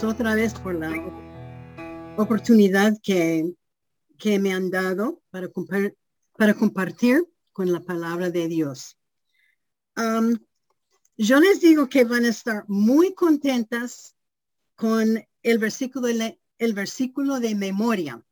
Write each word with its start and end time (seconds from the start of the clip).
gracias 0.00 0.14
otra 0.14 0.34
vez 0.34 0.54
por 0.54 0.74
la 0.74 0.92
oportunidad 2.16 2.96
que, 3.02 3.52
que 4.18 4.38
me 4.38 4.52
han 4.52 4.70
dado 4.70 5.22
para, 5.30 5.48
para 6.36 6.54
compartir 6.54 7.22
con 7.52 7.70
la 7.70 7.80
palabra 7.80 8.30
de 8.30 8.48
Dios. 8.48 8.96
Um, 9.96 10.38
yo 11.16 11.38
les 11.40 11.60
digo 11.60 11.88
que 11.88 12.04
van 12.04 12.24
a 12.24 12.28
estar 12.28 12.64
muy 12.68 13.14
contentas 13.14 14.16
con 14.74 15.22
el 15.42 15.58
versículo 15.58 16.06
de, 16.06 16.40
el 16.58 16.72
versículo 16.72 17.40
de 17.40 17.54
memoria. 17.54 18.24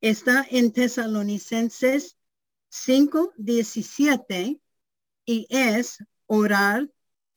Está 0.00 0.46
en 0.48 0.72
Tesalonicenses 0.72 2.16
5, 2.68 3.32
17 3.36 4.60
y 5.24 5.46
es 5.50 5.98
orar 6.26 6.88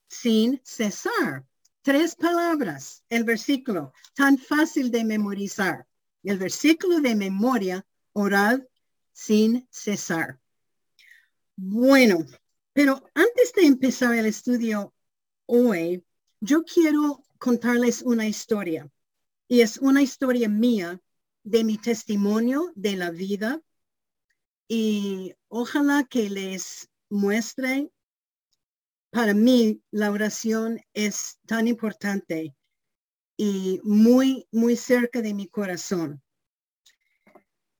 sin 0.07 0.61
cesar. 0.63 1.45
Tres 1.85 2.15
palabras, 2.15 3.03
el 3.09 3.25
versículo, 3.25 3.93
tan 4.15 4.39
fácil 4.39 4.89
de 4.89 5.03
memorizar. 5.03 5.85
El 6.23 6.39
versículo 6.39 6.99
de 6.99 7.13
memoria, 7.13 7.85
orar 8.13 8.67
sin 9.11 9.67
cesar. 9.69 10.41
Bueno, 11.55 12.25
pero 12.73 13.03
antes 13.13 13.53
de 13.53 13.67
empezar 13.67 14.15
el 14.15 14.25
estudio 14.25 14.95
hoy, 15.45 16.03
yo 16.39 16.63
quiero 16.63 17.23
contarles 17.37 18.01
una 18.01 18.27
historia. 18.27 18.89
Y 19.47 19.61
es 19.61 19.77
una 19.77 20.01
historia 20.01 20.49
mía 20.49 20.99
de 21.43 21.63
mi 21.63 21.77
testimonio 21.77 22.71
de 22.73 22.95
la 22.95 23.11
vida. 23.11 23.61
Y 24.67 25.35
ojalá 25.49 26.03
que 26.03 26.31
les 26.31 26.89
muestre 27.11 27.91
para 29.15 29.33
mí 29.33 29.81
la 29.91 30.11
oración 30.11 30.77
es 30.93 31.39
tan 31.45 31.69
importante 31.69 32.53
y 33.37 33.79
muy, 33.81 34.45
muy 34.51 34.75
cerca 34.75 35.21
de 35.21 35.33
mi 35.33 35.47
corazón. 35.47 36.21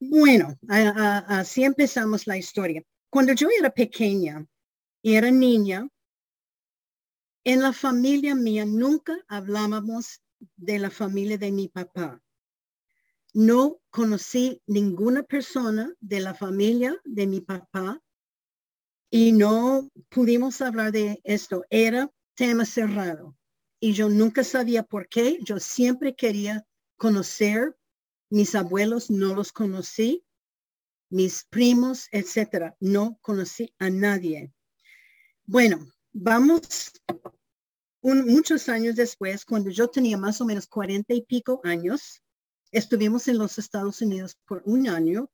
Bueno, 0.00 0.58
así 0.66 1.62
empezamos 1.62 2.26
la 2.26 2.38
historia. 2.38 2.82
Cuando 3.10 3.34
yo 3.34 3.48
era 3.50 3.68
pequeña 3.68 4.46
y 5.02 5.14
era 5.16 5.30
niña, 5.30 5.86
en 7.44 7.60
la 7.60 7.74
familia 7.74 8.34
mía 8.34 8.64
nunca 8.64 9.18
hablábamos 9.28 10.22
de 10.56 10.78
la 10.78 10.88
familia 10.88 11.36
de 11.36 11.52
mi 11.52 11.68
papá. 11.68 12.18
No 13.34 13.82
conocí 13.90 14.62
ninguna 14.66 15.22
persona 15.22 15.92
de 16.00 16.20
la 16.20 16.32
familia 16.32 16.98
de 17.04 17.26
mi 17.26 17.42
papá 17.42 18.02
y 19.16 19.32
no 19.32 19.88
pudimos 20.10 20.60
hablar 20.60 20.92
de 20.92 21.22
esto. 21.24 21.64
Era 21.70 22.12
tema 22.34 22.66
cerrado 22.66 23.34
y 23.80 23.94
yo 23.94 24.10
nunca 24.10 24.44
sabía 24.44 24.82
por 24.82 25.08
qué. 25.08 25.38
Yo 25.42 25.58
siempre 25.58 26.14
quería 26.14 26.66
conocer 26.98 27.74
mis 28.28 28.54
abuelos, 28.54 29.10
no 29.10 29.34
los 29.34 29.52
conocí, 29.52 30.22
mis 31.08 31.44
primos, 31.44 32.08
etcétera. 32.12 32.76
No 32.78 33.18
conocí 33.22 33.72
a 33.78 33.88
nadie. 33.88 34.52
Bueno, 35.46 35.78
vamos 36.12 36.92
muchos 38.02 38.68
años 38.68 38.96
después, 38.96 39.46
cuando 39.46 39.70
yo 39.70 39.88
tenía 39.88 40.18
más 40.18 40.42
o 40.42 40.44
menos 40.44 40.66
cuarenta 40.66 41.14
y 41.14 41.22
pico 41.22 41.62
años, 41.64 42.22
estuvimos 42.70 43.28
en 43.28 43.38
los 43.38 43.56
Estados 43.56 44.02
Unidos 44.02 44.36
por 44.44 44.62
un 44.66 44.90
año 44.90 45.30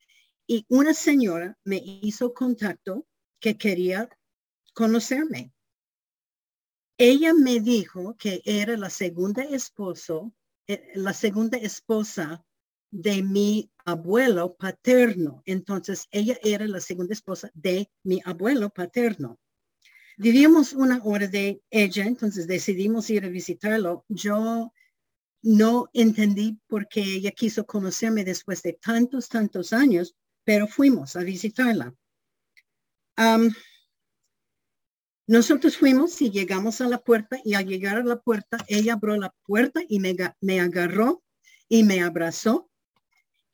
y 0.47 0.65
una 0.69 0.95
señora 0.95 1.59
me 1.65 1.83
hizo 1.85 2.33
contacto 2.33 3.05
que 3.43 3.59
quería 3.59 4.09
conocerme. 4.73 5.53
Ella 6.97 7.35
me 7.35 7.59
dijo 7.61 8.17
que 8.17 8.41
era 8.45 8.77
la 8.77 8.89
segunda 8.89 9.43
esposo, 9.43 10.33
eh, 10.69 10.93
la 10.95 11.13
segunda 11.13 11.59
esposa 11.59 12.45
de 12.93 13.23
mi 13.23 13.71
abuelo 13.85 14.55
paterno. 14.55 15.43
Entonces, 15.45 16.07
ella 16.13 16.39
era 16.43 16.67
la 16.69 16.81
segunda 16.81 17.15
esposa 17.15 17.51
de 17.55 17.91
mi 18.05 18.23
abuelo 18.25 18.71
paterno. 18.71 19.41
Vivíamos 20.17 20.73
una 20.73 21.03
hora 21.03 21.27
de 21.27 21.63
ella, 21.71 22.05
entonces 22.05 22.47
decidimos 22.47 23.11
ir 23.11 23.25
a 23.25 23.29
visitarlo. 23.29 24.05
Yo 24.09 24.73
no 25.43 25.89
entendí 25.93 26.61
por 26.69 26.87
qué 26.87 27.03
ella 27.03 27.33
quiso 27.33 27.67
conocerme 27.67 28.23
después 28.23 28.63
de 28.63 28.75
tantos, 28.75 29.29
tantos 29.29 29.73
años, 29.73 30.15
pero 30.45 30.69
fuimos 30.69 31.17
a 31.17 31.25
visitarla 31.25 31.93
nosotros 35.27 35.77
fuimos 35.77 36.21
y 36.21 36.31
llegamos 36.31 36.81
a 36.81 36.89
la 36.89 36.99
puerta 36.99 37.39
y 37.45 37.55
al 37.55 37.67
llegar 37.67 37.97
a 37.99 38.05
la 38.05 38.21
puerta, 38.21 38.59
ella 38.69 38.95
abrió 38.95 39.17
la 39.17 39.35
puerta 39.47 39.81
y 39.89 40.01
me, 40.01 40.15
me 40.41 40.61
agarró 40.61 41.23
y 41.69 41.85
me 41.85 42.03
abrazó 42.03 42.71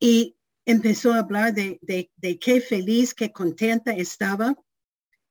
y 0.00 0.36
empezó 0.64 1.12
a 1.12 1.20
hablar 1.20 1.54
de, 1.54 1.80
de, 1.82 2.38
qué 2.38 2.60
feliz, 2.60 3.14
qué 3.14 3.32
contenta 3.32 3.92
estaba 3.92 4.54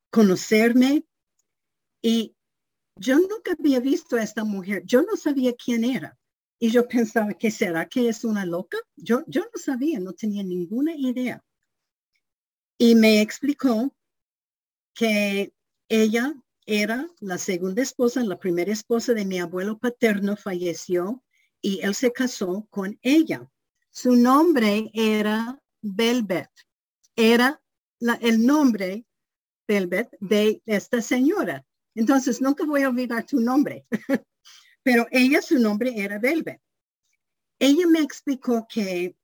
conocerme. 0.10 1.06
Y 2.02 2.36
yo 2.96 3.18
nunca 3.20 3.56
había 3.58 3.80
visto 3.80 4.16
a 4.16 4.24
esta 4.24 4.44
mujer. 4.44 4.84
Yo 4.86 5.04
no 5.04 5.16
sabía 5.16 5.54
quién 5.54 5.84
era. 5.84 6.18
Y 6.60 6.72
yo 6.72 6.88
pensaba, 6.88 7.34
¿qué 7.34 7.52
será 7.52 7.88
que 7.88 8.10
es 8.10 8.24
una 8.24 8.46
loca? 8.46 8.78
Yo, 8.96 9.24
yo 9.28 9.42
no 9.42 9.62
sabía, 9.62 10.00
no 10.00 10.14
tenía 10.14 10.44
ninguna 10.44 10.96
idea. 10.96 11.44
Y 12.80 12.96
me 12.96 13.22
explicó 13.22 13.96
que 14.98 15.54
ella 15.90 16.34
era 16.66 17.08
la 17.20 17.38
segunda 17.38 17.84
esposa, 17.84 18.24
la 18.24 18.40
primera 18.40 18.72
esposa 18.72 19.14
de 19.14 19.26
mi 19.26 19.40
abuelo 19.40 19.78
paterno 19.78 20.36
falleció 20.36 21.24
y 21.62 21.82
él 21.82 21.94
se 21.94 22.12
casó 22.12 22.68
con 22.72 22.98
ella. 23.04 23.48
Su 23.92 24.16
nombre 24.16 24.90
era 24.94 25.62
Belbet. 25.82 26.50
Era 27.16 27.62
el 28.22 28.44
nombre 28.44 29.06
Belbet 29.68 30.10
de 30.20 30.64
esta 30.66 31.00
señora. 31.02 31.64
Entonces, 31.94 32.42
nunca 32.42 32.66
voy 32.66 32.82
a 32.82 32.90
olvidar 32.90 33.24
tu 33.24 33.40
nombre. 33.40 33.86
Pero 34.84 35.06
ella, 35.12 35.44
su 35.44 35.60
nombre 35.60 35.94
era 35.96 36.18
Belbet. 36.18 36.60
Ella 37.60 37.86
me 37.88 38.00
explicó 38.00 38.66
que 38.68 39.16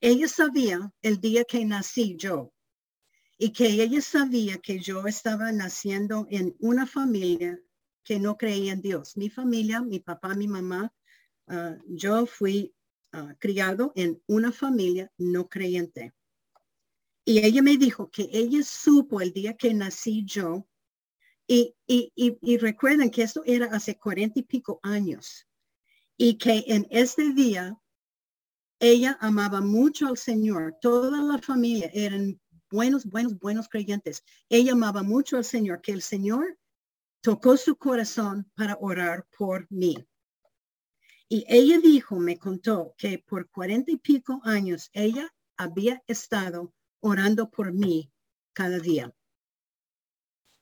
ella 0.00 0.28
sabía 0.28 0.92
el 1.00 1.18
día 1.18 1.44
que 1.44 1.64
nací 1.64 2.14
yo 2.16 2.51
y 3.42 3.50
que 3.50 3.66
ella 3.66 4.00
sabía 4.00 4.58
que 4.58 4.78
yo 4.78 5.04
estaba 5.08 5.50
naciendo 5.50 6.28
en 6.30 6.54
una 6.60 6.86
familia 6.86 7.60
que 8.04 8.20
no 8.20 8.38
creía 8.38 8.72
en 8.72 8.82
Dios. 8.82 9.16
Mi 9.16 9.30
familia, 9.30 9.80
mi 9.80 9.98
papá, 9.98 10.36
mi 10.36 10.46
mamá, 10.46 10.94
ah, 11.48 11.76
yo 11.88 12.24
fui 12.24 12.72
ah, 13.10 13.34
criado 13.40 13.92
en 13.96 14.22
una 14.28 14.52
familia 14.52 15.10
no 15.18 15.48
creyente. 15.48 16.12
Y 17.24 17.44
ella 17.44 17.62
me 17.62 17.76
dijo 17.76 18.12
que 18.12 18.28
ella 18.32 18.62
supo 18.62 19.20
el 19.20 19.32
día 19.32 19.56
que 19.56 19.74
nací 19.74 20.24
yo, 20.24 20.68
y, 21.48 21.74
y, 21.88 22.12
y, 22.14 22.58
recuerden 22.58 23.10
que 23.10 23.22
esto 23.22 23.42
era 23.44 23.66
hace 23.74 23.98
cuarenta 23.98 24.38
y 24.38 24.44
pico 24.44 24.78
años, 24.84 25.48
y 26.16 26.38
que 26.38 26.62
en 26.68 26.86
este 26.90 27.32
día 27.32 27.76
ella 28.78 29.18
amaba 29.20 29.60
mucho 29.60 30.06
al 30.06 30.16
Señor. 30.16 30.76
Toda 30.80 31.20
la 31.20 31.38
familia 31.38 31.90
eran 31.92 32.40
buenos, 32.72 33.04
buenos, 33.04 33.38
buenos 33.38 33.68
creyentes. 33.68 34.24
Ella 34.48 34.72
amaba 34.72 35.02
mucho 35.02 35.36
al 35.36 35.44
Señor, 35.44 35.82
que 35.82 35.92
el 35.92 36.02
Señor 36.02 36.58
tocó 37.20 37.56
su 37.56 37.76
corazón 37.76 38.50
para 38.56 38.76
orar 38.80 39.28
por 39.36 39.70
mí. 39.70 39.94
Y 41.28 41.44
ella 41.48 41.78
dijo, 41.78 42.18
me 42.18 42.38
contó 42.38 42.94
que 42.96 43.18
por 43.18 43.48
cuarenta 43.50 43.92
y 43.92 43.98
pico 43.98 44.40
años 44.42 44.90
ella 44.92 45.32
había 45.56 46.02
estado 46.06 46.74
orando 47.00 47.50
por 47.50 47.72
mí 47.72 48.10
cada 48.54 48.78
día. 48.78 49.14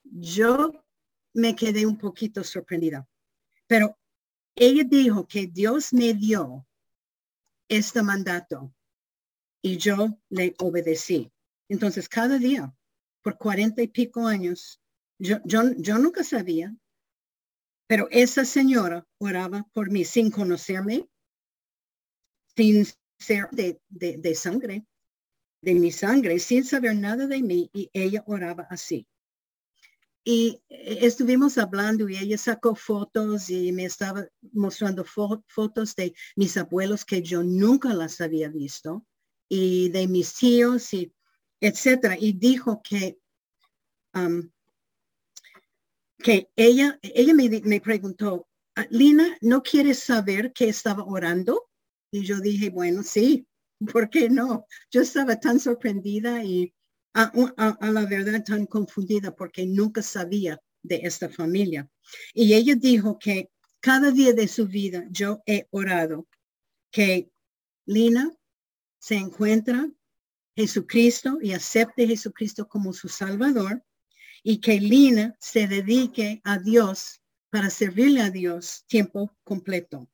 Yo 0.03 0.85
me 1.33 1.55
quedé 1.55 1.87
un 1.87 1.97
poquito 1.97 2.43
sorprendida, 2.43 3.09
pero 3.67 3.97
ella 4.57 4.83
dijo 4.85 5.27
que 5.27 5.47
Dios 5.47 5.93
me 5.93 6.13
dio 6.15 6.67
este 7.69 8.03
mandato 8.03 8.75
y 9.63 9.77
yo 9.77 10.19
le 10.29 10.55
obedecí. 10.59 11.33
Entonces, 11.71 12.09
cada 12.09 12.37
día, 12.37 12.75
por 13.23 13.39
cuarenta 13.39 13.81
y 13.81 13.87
pico 13.87 14.27
años, 14.27 14.83
yo, 15.21 15.37
yo, 15.45 15.63
yo 15.77 15.99
nunca 15.99 16.25
sabía, 16.25 16.77
pero 17.87 18.09
esa 18.11 18.45
señora 18.45 19.07
oraba 19.19 19.65
por 19.73 19.89
mí 19.89 20.05
sin 20.05 20.33
conocerme, 20.33 21.09
sin 22.57 22.85
ser 23.21 23.49
de, 23.53 23.81
de, 23.89 24.35
sangre, 24.35 24.85
de 25.63 25.75
mi 25.75 25.93
sangre, 25.93 26.41
sin 26.41 26.65
saber 26.65 26.97
nada 26.97 27.29
de 27.29 27.41
mí, 27.41 27.71
y 27.73 27.89
ella 27.93 28.25
oraba 28.27 28.67
así. 28.69 29.07
Y 30.25 30.61
estuvimos 30.69 31.57
hablando 31.57 32.09
y 32.09 32.17
ella 32.17 32.37
sacó 32.37 32.75
fotos 32.75 33.49
y 33.49 33.71
me 33.71 33.85
estaba 33.85 34.27
mostrando 34.53 35.05
fotos 35.05 35.95
de 35.95 36.15
mis 36.35 36.57
abuelos 36.57 37.05
que 37.05 37.23
yo 37.23 37.45
nunca 37.45 37.95
las 37.95 38.21
había 38.21 38.49
visto 38.49 39.07
y 39.49 39.89
de 39.91 40.09
mis 40.09 40.35
tíos 40.35 40.93
y 40.93 41.13
etcétera. 41.61 42.17
Y 42.19 42.33
dijo 42.33 42.81
que, 42.83 43.19
um, 44.15 44.51
que 46.19 46.51
ella, 46.57 46.99
ella 47.03 47.35
me, 47.35 47.49
me, 47.65 47.81
preguntó, 47.81 48.49
ah, 48.77 48.87
Lina, 48.91 49.37
¿no 49.41 49.63
quieres 49.63 50.01
saber 50.01 50.53
que 50.53 50.69
estaba 50.69 51.05
orando? 51.05 51.69
Y 52.11 52.25
yo 52.25 52.41
dije, 52.41 52.71
bueno, 52.71 53.03
sí, 53.03 53.47
¿por 53.93 54.11
qué 54.11 54.29
no? 54.29 54.67
Yo 54.91 55.03
estaba 55.03 55.39
tan 55.39 55.61
sorprendida 55.61 56.45
y 56.45 56.75
a, 57.15 57.91
la 57.91 58.07
verdad 58.07 58.45
tan 58.45 58.67
confundida 58.67 59.35
porque 59.35 59.67
nunca 59.67 60.03
sabía 60.03 60.61
de 60.83 60.97
esta 61.03 61.29
familia. 61.29 61.89
Y 62.35 62.55
ella 62.55 62.75
dijo 62.75 63.19
que 63.19 63.51
cada 63.81 64.11
día 64.11 64.33
de 64.33 64.49
su 64.49 64.67
vida 64.67 65.07
yo 65.11 65.43
he 65.47 65.67
orado 65.71 66.29
que 66.91 67.31
Lina 67.87 68.31
se 68.99 69.17
encuentra 69.17 69.91
Jesucristo 70.57 71.39
y 71.41 71.53
acepte 71.53 72.07
Jesucristo 72.07 72.69
como 72.69 72.93
su 72.93 73.09
Salvador 73.09 73.85
y 74.43 74.61
que 74.61 74.81
Lina 74.81 75.37
se 75.39 75.67
dedique 75.67 76.41
a 76.45 76.59
Dios 76.59 77.21
para 77.51 77.71
servirle 77.71 78.21
a 78.23 78.31
Dios 78.31 78.85
tiempo 78.87 79.37
completo. 79.45 80.09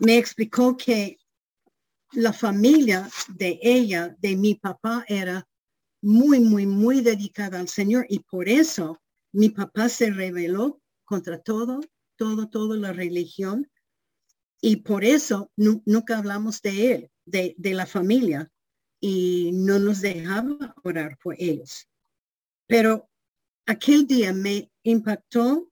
Me 0.00 0.18
explicó 0.18 0.76
que 0.76 1.18
la 2.12 2.32
familia 2.32 3.08
de 3.28 3.58
ella, 3.62 4.14
de 4.18 4.36
mi 4.36 4.54
papá, 4.54 5.04
era 5.08 5.48
muy, 6.02 6.40
muy, 6.40 6.66
muy 6.66 7.00
dedicada 7.00 7.60
al 7.60 7.68
Señor 7.68 8.06
y 8.08 8.18
por 8.18 8.48
eso 8.48 9.00
mi 9.32 9.50
papá 9.50 9.88
se 9.88 10.10
rebeló 10.10 10.82
contra 11.04 11.40
todo, 11.40 11.80
todo, 12.16 12.48
toda 12.48 12.76
la 12.76 12.92
religión 12.92 13.70
y 14.60 14.76
por 14.76 15.04
eso 15.04 15.50
nunca 15.56 16.18
hablamos 16.18 16.60
de 16.62 16.92
él, 16.92 17.11
de, 17.24 17.54
la 17.58 17.86
familia 17.86 18.50
y 19.00 19.50
no 19.52 19.78
nos 19.78 20.00
dejaba 20.00 20.74
orar 20.82 21.18
por 21.18 21.34
ellos. 21.38 21.88
Pero 22.66 23.08
aquel 23.66 24.06
día 24.06 24.32
me 24.32 24.70
impactó 24.82 25.70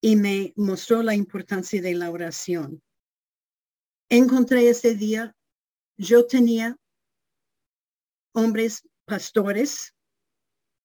y 0.00 0.16
me 0.16 0.52
mostró 0.56 1.02
la 1.02 1.14
importancia 1.14 1.80
de 1.80 1.94
la 1.94 2.10
oración. 2.10 2.82
Encontré 4.08 4.68
ese 4.68 4.94
día, 4.94 5.34
yo 5.96 6.26
tenía 6.26 6.76
hombres 8.32 8.86
pastores 9.04 9.94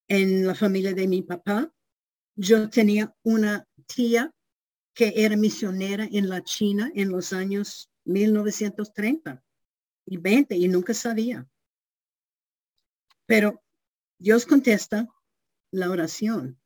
en 0.08 0.46
la 0.46 0.54
familia 0.54 0.92
de 0.94 1.06
mi 1.06 1.22
papá. 1.22 1.72
Yo 2.34 2.68
tenía 2.68 3.14
una 3.22 3.66
tía 3.86 4.32
que 4.94 5.12
era 5.16 5.36
misionera 5.36 6.08
en 6.10 6.28
la 6.28 6.42
China 6.42 6.90
en 6.94 7.10
los 7.10 7.32
años 7.32 7.90
1930 8.04 9.42
y 10.06 10.16
20 10.16 10.56
y 10.56 10.68
nunca 10.68 10.94
sabía. 10.94 11.46
Pero 13.26 13.62
Dios 14.18 14.46
contesta 14.46 15.08
la 15.70 15.90
oración. 15.90 16.60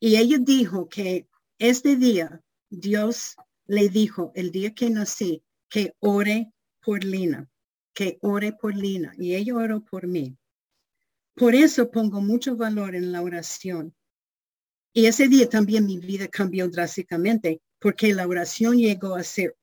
Y 0.00 0.16
ella 0.16 0.38
dijo 0.38 0.88
que 0.88 1.28
este 1.58 1.96
día 1.96 2.42
Dios 2.68 3.36
le 3.66 3.88
dijo 3.88 4.32
el 4.34 4.50
día 4.50 4.74
que 4.74 4.90
nací 4.90 5.42
que 5.68 5.94
ore 6.00 6.52
por 6.80 7.02
Lina, 7.02 7.48
que 7.94 8.18
ore 8.20 8.52
por 8.52 8.74
Lina. 8.76 9.14
Y 9.18 9.34
ella 9.34 9.54
oró 9.54 9.84
por 9.84 10.06
mí. 10.06 10.36
Por 11.34 11.54
eso 11.54 11.90
pongo 11.90 12.20
mucho 12.20 12.56
valor 12.56 12.94
en 12.94 13.12
la 13.12 13.22
oración. 13.22 13.94
Y 14.92 15.06
ese 15.06 15.28
día 15.28 15.48
también 15.48 15.86
mi 15.86 15.98
vida 15.98 16.28
cambió 16.28 16.68
drásticamente 16.68 17.60
porque 17.80 18.14
la 18.14 18.26
oración 18.26 18.78
llegó 18.78 19.16
a 19.16 19.24
ser 19.24 19.56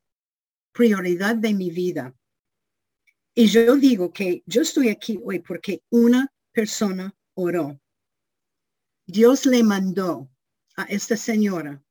prioridad 0.74 1.36
de 1.36 1.54
mi 1.54 1.70
vida. 1.70 2.14
Y 3.34 3.48
yo 3.48 3.76
digo 3.78 4.12
que 4.12 4.44
yo 4.46 4.62
estoy 4.62 4.90
aquí 4.90 5.20
hoy 5.24 5.40
porque 5.40 5.84
una 5.90 6.32
persona 6.52 7.16
oró. 7.34 7.80
Dios 9.06 9.46
le 9.46 9.64
mandó 9.64 10.30
a 10.76 10.84
esta 10.84 11.16
señora 11.16 11.82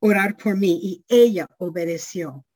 orar 0.00 0.36
por 0.36 0.56
mí 0.56 0.80
y 0.82 1.04
ella 1.08 1.46
obedeció. 1.58 2.46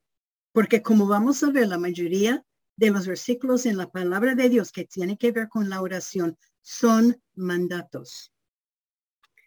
Porque 0.52 0.82
como 0.82 1.06
vamos 1.06 1.42
a 1.42 1.50
ver, 1.50 1.68
la 1.68 1.78
mayoría 1.78 2.44
de 2.76 2.90
los 2.90 3.06
versículos 3.06 3.66
en 3.66 3.76
la 3.76 3.90
palabra 3.90 4.34
de 4.34 4.48
Dios 4.48 4.72
que 4.72 4.84
tiene 4.84 5.18
que 5.18 5.32
ver 5.32 5.48
con 5.48 5.68
la 5.68 5.82
oración 5.82 6.38
son 6.62 7.22
mandatos. 7.34 8.32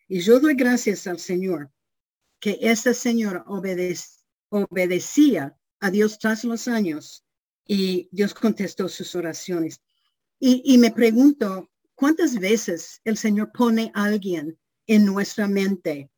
Y 0.07 0.21
yo 0.21 0.39
doy 0.39 0.55
gracias 0.55 1.07
al 1.07 1.19
Señor 1.19 1.71
que 2.39 2.59
esta 2.61 2.93
señora 2.93 3.43
obedecía 4.49 5.57
a 5.79 5.91
Dios 5.91 6.19
tras 6.19 6.43
los 6.43 6.67
años 6.67 7.26
y 7.67 8.09
Dios 8.11 8.33
contestó 8.33 8.87
sus 8.89 9.13
oraciones. 9.15 9.81
Y, 10.39 10.77
me 10.77 10.91
pregunto, 10.91 11.69
¿Cuántas 11.97 12.35
veces 12.39 13.01
el 13.05 13.17
Señor 13.17 13.51
pone 13.51 13.91
a 13.95 14.03
alguien 14.03 14.55
en 14.85 15.03
nuestra 15.03 15.47
mente 15.47 16.11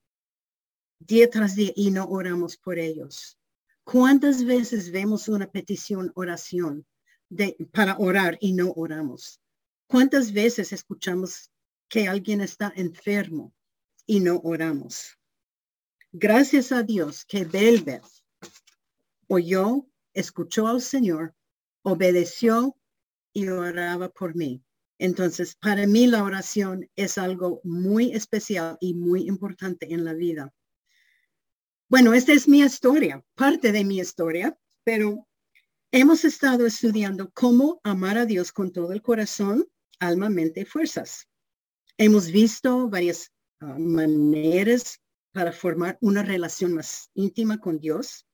día 1.00 1.30
tras 1.30 1.56
día 1.56 1.72
y 1.74 1.90
no 1.90 2.04
oramos 2.04 2.58
por 2.58 2.78
ellos? 2.78 3.40
¿Cuántas 3.86 4.44
veces 4.44 4.92
vemos 4.92 5.30
una 5.30 5.50
petición, 5.50 6.12
oración 6.16 6.86
de, 7.30 7.56
para 7.72 7.98
orar 7.98 8.38
y 8.42 8.52
no 8.52 8.74
oramos? 8.74 9.40
¿Cuántas 9.88 10.34
veces 10.34 10.74
escuchamos 10.74 11.50
que 11.88 12.10
alguien 12.10 12.42
está 12.42 12.74
enfermo 12.76 13.54
y 14.06 14.20
no 14.20 14.42
oramos? 14.44 15.18
Gracias 16.12 16.74
a 16.74 16.84
Dios 16.84 17.24
que 17.24 17.46
Belbeth 17.46 18.04
oyó, 19.28 19.88
escuchó 20.14 20.68
al 20.68 20.82
Señor, 20.82 21.34
obedeció 21.84 22.76
y 23.34 23.48
oraba 23.48 24.10
por 24.10 24.36
mí. 24.36 24.64
Entonces, 24.98 25.56
para 25.56 25.88
mí 25.88 26.08
la 26.08 26.24
oración 26.24 26.90
es 26.96 27.18
algo 27.18 27.62
muy 27.64 28.12
especial 28.12 28.78
y 28.82 28.94
muy 28.94 29.28
importante 29.28 29.94
en 29.94 30.04
la 30.04 30.14
vida. 30.14 30.54
Bueno, 31.88 32.14
esta 32.14 32.34
es 32.34 32.48
mi 32.48 32.62
historia, 32.62 33.24
parte 33.36 33.72
de 33.72 33.84
mi 33.86 34.00
historia, 34.00 34.60
pero 34.84 35.28
hemos 35.92 36.26
estado 36.26 36.66
estudiando 36.66 37.32
cómo 37.32 37.80
amar 37.84 38.18
a 38.18 38.26
Dios 38.26 38.52
con 38.52 38.72
todo 38.72 38.92
el 38.92 39.02
corazón, 39.02 39.66
alma, 40.00 40.30
mente 40.30 40.62
y 40.62 40.66
fuerzas. 40.66 41.28
Hemos 41.98 42.32
visto 42.32 42.90
varias 42.90 43.32
ah, 43.62 43.76
maneras 43.80 45.02
para 45.32 45.52
formar 45.52 45.98
una 46.02 46.24
relación 46.24 46.74
más 46.74 47.10
íntima 47.14 47.58
con 47.58 47.80
Dios. 47.80 48.26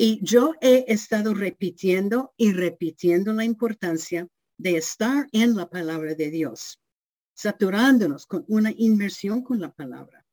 Y 0.00 0.20
yo 0.24 0.54
he 0.60 0.84
estado 0.86 1.34
repitiendo 1.34 2.32
y 2.36 2.52
repitiendo 2.52 3.32
la 3.32 3.44
importancia 3.44 4.28
de 4.56 4.76
estar 4.76 5.26
en 5.32 5.56
la 5.56 5.68
palabra 5.68 6.14
de 6.14 6.30
Dios, 6.30 6.80
saturándonos 7.34 8.24
con 8.24 8.44
una 8.46 8.72
inmersión 8.76 9.42
con 9.42 9.60
la 9.60 9.72
palabra. 9.72 10.24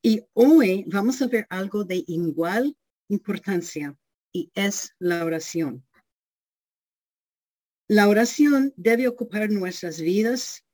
Y 0.00 0.24
hoy 0.32 0.86
vamos 0.88 1.20
a 1.20 1.26
ver 1.26 1.46
algo 1.50 1.84
de 1.84 2.02
igual 2.06 2.74
importancia 3.08 3.94
y 4.32 4.50
es 4.54 4.94
la 4.98 5.26
oración. 5.26 5.86
La 7.86 8.08
oración 8.08 8.72
debe 8.76 9.08
ocupar 9.08 9.50
nuestras 9.50 10.00
vidas 10.00 10.64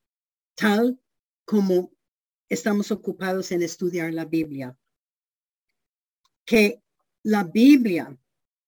tal 0.55 1.01
como 1.45 1.93
estamos 2.49 2.93
ocupados 2.93 3.51
en 3.51 3.63
estudiar 3.63 4.15
la 4.15 4.27
Biblia. 4.27 4.79
Que 6.45 6.84
la 7.25 7.43
Biblia, 7.43 8.17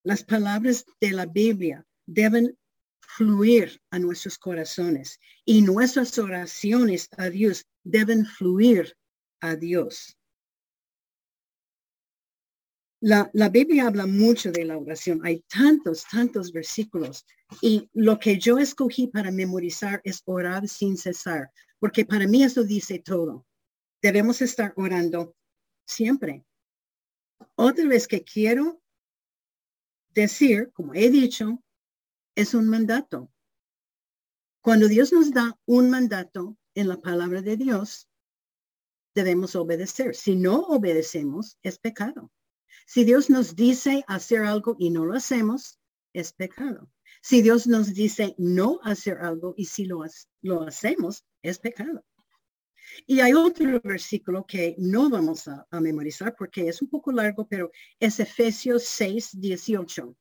las 0.03 0.25
palabras 0.25 0.87
de 1.01 1.13
la 1.13 1.27
Biblia 1.27 1.87
deben 2.07 2.59
fluir 3.01 3.81
a 3.91 3.99
nuestros 3.99 4.39
corazones 4.39 5.21
y 5.45 5.63
nuestras 5.63 6.19
oraciones 6.19 7.09
a 7.17 7.29
Dios 7.29 7.67
deben 7.85 8.25
fluir 8.25 8.97
a 9.41 9.57
Dios. 9.57 10.17
La, 13.01 13.31
la, 13.35 13.51
Biblia 13.51 13.87
habla 13.87 14.07
mucho 14.07 14.51
de 14.51 14.65
la 14.65 14.79
oración. 14.79 15.21
Hay 15.23 15.45
tantos, 15.49 16.05
tantos 16.11 16.51
versículos. 16.51 17.27
Y 17.61 17.89
lo 17.93 18.19
que 18.19 18.39
yo 18.39 18.59
escogí 18.59 19.07
para 19.07 19.31
memorizar 19.31 20.01
es 20.03 20.23
orar 20.25 20.67
sin 20.67 20.97
cesar, 20.97 21.51
porque 21.79 22.07
para 22.07 22.27
mí 22.27 22.43
eso 22.43 22.65
dice 22.65 22.99
todo. 22.99 23.47
Debemos 24.01 24.41
estar 24.41 24.73
orando 24.77 25.37
siempre. 25.87 26.46
Otra 27.55 27.87
vez 27.87 28.07
que 28.07 28.23
quiero 28.23 28.83
decir, 30.11 30.71
como 30.73 30.95
he 30.95 31.11
dicho, 31.11 31.62
es 32.35 32.55
un 32.55 32.69
mandato. 32.69 33.31
Cuando 34.61 34.88
Dios 34.88 35.12
nos 35.12 35.33
da 35.33 35.59
un 35.66 35.90
mandato 35.90 36.57
en 36.75 36.88
la 36.88 37.00
palabra 37.00 37.43
de 37.43 37.57
Dios, 37.57 38.09
debemos 39.14 39.57
obedecer. 39.57 40.14
Si 40.14 40.37
no 40.37 40.61
obedecemos, 40.61 41.59
es 41.62 41.78
pecado. 41.78 42.31
Si 42.87 43.05
Dios 43.05 43.31
nos 43.31 43.57
dice 43.57 44.05
hacer 44.07 44.43
algo 44.43 44.76
y 44.78 44.90
no 44.90 45.05
lo 45.05 45.14
hacemos, 45.14 45.81
es 46.12 46.33
pecado. 46.33 46.90
Si 47.23 47.43
Dios 47.43 47.66
nos 47.66 47.95
dice 47.95 48.35
no 48.38 48.81
hacer 48.83 49.19
algo 49.19 49.55
y 49.57 49.64
si 49.64 49.87
lo, 49.87 50.05
lo 50.43 50.62
hacemos, 50.62 51.25
es 51.43 51.59
pecado. 51.59 52.05
Y 53.07 53.21
hay 53.21 53.33
otro 53.33 53.81
versículo 53.83 54.45
que 54.47 54.75
no 54.78 55.09
vamos 55.11 55.49
a, 55.49 55.66
memorizar 55.81 56.35
porque 56.37 56.69
es 56.69 56.83
un 56.83 56.88
poco 56.88 57.12
largo, 57.12 57.47
pero 57.47 57.71
es 58.00 58.21
Efesios 58.21 58.85
6, 58.85 59.40
18. 59.40 60.16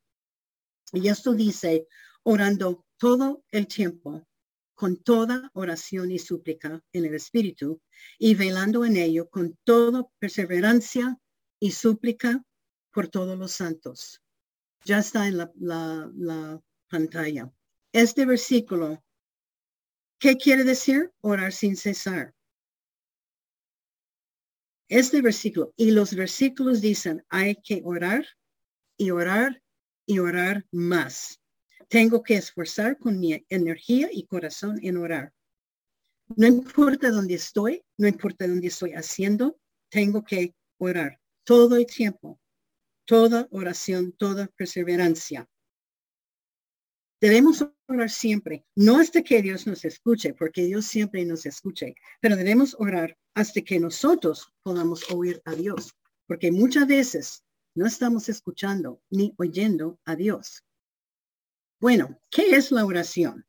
Y 0.94 1.08
esto 1.08 1.34
dice, 1.34 1.88
orando 2.24 2.86
todo 2.98 3.44
el 3.52 3.68
tiempo 3.68 4.28
con 4.76 4.98
toda 4.98 5.50
oración 5.54 6.12
y 6.12 6.20
súplica 6.20 6.84
en 6.92 7.06
el 7.06 7.16
Espíritu 7.16 7.82
y 8.20 8.36
velando 8.36 8.84
en 8.84 8.98
ello 8.98 9.30
con 9.30 9.58
toda 9.64 10.06
perseverancia 10.20 11.18
y 11.60 11.72
súplica 11.72 12.44
por 12.92 13.08
todos 13.08 13.38
los 13.40 13.54
santos. 13.54 14.22
Ya 14.84 15.00
está 15.00 15.28
en 15.28 15.38
la, 15.38 15.52
la 15.56 16.62
pantalla. 16.90 17.52
Este 17.92 18.26
versículo, 18.26 19.02
¿qué 20.20 20.36
quiere 20.36 20.66
decir? 20.66 21.12
Orar 21.22 21.54
sin 21.54 21.78
cesar. 21.78 22.35
Este 24.88 25.22
versículo 25.22 25.74
y 25.76 25.92
los 25.92 26.14
versículos 26.14 26.82
dicen, 26.82 27.26
hay 27.30 27.56
que 27.56 27.82
orar 27.84 28.26
y 28.98 29.10
orar 29.12 29.62
y 30.06 30.20
orar 30.20 30.66
más. 30.72 31.42
Tengo 31.90 32.22
que 32.22 32.36
esforzar 32.36 32.98
con 33.00 33.20
mi 33.20 33.44
energía 33.50 34.10
y 34.12 34.26
corazón 34.28 34.80
en 34.84 34.98
orar. 34.98 35.34
No 36.36 36.48
importa 36.48 37.10
dónde 37.10 37.36
estoy, 37.36 37.84
no 37.98 38.08
importa 38.08 38.48
dónde 38.48 38.68
estoy 38.68 38.94
haciendo, 38.94 39.60
tengo 39.90 40.24
que 40.24 40.56
orar 40.78 41.20
todo 41.44 41.78
el 41.78 41.86
tiempo, 41.86 42.40
toda 43.06 43.48
oración, 43.52 44.12
toda 44.14 44.48
perseverancia. 44.48 45.48
Debemos 47.22 47.66
orar 47.88 48.10
siempre, 48.10 48.66
no 48.76 49.00
hasta 49.00 49.22
que 49.22 49.42
Dios 49.42 49.66
nos 49.66 49.86
escuche, 49.86 50.34
porque 50.34 50.64
Dios 50.66 50.86
siempre 50.86 51.24
nos 51.26 51.46
escuche, 51.46 51.96
pero 52.20 52.36
debemos 52.36 52.76
orar 52.78 53.18
hasta 53.34 53.62
que 53.62 53.80
nosotros 53.80 54.52
podamos 54.64 55.10
oír 55.12 55.42
a 55.46 55.54
Dios, 55.54 55.96
porque 56.28 56.52
muchas 56.52 56.88
veces 56.88 57.44
no 57.74 57.86
estamos 57.86 58.28
escuchando 58.30 59.02
ni 59.10 59.34
oyendo 59.38 60.00
a 60.06 60.16
Dios. 60.16 60.64
Bueno, 61.80 62.20
¿qué 62.32 62.56
es 62.56 62.72
la 62.72 62.86
oración? 62.86 63.46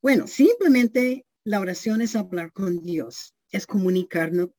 Bueno, 0.00 0.26
simplemente 0.26 1.26
la 1.44 1.60
oración 1.60 2.00
es 2.02 2.14
hablar 2.14 2.52
con 2.52 2.82
Dios, 2.82 3.34
es 3.50 3.66
comunicarnos, 3.66 4.50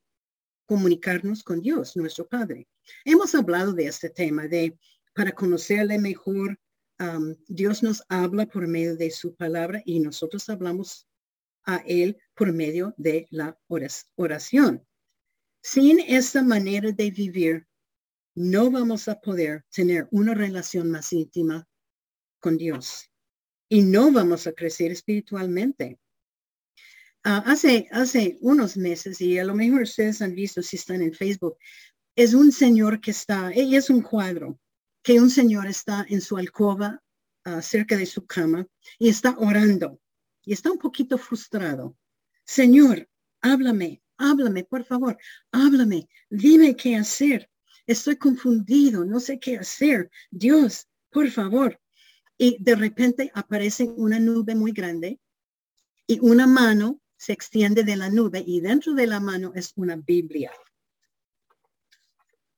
comunicarnos 0.66 1.44
con 1.44 1.62
Dios, 1.62 1.96
nuestro 1.96 2.28
Padre. 2.28 2.68
Hemos 3.06 3.34
hablado 3.36 3.74
de 3.74 3.86
este 3.86 4.10
tema, 4.10 4.48
de 4.48 4.78
para 5.14 5.32
conocerle 5.32 6.00
mejor, 6.00 6.60
Dios 7.48 7.82
nos 7.82 8.04
habla 8.10 8.46
por 8.46 8.68
medio 8.68 8.96
de 8.98 9.10
su 9.12 9.36
palabra 9.36 9.82
y 9.86 10.00
nosotros 10.00 10.50
hablamos 10.50 11.08
a 11.66 11.78
Él 11.86 12.18
por 12.36 12.52
medio 12.52 12.94
de 12.98 13.28
la 13.32 13.58
oración. 14.18 14.86
Sin 15.62 16.00
esta 16.00 16.42
manera 16.44 16.92
de 16.92 17.12
vivir, 17.12 17.68
no 18.36 18.70
vamos 18.70 19.08
a 19.08 19.20
poder 19.20 19.66
tener 19.74 20.08
una 20.12 20.34
relación 20.34 20.90
más 20.92 21.12
íntima 21.14 21.68
con 22.40 22.58
Dios 22.58 23.10
y 23.70 23.82
no 23.84 24.12
vamos 24.12 24.48
a 24.48 24.54
crecer 24.54 24.92
espiritualmente. 24.92 26.00
Ah, 27.24 27.44
hace, 27.46 27.88
hace 27.92 28.38
unos 28.42 28.78
meses, 28.78 29.22
y 29.22 29.38
a 29.38 29.44
lo 29.44 29.54
mejor 29.54 29.82
ustedes 29.82 30.22
han 30.22 30.34
visto 30.34 30.62
si 30.62 30.78
están 30.78 31.02
en 31.02 31.14
Facebook, 31.14 31.58
es 32.16 32.34
un 32.34 32.52
señor 32.52 33.00
que 33.02 33.12
está, 33.12 33.54
y 33.54 33.76
es 33.76 33.90
un 33.90 34.02
cuadro, 34.02 34.60
que 35.10 35.20
un 35.20 35.32
señor 35.32 35.66
está 35.66 36.06
en 36.08 36.22
su 36.22 36.38
alcoba 36.38 37.02
ah, 37.44 37.64
cerca 37.64 37.98
de 37.98 38.06
su 38.06 38.28
cama 38.28 38.68
y 39.00 39.10
está 39.10 39.36
orando 39.40 40.00
y 40.44 40.54
está 40.54 40.72
un 40.72 40.78
poquito 40.78 41.18
frustrado. 41.18 41.98
Señor, 42.46 43.10
háblame, 43.42 44.04
háblame, 44.18 44.66
por 44.66 44.84
favor, 44.84 45.18
háblame, 45.52 46.08
dime 46.30 46.76
qué 46.76 46.96
hacer. 46.96 47.50
Estoy 47.88 48.18
confundido, 48.18 49.04
no 49.04 49.20
sé 49.20 49.40
qué 49.40 49.58
hacer. 49.58 50.12
Dios, 50.30 50.88
por 51.10 51.28
favor, 51.32 51.82
y 52.38 52.62
de 52.64 52.76
repente 52.76 53.32
aparece 53.34 53.86
una 53.86 54.20
nube 54.20 54.54
muy 54.54 54.74
grande 54.74 55.20
y 56.06 56.20
una 56.20 56.46
mano 56.46 57.02
se 57.18 57.34
extiende 57.34 57.84
de 57.84 57.96
la 57.96 58.12
nube 58.12 58.44
y 58.46 58.62
dentro 58.62 58.94
de 58.94 59.08
la 59.08 59.20
mano 59.20 59.54
es 59.56 59.74
una 59.76 59.96
Biblia. 59.96 60.52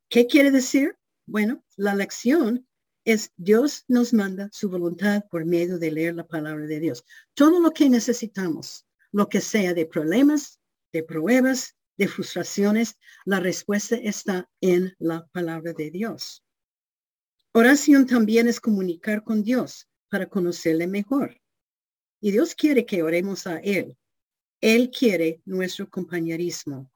¿Qué 0.10 0.28
quiere 0.28 0.52
decir? 0.52 0.98
Bueno, 1.32 1.64
la 1.78 1.96
lección 1.96 2.68
es 3.06 3.32
Dios 3.38 3.86
nos 3.88 4.12
manda 4.12 4.50
su 4.52 4.70
voluntad 4.70 5.24
por 5.32 5.46
medio 5.46 5.80
de 5.80 5.90
leer 5.90 6.14
la 6.14 6.28
palabra 6.28 6.66
de 6.66 6.82
Dios. 6.82 7.06
Todo 7.36 7.62
lo 7.62 7.72
que 7.72 7.90
necesitamos, 7.90 8.86
lo 9.14 9.30
que 9.30 9.40
sea 9.40 9.74
de 9.74 9.86
problemas, 9.86 10.60
de 10.92 11.04
pruebas, 11.04 11.78
de 11.98 12.10
frustraciones, 12.10 12.98
la 13.24 13.40
respuesta 13.40 13.96
está 13.96 14.50
en 14.60 14.94
la 15.00 15.26
palabra 15.28 15.72
de 15.72 15.90
Dios. 15.90 16.44
Oración 17.54 18.08
también 18.08 18.50
es 18.50 18.60
comunicar 18.60 19.24
con 19.24 19.42
Dios 19.42 19.88
para 20.10 20.28
conocerle 20.28 20.86
mejor. 20.86 21.40
Y 22.20 22.32
Dios 22.32 22.56
quiere 22.56 22.86
que 22.86 23.04
oremos 23.04 23.48
a 23.48 23.60
Él. 23.60 23.96
Él 24.60 24.92
quiere 24.92 25.42
nuestro 25.46 25.90
compañerismo. 25.90 26.91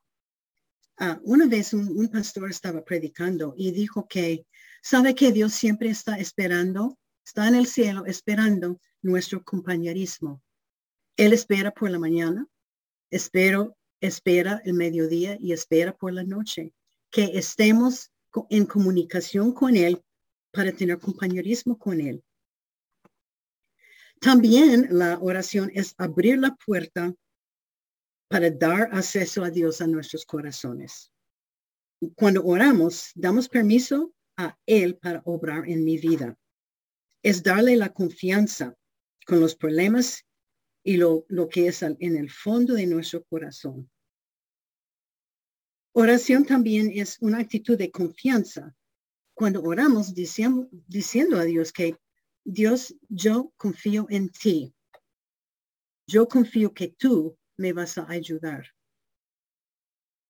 Ah, 0.98 1.20
una 1.24 1.46
vez 1.46 1.74
un, 1.74 2.08
pastor 2.08 2.50
estaba 2.50 2.84
predicando 2.84 3.54
y 3.58 3.72
dijo 3.72 4.08
que 4.08 4.46
sabe 4.82 5.14
que 5.14 5.34
Dios 5.34 5.54
siempre 5.54 5.90
está 5.90 6.18
esperando, 6.18 6.98
está 7.26 7.48
en 7.50 7.56
el 7.56 7.68
cielo 7.68 8.06
esperando 8.06 8.80
nuestro 9.02 9.44
compañerismo. 9.44 10.42
Él 11.18 11.34
espera 11.34 11.72
por 11.72 11.90
la 11.90 12.00
mañana, 12.00 12.48
espero, 13.10 13.76
espera 14.00 14.62
el 14.64 14.74
mediodía 14.74 15.38
y 15.40 15.52
espera 15.52 15.96
por 15.96 16.14
la 16.14 16.24
noche. 16.24 16.74
Que 17.12 17.32
estemos 17.34 18.12
en 18.50 18.66
comunicación 18.66 19.54
con 19.54 19.76
Él 19.76 20.02
para 20.52 20.72
tener 20.72 21.00
compañerismo 21.00 21.78
con 21.78 22.00
Él. 22.00 22.24
También 24.22 24.88
la 24.92 25.20
oración 25.20 25.72
es 25.74 25.94
abrir 25.98 26.40
la 26.40 26.56
puerta 26.56 27.14
para 28.28 28.50
dar 28.50 28.90
acceso 28.94 29.44
a 29.44 29.50
Dios 29.50 29.82
a 29.82 29.88
nuestros 29.88 30.26
corazones. 30.26 31.12
Cuando 32.16 32.44
oramos, 32.44 33.12
damos 33.16 33.48
permiso 33.48 34.14
a 34.38 34.58
Él 34.66 34.98
para 34.98 35.22
obrar 35.26 35.68
en 35.70 35.84
mi 35.84 35.98
vida. 35.98 36.38
Es 37.24 37.42
darle 37.42 37.76
la 37.76 37.94
confianza 37.94 38.76
con 39.26 39.40
los 39.40 39.56
problemas 39.56 40.26
y 40.84 40.98
lo, 40.98 41.26
lo 41.30 41.48
que 41.48 41.68
es 41.68 41.82
en 41.82 41.98
el 42.00 42.30
fondo 42.30 42.76
de 42.76 42.86
nuestro 42.86 43.24
corazón. 43.24 43.90
Oración 45.94 46.46
también 46.46 46.92
es 46.94 47.18
una 47.22 47.40
actitud 47.40 47.78
de 47.78 47.90
confianza 47.90 48.76
cuando 49.34 49.62
oramos 49.64 50.14
diciendo, 50.14 50.68
diciendo 50.88 51.38
a 51.38 51.44
Dios 51.44 51.72
que 51.72 51.98
Dios, 52.44 52.96
yo 53.10 53.52
confío 53.58 54.06
en 54.10 54.30
ti. 54.30 54.74
Yo 56.08 56.28
confío 56.28 56.74
que 56.74 56.90
tú 56.90 57.38
me 57.58 57.74
vas 57.74 57.98
a 57.98 58.10
ayudar. 58.10 58.66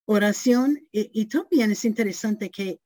Oración, 0.05 0.87
y, 0.91 1.25
también 1.25 1.71
es 1.71 1.83
interesante 1.83 2.49
que 2.49 2.79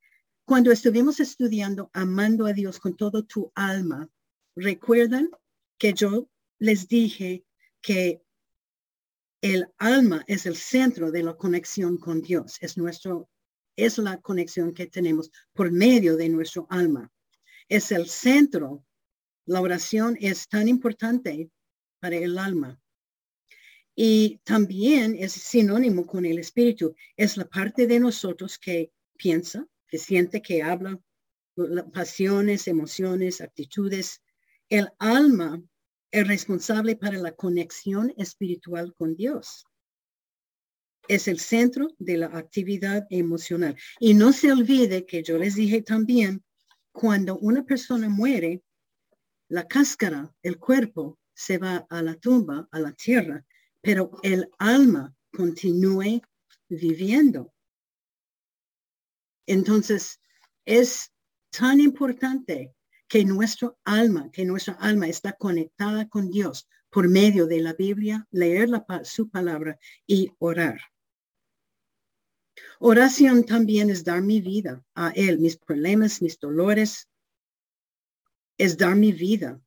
cuando 0.45 0.71
estuvimos 0.71 1.19
estudiando 1.19 1.89
amando 1.93 2.45
a 2.45 2.53
Dios 2.53 2.79
con 2.79 2.95
todo 2.95 3.23
tu 3.25 3.51
alma, 3.55 4.09
recuerdan 4.55 5.29
que 5.77 5.93
yo 5.93 6.29
les 6.59 6.87
dije 6.87 7.45
que 7.81 8.23
el 9.41 9.67
alma 9.77 10.23
es 10.27 10.45
el 10.45 10.55
centro 10.55 11.11
de 11.11 11.23
la 11.23 11.35
conexión 11.35 11.97
con 11.97 12.21
Dios, 12.21 12.57
es 12.61 12.77
nuestro 12.77 13.29
es 13.85 13.97
la 13.97 14.17
conexión 14.19 14.73
que 14.73 14.87
tenemos 14.87 15.31
por 15.53 15.71
medio 15.71 16.17
de 16.17 16.29
nuestro 16.29 16.67
alma. 16.69 17.11
Es 17.69 17.91
el 17.91 18.07
centro. 18.07 18.83
La 19.45 19.61
oración 19.61 20.17
es 20.19 20.47
tan 20.47 20.67
importante 20.67 21.49
para 21.99 22.17
el 22.17 22.37
alma. 22.37 22.79
Y 24.01 24.39
también 24.45 25.13
es 25.19 25.33
sinónimo 25.33 26.07
con 26.07 26.25
el 26.25 26.39
espíritu. 26.39 26.95
Es 27.17 27.35
la 27.35 27.43
parte 27.43 27.85
de 27.85 27.99
nosotros 27.99 28.57
que 28.57 28.93
piensa, 29.17 29.67
que 29.89 29.97
siente, 29.97 30.41
que 30.41 30.63
habla, 30.63 30.97
pasiones, 31.91 32.69
emociones, 32.69 33.41
actitudes. 33.41 34.21
El 34.69 34.87
alma 34.99 35.61
es 36.11 36.25
responsable 36.25 36.95
para 36.95 37.17
la 37.17 37.33
conexión 37.33 38.13
espiritual 38.15 38.93
con 38.93 39.17
Dios 39.17 39.65
es 41.09 41.27
el 41.27 41.39
centro 41.39 41.87
de 41.97 42.17
la 42.17 42.27
actividad 42.27 43.07
emocional. 43.09 43.75
Y 43.99 44.13
no 44.13 44.31
se 44.31 44.51
olvide 44.51 45.07
que 45.07 45.23
yo 45.23 45.39
les 45.39 45.55
dije 45.55 45.81
también, 45.81 46.43
cuando 46.91 47.37
una 47.39 47.65
persona 47.65 48.07
muere, 48.07 48.61
la 49.47 49.67
cáscara, 49.67 50.31
el 50.43 50.59
cuerpo, 50.59 51.17
se 51.33 51.57
va 51.57 51.87
a 51.89 52.03
la 52.03 52.13
tumba, 52.15 52.67
a 52.71 52.79
la 52.79 52.91
tierra, 52.91 53.43
pero 53.81 54.11
el 54.23 54.49
alma 54.57 55.15
continúe 55.31 56.21
viviendo. 56.67 57.53
Entonces, 59.45 60.19
es 60.65 61.11
tan 61.49 61.79
importante 61.79 62.75
que 63.07 63.25
nuestro 63.25 63.79
alma, 63.83 64.29
que 64.31 64.45
nuestra 64.45 64.75
alma 64.75 65.07
está 65.07 65.33
conectada 65.33 66.07
con 66.07 66.29
Dios 66.29 66.67
por 66.91 67.09
medio 67.09 67.47
de 67.47 67.61
la 67.61 67.73
Biblia, 67.73 68.27
leer 68.31 68.69
su 69.03 69.29
palabra 69.29 69.79
y 70.05 70.31
orar. 70.37 70.79
Oración 72.79 73.45
también 73.45 73.89
es 73.89 74.03
dar 74.03 74.21
mi 74.21 74.41
vida 74.41 74.85
a 74.95 75.09
Él, 75.09 75.39
mis 75.39 75.57
problemas, 75.57 76.21
mis 76.21 76.39
dolores. 76.39 77.09
Es 78.57 78.77
dar 78.77 78.95
mi 78.95 79.11
vida 79.11 79.61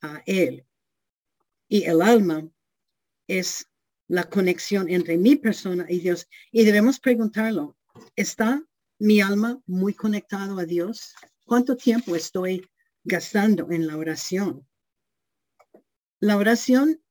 a 0.00 0.22
Él. 0.26 0.66
Y 1.68 1.84
el 1.84 2.02
alma 2.02 2.48
es 3.38 3.66
la 4.08 4.24
conexión 4.24 4.90
entre 4.90 5.16
mi 5.16 5.36
persona 5.36 5.86
y 5.88 6.00
Dios. 6.00 6.28
Y 6.50 6.64
debemos 6.64 7.00
preguntarlo, 7.00 7.76
¿está 8.14 8.62
mi 8.98 9.20
alma 9.20 9.60
muy 9.66 9.94
conectado 9.94 10.58
a 10.58 10.64
Dios? 10.64 11.14
¿Cuánto 11.44 11.76
tiempo 11.76 12.14
estoy 12.14 12.68
gastando 13.04 13.70
en 13.70 13.86
la 13.86 13.96
oración? 13.96 14.68
La 16.20 16.36
oración 16.36 17.02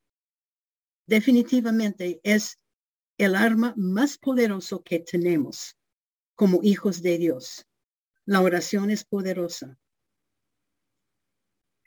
definitivamente 1.07 2.21
es 2.23 2.59
el 3.17 3.35
arma 3.35 3.73
más 3.75 4.17
poderoso 4.17 4.83
que 4.83 4.99
tenemos 4.99 5.77
como 6.35 6.59
hijos 6.63 7.01
de 7.01 7.17
Dios. 7.17 7.67
La 8.25 8.41
oración 8.41 8.89
es 8.91 9.03
poderosa. 9.03 9.77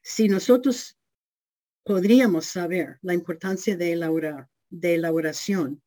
Si 0.02 0.28
nosotros 0.28 0.98
podríamos 1.84 2.46
saber 2.46 2.98
la 3.02 3.14
importancia 3.14 3.76
de 3.76 3.94
la, 3.94 4.48
de 4.70 4.98
la 4.98 5.12
oración, 5.12 5.82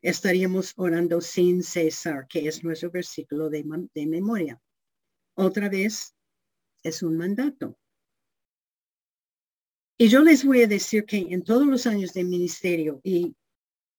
estaríamos 0.00 0.72
orando 0.76 1.20
sin 1.20 1.62
cesar, 1.62 2.26
que 2.26 2.48
es 2.48 2.64
nuestro 2.64 2.90
versículo 2.90 3.50
de, 3.50 3.64
memoria. 4.06 4.60
Otra 5.34 5.68
vez, 5.68 6.14
es 6.82 7.02
un 7.02 7.16
mandato. 7.16 7.78
Y 9.98 10.08
yo 10.08 10.20
les 10.22 10.44
voy 10.44 10.62
a 10.62 10.66
decir 10.66 11.04
que 11.04 11.18
en 11.18 11.44
todos 11.44 11.66
los 11.66 11.86
años 11.86 12.12
de 12.12 12.24
ministerio, 12.24 13.00
y 13.04 13.36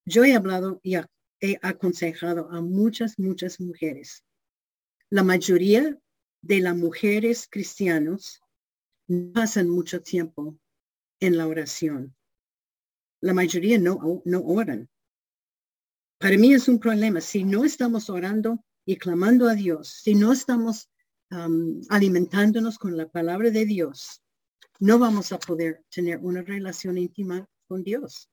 yo 0.06 0.26
he 0.26 0.34
hablado 0.34 0.82
y 0.84 0.96
he 1.40 1.60
aconsejado 1.62 2.50
a 2.52 2.60
muchas, 2.62 3.18
muchas 3.18 3.62
mujeres. 3.62 4.26
La 5.10 5.24
mayoría 5.24 5.98
de 6.42 6.60
las 6.60 6.76
mujeres 6.76 7.48
cristianos 7.50 8.42
pasan 9.34 9.70
mucho 9.70 10.02
tiempo 10.02 10.58
en 11.26 11.38
la 11.38 11.48
oración. 11.48 12.14
La 13.22 13.34
mayoría 13.34 13.80
no, 13.80 14.22
no 14.26 14.42
oran. 14.42 14.90
Para 16.20 16.38
mí 16.38 16.54
es 16.54 16.68
un 16.68 16.80
problema. 16.80 17.22
Si 17.22 17.46
no 17.46 17.64
estamos 17.64 18.10
orando 18.10 18.62
y 18.86 18.98
clamando 18.98 19.48
a 19.48 19.56
Dios, 19.56 20.02
si 20.04 20.16
no 20.16 20.34
estamos 20.34 20.90
um, 21.32 21.82
alimentándonos 21.88 22.78
con 22.78 22.98
la 22.98 23.08
palabra 23.08 23.52
de 23.52 23.66
Dios, 23.66 24.22
no 24.80 25.00
vamos 25.00 25.32
a 25.32 25.40
poder 25.40 25.86
tener 25.90 26.20
una 26.20 26.42
relación 26.42 26.98
íntima 26.98 27.48
con 27.70 27.84
Dios. 27.84 28.30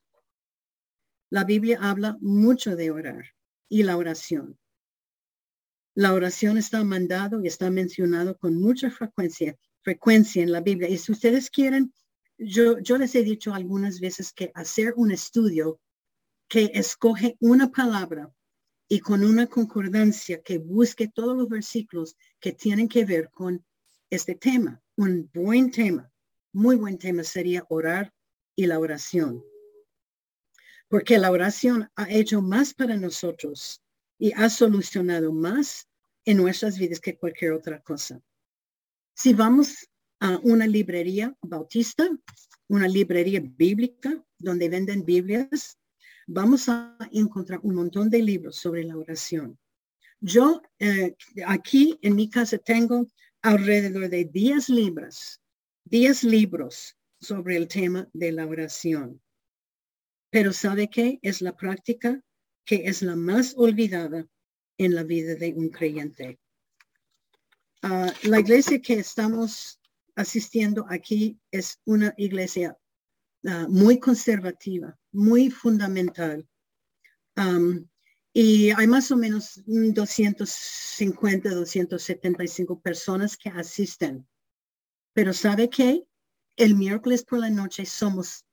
La 1.31 1.45
Biblia 1.45 1.79
habla 1.81 2.19
mucho 2.21 2.75
de 2.75 2.91
orar 2.91 3.25
y 3.69 3.85
la 3.85 3.97
oración. 3.97 4.59
La 5.95 6.13
oración 6.13 6.59
está 6.59 6.83
mandado 6.83 7.41
y 7.41 7.47
está 7.47 7.71
mencionado 7.71 8.37
con 8.37 8.61
mucha 8.61 8.91
frecuencia, 8.91 9.57
frecuencia 9.83 10.43
en 10.43 10.51
la 10.51 10.61
Biblia. 10.61 10.89
Y 10.89 10.99
si 10.99 11.13
ustedes 11.13 11.51
quieren 11.51 11.93
yo, 12.41 12.79
yo 12.79 12.97
les 12.97 13.15
he 13.15 13.23
dicho 13.23 13.55
algunas 13.55 14.01
veces 14.01 14.33
que 14.33 14.51
hacer 14.55 14.95
un 14.97 15.13
estudio 15.13 15.81
que 16.49 16.71
escoge 16.75 17.37
una 17.41 17.71
palabra 17.71 18.33
y 18.89 19.01
con 19.01 19.23
una 19.23 19.47
concordancia 19.47 20.43
que 20.43 20.59
busque 20.59 21.09
todos 21.09 21.37
los 21.37 21.49
versículos 21.49 22.17
que 22.41 22.53
tienen 22.53 22.89
que 22.89 23.05
ver 23.05 23.31
con 23.31 23.65
este 24.09 24.35
tema. 24.35 24.83
Un 24.97 25.31
buen 25.33 25.71
tema, 25.71 26.11
muy 26.53 26.77
buen 26.77 26.99
tema 26.99 27.23
sería 27.23 27.65
orar 27.69 28.13
y 28.57 28.67
la 28.67 28.81
oración. 28.81 29.45
Porque 30.89 31.19
la 31.19 31.31
oración 31.31 31.89
ha 31.95 32.11
hecho 32.11 32.43
más 32.43 32.75
para 32.75 32.97
nosotros 32.97 33.81
y 34.19 34.33
ha 34.33 34.51
solucionado 34.51 35.33
más 35.33 35.89
en 36.25 36.39
nuestras 36.39 36.79
vidas 36.79 37.01
que 37.01 37.17
cualquier 37.17 37.53
otra 37.53 37.81
cosa. 37.81 38.21
Si 39.15 39.35
vamos 39.35 39.90
a 40.21 40.39
una 40.43 40.67
librería 40.67 41.35
bautista, 41.43 42.09
una 42.69 42.87
librería 42.87 43.41
bíblica 43.43 44.23
donde 44.39 44.69
venden 44.69 45.05
Biblias, 45.05 45.79
vamos 46.27 46.69
a 46.69 46.97
encontrar 47.11 47.61
un 47.63 47.75
montón 47.75 48.09
de 48.11 48.23
libros 48.23 48.57
sobre 48.57 48.85
la 48.85 48.97
oración. 48.97 49.59
Yo 50.21 50.63
eh, 50.79 51.17
aquí 51.47 51.99
en 52.03 52.15
mi 52.15 52.29
casa 52.29 52.59
tengo 52.59 53.07
alrededor 53.43 54.09
de 54.09 54.27
10 54.27 54.69
libros, 54.69 55.41
10 55.85 56.25
libros 56.25 56.97
sobre 57.19 57.57
el 57.57 57.67
tema 57.67 58.09
de 58.13 58.33
la 58.33 58.47
oración. 58.47 59.21
Pero 60.31 60.53
¿sabe 60.53 60.89
qué? 60.89 61.19
Es 61.23 61.41
la 61.41 61.57
práctica 61.57 62.23
que 62.65 62.83
es 62.85 63.03
la 63.03 63.17
más 63.17 63.55
olvidada 63.57 64.27
en 64.79 64.95
la 64.95 65.03
vida 65.03 65.35
de 65.35 65.53
un 65.55 65.71
creyente. 65.71 66.39
Ah, 67.83 68.13
la 68.23 68.41
iglesia 68.41 68.81
que 68.81 68.95
estamos 68.95 69.80
asistiendo 70.17 70.87
aquí 70.89 71.39
es 71.51 71.81
una 71.85 72.15
iglesia 72.17 72.77
ah, 73.47 73.67
muy 73.69 73.99
conservativa, 73.99 74.99
muy 75.13 75.51
fundamental. 75.51 76.47
y 78.33 78.71
hay 78.71 78.87
más 78.87 79.11
o 79.11 79.17
menos 79.17 79.63
250, 79.67 81.51
275 81.51 82.81
personas 82.81 83.37
que 83.37 83.49
asisten. 83.49 84.29
Pero 85.13 85.33
¿sabe 85.33 85.69
qué? 85.69 86.05
El 86.57 86.75
miércoles 86.77 87.25
por 87.25 87.39
la 87.39 87.51
noche 87.51 87.87
somos, 87.87 88.45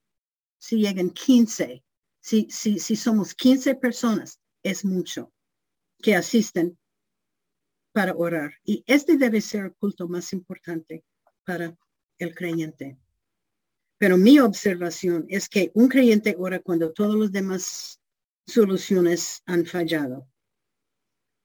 si 0.58 0.78
llegan 0.78 1.10
15, 1.10 1.84
si, 2.20 2.48
si, 2.50 2.78
si 2.78 2.96
somos 2.96 3.34
15 3.34 3.74
personas, 3.76 4.40
es 4.62 4.84
mucho 4.84 5.32
que 6.02 6.14
asisten 6.14 6.78
para 7.92 8.14
orar. 8.14 8.52
Y 8.64 8.84
este 8.86 9.16
debe 9.16 9.40
ser 9.40 9.66
el 9.66 9.74
culto 9.74 10.08
más 10.08 10.32
importante 10.32 11.04
para 11.48 11.74
el 12.18 12.34
creyente. 12.34 12.98
Pero 13.96 14.18
mi 14.18 14.38
observación 14.38 15.24
es 15.30 15.48
que 15.48 15.70
un 15.72 15.88
creyente 15.88 16.36
ora 16.38 16.60
cuando 16.60 16.92
todos 16.92 17.14
los 17.14 17.32
demás 17.32 18.02
soluciones 18.46 19.40
han 19.46 19.64
fallado. 19.64 20.28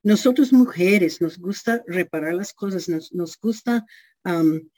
Nosotros 0.04 0.52
mujeres 0.52 1.22
nos 1.22 1.38
gusta 1.38 1.82
reparar 1.88 2.34
las 2.34 2.52
cosas, 2.52 2.90
nos, 2.90 3.14
nos 3.14 3.40
gusta 3.40 3.86
um, 4.26 4.70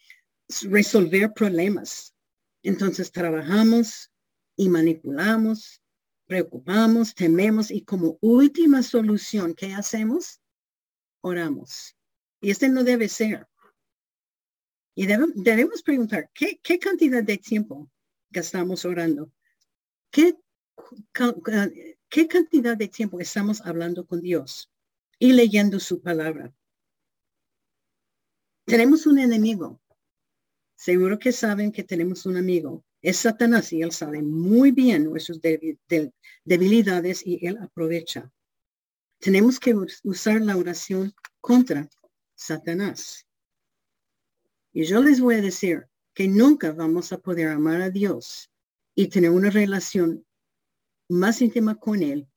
resolver 0.69 1.33
problemas. 1.33 2.13
Entonces 2.61 3.11
trabajamos 3.11 4.11
y 4.55 4.69
manipulamos, 4.69 5.81
preocupamos, 6.27 7.15
tememos 7.15 7.71
y 7.71 7.81
como 7.81 8.19
última 8.21 8.83
solución, 8.83 9.55
¿qué 9.55 9.73
hacemos? 9.73 10.39
Oramos. 11.21 11.95
Y 12.41 12.51
este 12.51 12.69
no 12.69 12.83
debe 12.83 13.09
ser. 13.09 13.47
Y 14.95 15.07
debemos 15.07 15.83
preguntar, 15.83 16.31
¿qué, 16.33 16.79
cantidad 16.79 17.21
de 17.21 17.37
tiempo 17.37 17.91
gastamos 18.29 18.85
orando? 18.85 19.29
¿Qué, 20.09 20.37
¿Qué 22.09 22.27
cantidad 22.27 22.77
de 22.77 22.87
tiempo 22.87 23.19
estamos 23.19 23.59
hablando 23.61 24.05
con 24.05 24.21
Dios 24.21 24.71
y 25.19 25.33
leyendo 25.33 25.81
su 25.81 26.01
palabra? 26.01 26.53
Tenemos 28.65 29.05
un 29.05 29.19
enemigo. 29.19 29.81
Seguro 30.75 31.19
que 31.19 31.33
saben 31.33 31.73
que 31.73 31.83
tenemos 31.83 32.25
un 32.25 32.37
amigo. 32.37 32.85
Es 33.01 33.17
Satanás 33.17 33.73
y 33.73 33.81
él 33.81 33.91
sabe 33.91 34.21
muy 34.21 34.71
bien 34.71 35.03
nuestras 35.03 35.39
debilidades 36.45 37.27
y 37.27 37.45
él 37.45 37.57
aprovecha. 37.57 38.31
Tenemos 39.19 39.59
que 39.59 39.75
usar 40.03 40.41
la 40.41 40.55
oración 40.55 41.13
contra 41.41 41.89
Satanás. 42.33 43.24
Y 44.75 44.83
yo 44.83 45.01
les 45.01 45.21
voy 45.21 45.35
a 45.35 45.41
decir 45.41 45.87
que 46.13 46.27
nunca 46.27 46.73
vamos 46.73 47.13
a 47.13 47.17
poder 47.17 47.47
amar 47.47 47.81
a 47.81 47.89
Dios 47.89 48.51
y 48.93 49.07
tener 49.07 49.29
una 49.29 49.49
relación 49.49 50.27
más 51.07 51.41
íntima 51.41 51.79
con 51.79 52.03
Él 52.03 52.27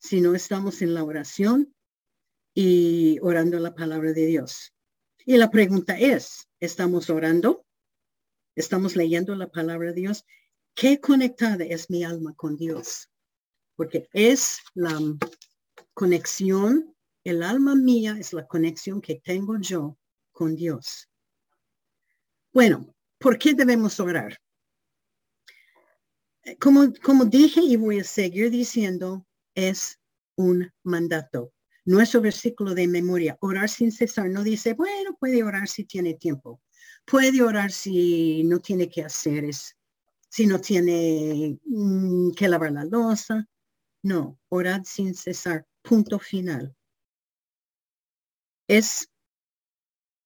si 0.00 0.20
no 0.20 0.34
estamos 0.34 0.82
en 0.82 0.94
la 0.94 1.04
oración 1.04 1.72
y 2.52 3.20
orando 3.22 3.60
la 3.60 3.76
palabra 3.76 4.12
de 4.12 4.26
Dios. 4.26 4.74
Y 5.24 5.36
la 5.36 5.48
pregunta 5.48 5.96
es, 5.96 6.48
¿estamos 6.58 7.08
orando? 7.08 7.64
¿Estamos 8.56 8.96
leyendo 8.96 9.36
la 9.36 9.48
palabra 9.48 9.90
de 9.90 10.00
Dios? 10.00 10.24
¿Qué 10.74 11.00
conectada 11.00 11.64
es 11.64 11.88
mi 11.88 12.02
alma 12.02 12.34
con 12.34 12.56
Dios? 12.56 13.12
Porque 13.76 14.08
es 14.12 14.58
la 14.74 14.98
conexión, 15.94 16.96
el 17.22 17.44
alma 17.44 17.76
mía 17.76 18.16
es 18.18 18.32
la 18.32 18.44
conexión 18.44 19.00
que 19.00 19.20
tengo 19.24 19.56
yo 19.60 19.96
con 20.32 20.56
Dios. 20.56 21.08
Bueno, 22.56 22.86
¿por 23.18 23.36
qué 23.36 23.52
debemos 23.52 24.00
orar? 24.00 24.38
Como, 26.58 26.90
como 27.02 27.26
dije 27.26 27.60
y 27.60 27.76
voy 27.76 28.00
a 28.00 28.04
seguir 28.04 28.50
diciendo, 28.50 29.26
es 29.54 30.00
un 30.36 30.72
mandato. 30.82 31.52
Nuestro 31.84 32.22
versículo 32.22 32.72
de 32.74 32.88
memoria, 32.88 33.36
orar 33.42 33.68
sin 33.68 33.92
cesar, 33.92 34.30
no 34.30 34.42
dice, 34.42 34.72
bueno, 34.72 35.14
puede 35.20 35.42
orar 35.42 35.68
si 35.68 35.84
tiene 35.84 36.14
tiempo. 36.14 36.62
Puede 37.04 37.42
orar 37.42 37.72
si 37.72 38.42
no 38.44 38.58
tiene 38.60 38.88
que 38.88 39.04
hacer, 39.04 39.44
es, 39.44 39.76
si 40.30 40.46
no 40.46 40.58
tiene 40.58 41.60
mm, 41.62 42.30
que 42.30 42.48
lavar 42.48 42.72
la 42.72 42.86
losa. 42.86 43.46
No, 44.02 44.40
orar 44.48 44.82
sin 44.86 45.14
cesar, 45.14 45.66
punto 45.82 46.18
final. 46.18 46.74
Es 48.66 49.10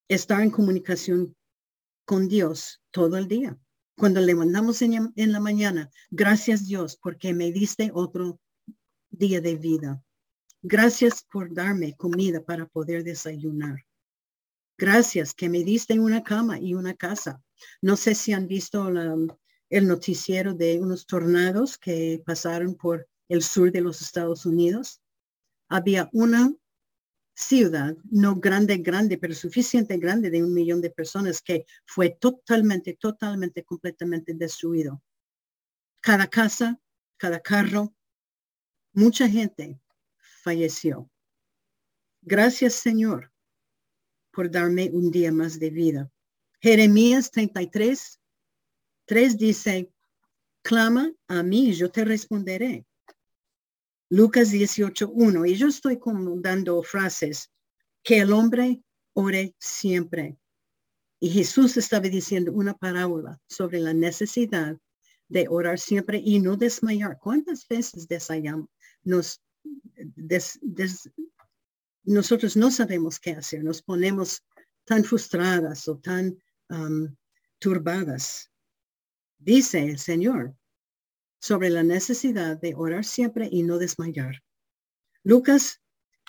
estar 0.08 0.40
en 0.42 0.50
comunicación 0.52 1.34
con 2.10 2.26
Dios 2.26 2.82
todo 2.90 3.16
el 3.18 3.28
día, 3.28 3.56
Cuando 3.96 4.20
le 4.20 4.34
mandamos 4.34 4.82
en, 4.82 5.12
en 5.14 5.30
la 5.30 5.38
mañana, 5.38 5.92
gracias 6.10 6.66
Dios 6.66 6.98
porque 7.00 7.32
me 7.32 7.52
diste 7.52 7.92
otro 7.94 8.40
día 9.10 9.40
de 9.40 9.54
vida. 9.54 10.02
Gracias 10.60 11.22
por 11.22 11.54
darme 11.54 11.94
comida 11.94 12.42
para 12.42 12.66
poder 12.66 13.04
desayunar. 13.04 13.86
Gracias 14.76 15.34
que 15.34 15.48
me 15.48 15.62
diste 15.62 16.00
una 16.00 16.24
cama 16.24 16.58
y 16.58 16.74
una 16.74 16.94
casa. 16.94 17.44
No 17.80 17.94
sé 17.94 18.16
si 18.16 18.32
han 18.32 18.48
visto 18.48 18.88
el 18.88 19.86
noticiero 19.86 20.52
de 20.52 20.80
unos 20.80 21.06
tornados 21.06 21.78
que 21.78 22.20
pasaron 22.26 22.74
por 22.74 23.06
el 23.28 23.44
sur 23.44 23.70
de 23.70 23.82
los 23.82 24.02
Estados 24.02 24.46
Unidos. 24.46 25.00
Había 25.68 26.10
una 26.12 26.52
ciudad, 27.34 27.96
no 28.10 28.36
grande, 28.36 28.78
grande, 28.78 29.18
pero 29.18 29.34
suficiente 29.34 29.96
grande 29.98 30.30
de 30.30 30.42
un 30.42 30.52
millón 30.52 30.80
de 30.80 30.90
personas 30.90 31.40
que 31.40 31.64
fue 31.86 32.10
totalmente, 32.10 32.94
totalmente, 32.94 33.64
completamente 33.64 34.34
destruido. 34.34 35.02
Cada 36.00 36.26
casa, 36.26 36.80
cada 37.16 37.40
carro, 37.40 37.94
mucha 38.92 39.28
gente 39.28 39.80
falleció. 40.42 41.10
Gracias, 42.22 42.74
Señor, 42.74 43.32
por 44.30 44.50
darme 44.50 44.90
un 44.92 45.10
día 45.10 45.32
más 45.32 45.58
de 45.58 45.70
vida. 45.70 46.12
Jeremías 46.60 47.30
33, 47.30 48.20
3 49.06 49.38
dice, 49.38 49.92
clama 50.62 51.10
a 51.28 51.42
mí, 51.42 51.72
yo 51.72 51.90
te 51.90 52.04
responderé 52.04 52.86
Lucas 54.10 54.52
18.1. 54.52 55.48
Y 55.48 55.54
yo 55.54 55.68
estoy 55.68 55.98
como 55.98 56.36
dando 56.40 56.82
frases 56.82 57.50
que 58.02 58.18
el 58.18 58.32
hombre 58.32 58.82
ore 59.14 59.54
siempre. 59.58 60.36
Y 61.20 61.30
Jesús 61.30 61.76
estaba 61.76 62.08
diciendo 62.08 62.52
una 62.52 62.76
parábola 62.76 63.40
sobre 63.46 63.78
la 63.78 63.94
necesidad 63.94 64.76
de 65.28 65.46
orar 65.48 65.78
siempre 65.78 66.20
y 66.22 66.40
no 66.40 66.56
desmayar. 66.56 67.18
¿Cuántas 67.18 67.66
veces 67.68 68.08
desayamos? 68.08 68.68
Nos, 69.04 69.40
nosotros 72.02 72.56
no 72.56 72.70
sabemos 72.70 73.20
qué 73.20 73.32
hacer. 73.32 73.62
Nos 73.62 73.80
ponemos 73.80 74.42
tan 74.84 75.04
frustradas 75.04 75.86
o 75.86 75.98
tan 75.98 76.36
um, 76.68 77.14
turbadas. 77.60 78.50
Dice 79.38 79.84
el 79.84 79.98
Señor, 79.98 80.56
sobre 81.40 81.70
la 81.70 81.82
necesidad 81.82 82.60
de 82.60 82.74
orar 82.76 83.04
siempre 83.04 83.48
y 83.50 83.62
no 83.62 83.78
desmayar. 83.78 84.42
Lucas 85.22 85.80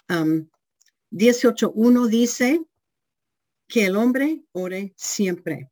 18.1 0.07 2.07
dice 2.07 2.65
que 3.67 3.85
el 3.85 3.95
hombre 3.95 4.43
ore 4.51 4.93
siempre. 4.97 5.71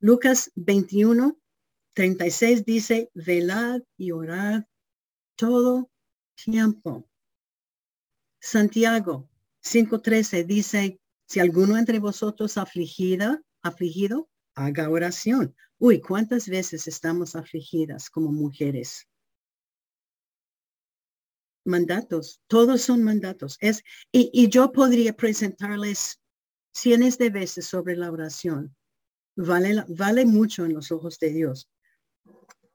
Lucas 0.00 0.52
21.36 0.56 2.64
dice, 2.64 3.10
velad 3.14 3.80
y 3.96 4.10
orad 4.12 4.62
todo 5.36 5.90
tiempo. 6.34 7.08
Santiago 8.40 9.28
5.13 9.62 10.46
dice, 10.46 11.00
si 11.26 11.40
alguno 11.40 11.76
entre 11.76 11.98
vosotros 11.98 12.56
afligida, 12.56 13.42
afligido, 13.62 14.30
haga 14.58 14.90
oración. 14.90 15.54
Uy, 15.78 16.00
¿cuántas 16.00 16.48
veces 16.48 16.88
estamos 16.88 17.36
afligidas 17.36 18.10
como 18.10 18.32
mujeres? 18.32 19.06
Mandatos, 21.64 22.40
todos 22.48 22.82
son 22.82 23.04
mandatos. 23.04 23.56
Es, 23.60 23.84
y, 24.10 24.48
yo 24.48 24.72
podría 24.72 25.12
presentarles 25.12 26.20
cientos 26.72 27.18
de 27.18 27.30
veces 27.30 27.66
sobre 27.66 27.96
la 27.96 28.10
oración. 28.10 28.74
Vale, 29.36 29.84
vale 29.88 30.24
mucho 30.24 30.64
en 30.64 30.74
los 30.74 30.90
ojos 30.90 31.18
de 31.18 31.30
Dios. 31.30 31.70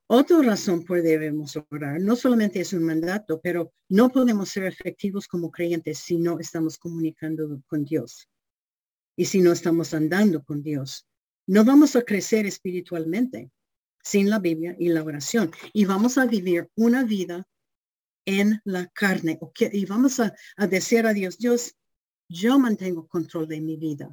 Otra 0.07 0.41
razón 0.41 0.85
por 0.85 1.01
debemos 1.01 1.57
orar, 1.71 1.99
no 1.99 2.15
solamente 2.15 2.59
es 2.59 2.71
un 2.73 2.83
mandato, 2.83 3.41
pero 3.41 3.73
no 3.89 4.09
podemos 4.09 4.49
ser 4.49 4.65
efectivos 4.65 5.27
como 5.27 5.49
creyentes 5.49 5.97
si 5.99 6.17
no 6.17 6.39
estamos 6.39 6.77
comunicando 6.77 7.61
con 7.67 7.83
Dios 7.83 8.29
y 9.15 9.25
si 9.25 9.41
no 9.41 9.51
estamos 9.51 9.93
andando 9.93 10.43
con 10.43 10.61
Dios. 10.61 11.07
No 11.47 11.65
vamos 11.65 11.95
a 11.95 12.03
crecer 12.03 12.45
espiritualmente 12.45 13.51
sin 14.03 14.29
la 14.29 14.39
Biblia 14.39 14.75
y 14.77 14.89
la 14.89 15.03
oración. 15.03 15.51
Y 15.71 15.85
vamos 15.85 16.17
a 16.17 16.25
vivir 16.25 16.69
una 16.75 17.03
vida 17.03 17.47
en 18.25 18.61
la 18.65 18.87
carne. 18.87 19.39
Y 19.71 19.85
vamos 19.85 20.19
a, 20.19 20.35
decir 20.67 21.05
a 21.05 21.13
Dios, 21.13 21.37
Dios, 21.37 21.75
yo 22.29 22.59
mantengo 22.59 23.07
control 23.07 23.47
de 23.47 23.61
mi 23.61 23.77
vida. 23.77 24.11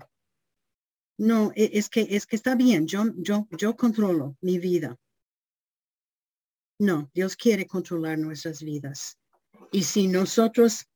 No, 1.18 1.52
e, 1.54 1.70
es 1.74 1.88
que, 1.88 2.06
es 2.10 2.26
que 2.26 2.36
está 2.36 2.54
bien, 2.54 2.86
yo, 2.86 3.04
yo, 3.16 3.46
yo 3.50 3.76
controlo 3.76 4.36
mi 4.40 4.58
vida. 4.58 4.96
No, 6.78 7.10
Dios 7.12 7.36
quiere 7.36 7.66
controlar 7.66 8.18
nuestras 8.18 8.62
vidas. 8.62 9.18
Y 9.70 9.82
si 9.82 10.08
nosotros, 10.08 10.86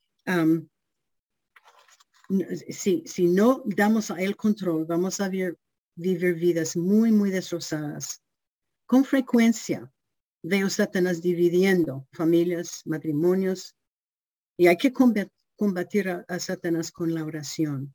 si, 2.71 3.03
si 3.07 3.27
no 3.27 3.63
damos 3.67 4.11
a 4.11 4.21
Él 4.21 4.35
control, 4.35 4.87
vamos 4.87 5.21
a 5.21 5.29
ver, 5.29 5.59
vivir 5.97 6.35
vidas 6.35 6.77
muy, 6.77 7.13
muy 7.13 7.31
destrozadas. 7.31 8.23
Con 8.87 9.05
frecuencia 9.05 9.93
veo 10.43 10.69
Satanás 10.69 11.23
dividiendo 11.23 12.07
familias, 12.13 12.83
matrimonios, 12.85 13.75
y 14.57 14.67
hay 14.67 14.77
que 14.77 14.93
combatir 14.93 16.09
a, 16.11 16.39
Satanás 16.39 16.93
con 16.93 17.15
la 17.15 17.25
oración. 17.25 17.95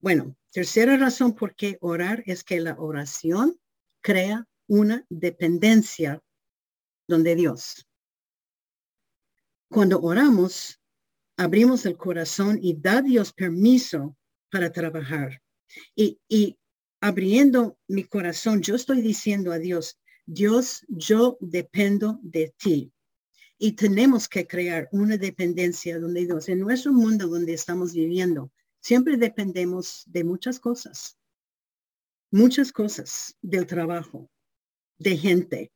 Bueno, 0.00 0.36
tercera 0.50 0.96
razón 0.96 1.34
por 1.34 1.54
qué 1.54 1.78
orar 1.80 2.22
es 2.26 2.42
que 2.42 2.60
la 2.60 2.74
oración 2.78 3.58
crea 4.00 4.46
una 4.66 5.04
dependencia 5.08 6.22
donde 7.06 7.34
Dios. 7.36 7.86
Cuando 9.68 10.00
oramos, 10.00 10.80
abrimos 11.36 11.86
el 11.86 11.96
corazón 11.96 12.58
y 12.62 12.74
da 12.74 13.02
Dios 13.02 13.32
permiso 13.32 14.16
para 14.50 14.72
trabajar. 14.72 15.42
Y 15.94 16.18
abriendo 17.00 17.78
mi 17.88 18.04
corazón, 18.04 18.62
yo 18.62 18.74
estoy 18.74 19.00
diciendo 19.00 19.52
a 19.52 19.58
Dios, 19.58 19.98
Dios, 20.26 20.84
yo 20.88 21.38
dependo 21.40 22.18
de 22.22 22.54
ti. 22.56 22.92
Y 23.58 23.72
tenemos 23.72 24.28
que 24.28 24.46
crear 24.46 24.88
una 24.92 25.16
dependencia 25.16 25.98
donde 25.98 26.26
Dios, 26.26 26.48
en 26.48 26.60
nuestro 26.60 26.92
mundo 26.92 27.26
donde 27.26 27.54
estamos 27.54 27.94
viviendo, 27.94 28.52
siempre 28.80 29.16
dependemos 29.16 30.04
de 30.06 30.24
muchas 30.24 30.60
cosas, 30.60 31.18
muchas 32.30 32.72
cosas 32.72 33.36
del 33.40 33.66
trabajo, 33.66 34.30
de 34.98 35.16
gente, 35.16 35.72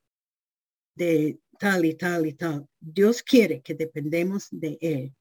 de 0.94 1.40
tal 1.58 1.84
y 1.84 1.94
tal 1.94 2.26
y 2.26 2.34
tal. 2.34 2.68
Dios 2.80 3.22
quiere 3.22 3.62
que 3.62 3.74
dependemos 3.74 4.48
de 4.50 4.78
Él. 4.80 5.14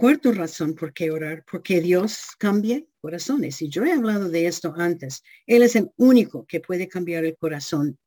Cuarta 0.00 0.32
razón 0.32 0.74
por 0.74 0.94
qué 0.94 1.10
orar, 1.10 1.44
porque 1.44 1.82
Dios 1.82 2.30
cambia 2.38 2.82
corazones. 3.02 3.60
Y 3.60 3.68
yo 3.68 3.84
he 3.84 3.92
hablado 3.92 4.30
de 4.30 4.46
esto 4.46 4.72
antes. 4.78 5.22
Él 5.46 5.62
es 5.62 5.76
el 5.76 5.90
único 5.98 6.46
que 6.46 6.60
puede 6.60 6.88
cambiar 6.88 7.26
el 7.26 7.36
corazón 7.36 7.98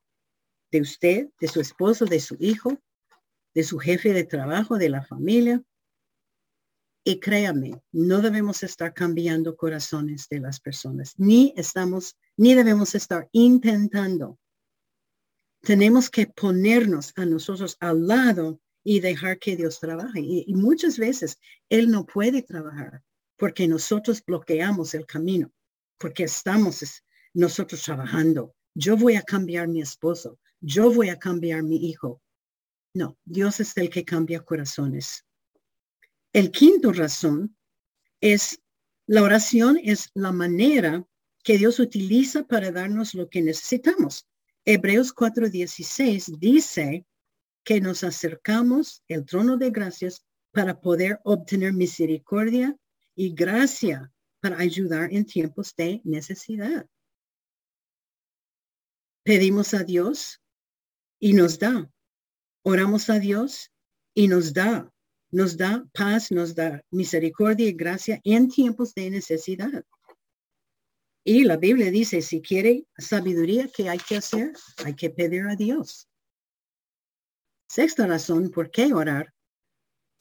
de 0.72 0.82
usted, 0.82 1.30
de 1.40 1.48
su 1.48 1.62
esposo, 1.62 2.06
de 2.06 2.20
su 2.20 2.36
hijo, 2.40 2.82
de 3.54 3.64
su 3.64 3.78
jefe 3.78 4.12
de 4.12 4.24
trabajo, 4.24 4.80
de 4.80 4.90
la 4.90 5.06
familia. 5.06 5.62
Y 7.04 7.20
créame, 7.20 7.80
no 7.92 8.22
debemos 8.22 8.64
estar 8.64 8.96
cambiando 8.96 9.56
corazones 9.56 10.28
de 10.30 10.40
las 10.40 10.60
personas, 10.60 11.14
ni 11.20 11.54
estamos, 11.56 12.18
ni 12.38 12.56
debemos 12.56 12.96
estar 12.96 13.30
intentando. 13.34 14.40
Tenemos 15.62 16.10
que 16.10 16.26
ponernos 16.26 17.14
a 17.18 17.26
nosotros 17.28 17.78
al 17.80 18.08
lado 18.08 18.60
y 18.84 19.00
dejar 19.00 19.40
que 19.40 19.56
Dios 19.56 19.80
trabaje. 19.80 20.20
Y, 20.22 20.54
muchas 20.54 20.98
veces 20.98 21.40
Él 21.70 21.90
no 21.90 22.06
puede 22.06 22.42
trabajar 22.42 23.02
porque 23.38 23.68
nosotros 23.68 24.24
bloqueamos 24.26 24.94
el 24.94 25.06
camino, 25.06 25.52
porque 25.98 26.24
estamos 26.24 27.04
nosotros 27.34 27.84
trabajando. 27.84 28.56
Yo 28.76 28.98
voy 28.98 29.16
a 29.16 29.24
cambiar 29.24 29.68
mi 29.68 29.82
esposo, 29.82 30.40
yo 30.60 30.92
voy 30.92 31.10
a 31.10 31.20
cambiar 31.20 31.64
mi 31.64 31.78
hijo. 31.88 32.22
No, 32.94 33.18
Dios 33.26 33.60
es 33.60 33.76
el 33.78 33.90
que 33.90 34.06
cambia 34.06 34.42
corazones. 34.42 35.26
El 36.32 36.52
quinto 36.52 36.92
razón 36.92 37.56
es 38.22 38.60
la 39.06 39.22
oración 39.22 39.78
es 39.84 40.10
la 40.14 40.32
manera 40.32 41.06
que 41.44 41.58
Dios 41.58 41.80
utiliza 41.80 42.48
para 42.48 42.72
darnos 42.72 43.14
lo 43.14 43.30
que 43.30 43.42
necesitamos. 43.42 44.28
Hebreos 44.66 45.14
4:16 45.14 46.40
dice, 46.40 47.06
que 47.64 47.82
nos 47.82 48.04
acercamos 48.04 49.04
el 49.08 49.26
trono 49.26 49.58
de 49.58 49.72
gracias 49.72 50.26
para 50.52 50.80
poder 50.80 51.20
obtener 51.24 51.74
misericordia 51.74 52.78
y 53.16 53.34
gracia 53.34 54.12
para 54.40 54.60
ayudar 54.60 55.14
en 55.14 55.26
tiempos 55.26 55.74
de 55.76 56.02
necesidad. 56.04 56.86
Pedimos 59.24 59.74
a 59.74 59.84
Dios 59.84 60.42
y 61.20 61.34
nos 61.34 61.58
da. 61.58 61.90
Oramos 62.64 63.10
a 63.10 63.20
Dios 63.20 63.72
y 64.14 64.28
nos 64.28 64.54
da. 64.54 64.92
Nos 65.32 65.58
da 65.58 65.84
paz, 65.94 66.32
nos 66.32 66.54
da 66.54 66.84
misericordia 66.92 67.68
y 67.68 67.74
gracia 67.74 68.20
en 68.24 68.50
tiempos 68.50 68.94
de 68.94 69.10
necesidad. 69.10 69.84
Y 71.24 71.46
la 71.46 71.58
Biblia 71.58 71.90
dice, 71.90 72.22
si 72.22 72.42
quiere 72.42 72.86
sabiduría, 72.98 73.70
¿qué 73.74 73.90
hay 73.90 73.98
que 73.98 74.18
hacer? 74.18 74.54
Hay 74.84 74.96
que 74.96 75.10
pedir 75.10 75.44
a 75.48 75.56
Dios. 75.56 76.08
Sexta 77.76 78.06
razón, 78.06 78.52
¿por 78.52 78.70
qué 78.70 78.94
orar? 78.94 79.34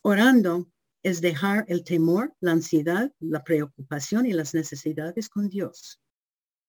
Orando 0.01 0.73
es 1.03 1.21
dejar 1.21 1.67
el 1.69 1.85
temor, 1.85 2.35
la 2.41 2.53
ansiedad, 2.53 3.13
la 3.21 3.45
preocupación 3.45 4.25
y 4.25 4.33
las 4.33 4.55
necesidades 4.55 5.29
con 5.29 5.51
Dios. 5.51 6.01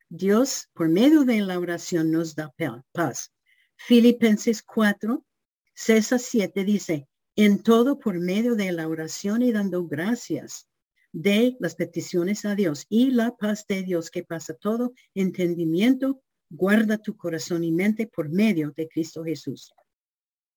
Dios, 0.09 0.67
por 0.73 0.89
medio 0.89 1.23
de 1.23 1.39
la 1.39 1.57
oración, 1.57 2.11
nos 2.11 2.35
da 2.35 2.53
paz. 2.91 3.31
Filipenses 3.77 4.61
4, 4.61 5.25
6 5.73 6.11
a 6.11 6.19
7 6.19 6.65
dice, 6.65 7.07
en 7.37 7.63
todo 7.63 7.97
por 7.97 8.19
medio 8.19 8.55
de 8.55 8.73
la 8.73 8.89
oración 8.89 9.41
y 9.41 9.53
dando 9.53 9.87
gracias 9.87 10.67
de 11.13 11.55
las 11.61 11.75
peticiones 11.75 12.43
a 12.43 12.55
Dios 12.55 12.87
y 12.89 13.11
la 13.11 13.37
paz 13.37 13.65
de 13.69 13.83
Dios 13.83 14.11
que 14.11 14.25
pasa 14.25 14.53
todo 14.53 14.91
entendimiento, 15.15 16.21
guarda 16.49 16.97
tu 16.97 17.15
corazón 17.15 17.63
y 17.63 17.71
mente 17.71 18.05
por 18.05 18.27
medio 18.27 18.73
de 18.75 18.89
Cristo 18.89 19.23
Jesús. 19.23 19.73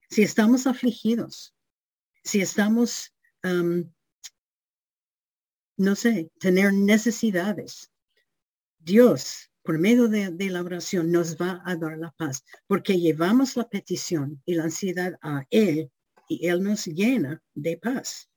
Si 0.09 0.23
estamos 0.23 0.67
afligidos, 0.67 1.55
si 2.23 2.41
estamos, 2.41 3.13
no 5.77 5.95
sé, 5.95 6.31
tener 6.39 6.73
necesidades, 6.73 7.91
Dios, 8.79 9.51
por 9.67 9.79
medio 9.79 10.09
de, 10.09 10.51
la 10.51 10.63
oración, 10.63 11.11
nos 11.11 11.37
va 11.37 11.61
a 11.65 11.77
dar 11.77 11.99
la 11.99 12.13
paz, 12.13 12.45
porque 12.67 12.99
llevamos 12.99 13.57
la 13.57 13.69
petición 13.69 14.41
y 14.47 14.55
la 14.55 14.65
ansiedad 14.65 15.19
a 15.23 15.45
Él 15.51 15.91
y 16.29 16.47
Él 16.47 16.63
nos 16.63 16.87
llena 16.87 17.43
de 17.55 17.77
paz. 17.77 18.31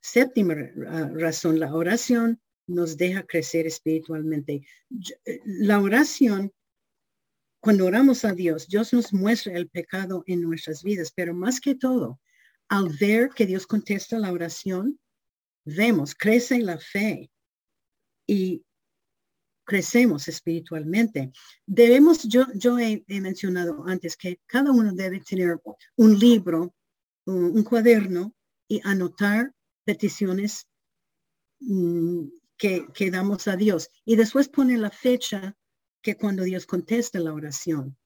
Séptima 0.00 0.54
ah, 0.88 1.10
razón, 1.14 1.58
la 1.58 1.74
oración 1.74 2.40
nos 2.66 2.96
deja 2.96 3.24
crecer 3.24 3.66
espiritualmente. 3.66 4.66
Eh, 5.24 5.40
la 5.44 5.80
oración, 5.80 6.52
cuando 7.60 7.86
oramos 7.86 8.24
a 8.24 8.32
Dios, 8.32 8.68
Dios 8.68 8.92
nos 8.92 9.12
muestra 9.12 9.54
el 9.54 9.68
pecado 9.68 10.22
en 10.26 10.42
nuestras 10.42 10.82
vidas, 10.82 11.12
pero 11.14 11.34
más 11.34 11.60
que 11.60 11.74
todo, 11.74 12.20
al 12.68 12.88
ver 13.00 13.30
que 13.30 13.46
Dios 13.46 13.66
contesta 13.66 14.18
la 14.18 14.32
oración, 14.32 14.98
vemos, 15.64 16.14
crece 16.14 16.58
la 16.60 16.78
fe 16.78 17.30
y 18.26 18.64
crecemos 19.64 20.28
espiritualmente. 20.28 21.32
Debemos, 21.66 22.22
yo, 22.24 22.78
he, 22.78 23.04
mencionado 23.08 23.84
antes 23.86 24.16
que 24.16 24.40
cada 24.46 24.70
uno 24.70 24.92
debe 24.94 25.20
tener 25.20 25.60
un 25.96 26.18
libro, 26.18 26.74
un 27.24 27.64
cuaderno 27.64 28.34
y 28.68 28.80
anotar 28.84 29.52
peticiones 29.84 30.68
mm, 31.60 32.26
que, 32.56 32.86
que 32.94 33.10
damos 33.10 33.48
a 33.48 33.56
Dios. 33.56 33.90
Y 34.04 34.16
después 34.16 34.48
pone 34.48 34.78
la 34.78 34.90
fecha 34.90 35.56
que 36.06 36.16
cuando 36.16 36.44
Dios 36.44 36.66
contesta 36.66 37.18
la 37.18 37.34
oración. 37.34 37.98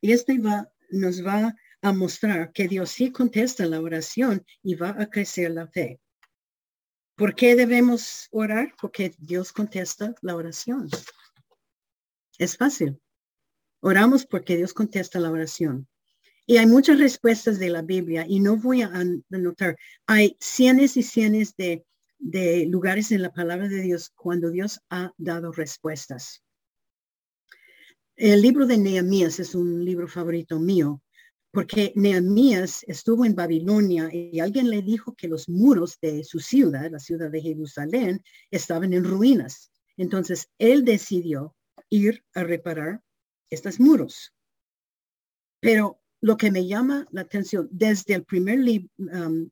Y 0.00 0.12
este 0.12 0.38
va, 0.38 0.72
nos 0.88 1.22
va 1.22 1.54
a 1.82 1.92
mostrar 1.92 2.50
que 2.50 2.66
Dios 2.66 2.88
sí 2.88 3.12
contesta 3.12 3.66
la 3.66 3.78
oración 3.78 4.42
y 4.62 4.74
va 4.74 4.96
a 4.98 5.10
crecer 5.10 5.50
la 5.50 5.66
fe. 5.66 6.00
¿Por 7.14 7.34
qué 7.34 7.54
debemos 7.54 8.28
orar? 8.30 8.72
Porque 8.80 9.14
Dios 9.18 9.52
contesta 9.52 10.14
la 10.22 10.34
oración. 10.34 10.88
Es 12.38 12.56
fácil. 12.56 12.98
Oramos 13.80 14.24
porque 14.24 14.56
Dios 14.56 14.72
contesta 14.72 15.20
la 15.20 15.30
oración. 15.30 15.86
Y 16.46 16.56
hay 16.56 16.64
muchas 16.64 16.98
respuestas 16.98 17.58
de 17.58 17.68
la 17.68 17.82
Biblia 17.82 18.24
y 18.26 18.40
no 18.40 18.56
voy 18.56 18.80
a 18.80 18.90
anotar. 19.30 19.76
Hay 20.06 20.38
cientos 20.40 20.96
y 20.96 21.02
cientos 21.02 21.54
de, 21.56 21.84
de 22.18 22.64
lugares 22.64 23.12
en 23.12 23.20
la 23.20 23.30
palabra 23.30 23.68
de 23.68 23.82
Dios 23.82 24.10
cuando 24.14 24.48
Dios 24.48 24.80
ha 24.88 25.12
dado 25.18 25.52
respuestas. 25.52 26.42
El 28.24 28.40
libro 28.40 28.66
de 28.68 28.78
Nehemías 28.78 29.40
es 29.40 29.52
un 29.52 29.84
libro 29.84 30.06
favorito 30.06 30.60
mío 30.60 31.02
porque 31.50 31.92
Nehemías 31.96 32.84
estuvo 32.86 33.24
en 33.24 33.34
Babilonia 33.34 34.10
y 34.12 34.38
alguien 34.38 34.70
le 34.70 34.80
dijo 34.80 35.16
que 35.16 35.26
los 35.26 35.48
muros 35.48 35.98
de 36.00 36.22
su 36.22 36.38
ciudad, 36.38 36.88
la 36.88 37.00
ciudad 37.00 37.32
de 37.32 37.42
Jerusalén, 37.42 38.22
estaban 38.52 38.92
en 38.92 39.02
ruinas. 39.02 39.72
Entonces 39.96 40.48
él 40.58 40.84
decidió 40.84 41.56
ir 41.90 42.24
a 42.32 42.44
reparar 42.44 43.02
estos 43.50 43.80
muros. 43.80 44.32
Pero 45.58 46.00
lo 46.20 46.36
que 46.36 46.52
me 46.52 46.64
llama 46.68 47.08
la 47.10 47.22
atención 47.22 47.68
desde 47.72 48.14
el 48.14 48.24
primer 48.24 48.60
um, 48.98 49.50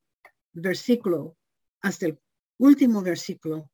versículo 0.52 1.36
hasta 1.80 2.06
el 2.06 2.20
último 2.56 3.02
versículo, 3.02 3.68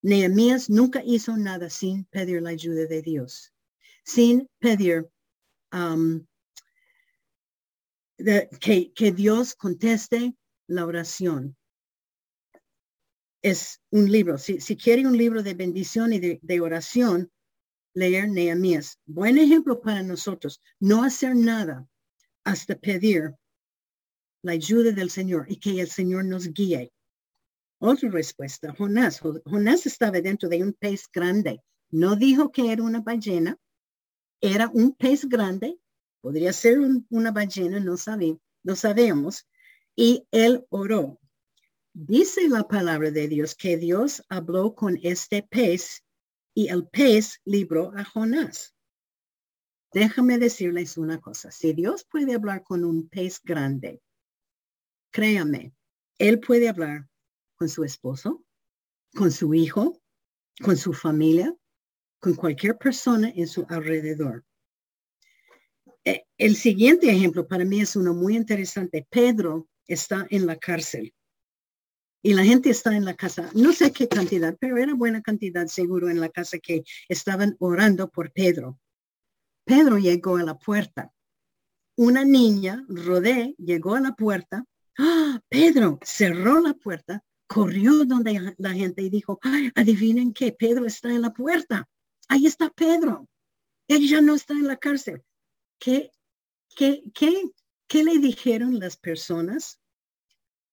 Nehemías 0.00 0.70
nunca 0.70 1.02
hizo 1.04 1.36
nada 1.36 1.68
sin 1.68 2.06
pedir 2.06 2.40
la 2.40 2.48
ayuda 2.48 2.86
de 2.86 3.02
Dios, 3.02 3.52
sin 4.08 4.48
pedir 4.58 5.06
um, 5.70 6.26
que, 8.58 8.90
que, 8.94 9.12
Dios 9.12 9.54
conteste 9.54 10.34
la 10.66 10.86
oración. 10.86 11.54
Es 13.42 13.80
un 13.90 14.10
libro, 14.10 14.38
si, 14.38 14.60
si 14.60 14.76
quiere 14.76 15.06
un 15.06 15.16
libro 15.16 15.42
de 15.42 15.52
bendición 15.52 16.14
y 16.14 16.20
de, 16.20 16.40
de 16.42 16.60
oración, 16.60 17.30
leer 17.92 18.30
Nehemías. 18.30 18.98
Buen 19.04 19.36
ejemplo 19.36 19.80
para 19.80 20.02
nosotros, 20.02 20.60
no 20.80 21.04
hacer 21.04 21.36
nada 21.36 21.86
hasta 22.44 22.76
pedir 22.76 23.34
la 24.42 24.52
ayuda 24.52 24.90
del 24.92 25.10
Señor 25.10 25.44
y 25.48 25.56
que 25.56 25.80
el 25.80 25.90
Señor 25.90 26.24
nos 26.24 26.48
guíe. 26.48 26.90
Otra 27.78 28.08
respuesta, 28.08 28.74
Jonás. 28.74 29.20
Jonás 29.20 29.84
estaba 29.84 30.20
dentro 30.22 30.48
de 30.48 30.62
un 30.62 30.72
pez 30.72 31.04
grande. 31.12 31.60
No 31.90 32.16
dijo 32.16 32.50
que 32.50 32.72
era 32.72 32.82
una 32.82 33.00
ballena, 33.00 33.58
era 34.40 34.70
un 34.72 34.94
pez 34.94 35.24
grande, 35.28 35.78
podría 36.20 36.52
ser 36.52 36.78
una 37.10 37.30
ballena, 37.30 37.80
no, 37.80 37.96
sabe, 37.96 38.38
no 38.62 38.76
sabemos. 38.76 39.46
Y 39.96 40.26
él 40.30 40.66
oró. 40.70 41.18
Dice 41.92 42.48
la 42.48 42.68
palabra 42.68 43.10
de 43.10 43.26
Dios 43.26 43.54
que 43.54 43.76
Dios 43.76 44.22
habló 44.28 44.74
con 44.74 44.98
este 45.02 45.42
pez 45.42 46.04
y 46.54 46.68
el 46.68 46.86
pez 46.86 47.40
libró 47.44 47.92
a 47.96 48.04
Jonás. 48.04 48.74
Déjame 49.92 50.38
decirles 50.38 50.98
una 50.98 51.20
cosa. 51.20 51.50
Si 51.50 51.72
Dios 51.72 52.04
puede 52.04 52.34
hablar 52.34 52.62
con 52.62 52.84
un 52.84 53.08
pez 53.08 53.40
grande, 53.42 54.00
créame, 55.10 55.74
Él 56.18 56.40
puede 56.40 56.68
hablar 56.68 57.08
con 57.56 57.68
su 57.68 57.84
esposo, 57.84 58.44
con 59.14 59.32
su 59.32 59.54
hijo, 59.54 60.00
con 60.62 60.76
su 60.76 60.92
familia, 60.92 61.56
con 62.20 62.34
cualquier 62.34 62.76
persona 62.76 63.32
en 63.34 63.46
su 63.46 63.64
alrededor. 63.68 64.44
Eh, 66.04 66.24
el 66.36 66.56
siguiente 66.56 67.10
ejemplo 67.10 67.46
para 67.46 67.64
mí 67.64 67.80
es 67.80 67.96
uno 67.96 68.14
muy 68.14 68.36
interesante. 68.36 69.06
Pedro 69.10 69.68
está 69.86 70.26
en 70.30 70.46
la 70.46 70.56
cárcel 70.56 71.14
y 72.22 72.34
la 72.34 72.44
gente 72.44 72.70
está 72.70 72.96
en 72.96 73.04
la 73.04 73.14
casa, 73.14 73.48
no 73.54 73.72
sé 73.72 73.92
qué 73.92 74.08
cantidad, 74.08 74.56
pero 74.60 74.76
era 74.76 74.94
buena 74.94 75.22
cantidad 75.22 75.66
seguro 75.66 76.10
en 76.10 76.20
la 76.20 76.28
casa 76.28 76.58
que 76.58 76.82
estaban 77.08 77.56
orando 77.60 78.10
por 78.10 78.32
Pedro. 78.32 78.78
Pedro 79.64 79.98
llegó 79.98 80.36
a 80.36 80.42
la 80.42 80.58
puerta. 80.58 81.12
Una 81.96 82.24
niña, 82.24 82.84
Rodé, 82.88 83.54
llegó 83.58 83.94
a 83.94 84.00
la 84.00 84.12
puerta. 84.14 84.64
¡Ah! 84.98 85.40
Pedro 85.48 85.98
cerró 86.02 86.60
la 86.60 86.74
puerta, 86.74 87.22
corrió 87.46 88.04
donde 88.04 88.54
la 88.56 88.72
gente 88.72 89.02
y 89.02 89.10
dijo, 89.10 89.38
adivinen 89.74 90.32
qué, 90.32 90.52
Pedro 90.52 90.86
está 90.86 91.10
en 91.10 91.22
la 91.22 91.32
puerta. 91.32 91.88
Ahí 92.28 92.46
está 92.46 92.70
Pedro. 92.70 93.28
Él 93.88 94.08
ya 94.08 94.20
no 94.20 94.34
está 94.34 94.54
en 94.54 94.66
la 94.66 94.76
cárcel. 94.76 95.24
¿Qué, 95.78 96.10
qué, 96.76 97.02
qué, 97.14 97.42
qué 97.86 98.04
le 98.04 98.18
dijeron 98.18 98.78
las 98.78 98.96
personas? 98.96 99.80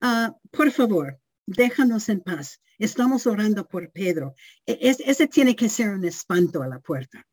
Ah, 0.01 0.35
por 0.51 0.71
favor, 0.71 1.19
déjanos 1.45 2.09
en 2.09 2.21
paz. 2.21 2.61
Estamos 2.77 3.25
orando 3.25 3.67
por 3.67 3.91
Pedro. 3.91 4.35
E, 4.65 4.77
ese 4.81 5.27
tiene 5.27 5.55
que 5.55 5.69
ser 5.69 5.89
un 5.89 6.03
espanto 6.03 6.61
a 6.61 6.67
la 6.67 6.79
puerta. 6.79 7.25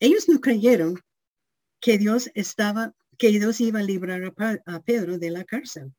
Ellos 0.00 0.28
no 0.28 0.40
creyeron 0.40 1.00
que 1.80 1.98
Dios 1.98 2.30
estaba, 2.34 2.94
que 3.16 3.28
Dios 3.28 3.60
iba 3.60 3.80
a 3.80 3.82
librar 3.82 4.34
a, 4.66 4.80
Pedro 4.80 5.18
de 5.18 5.30
la 5.30 5.44
cárcel. 5.44 5.94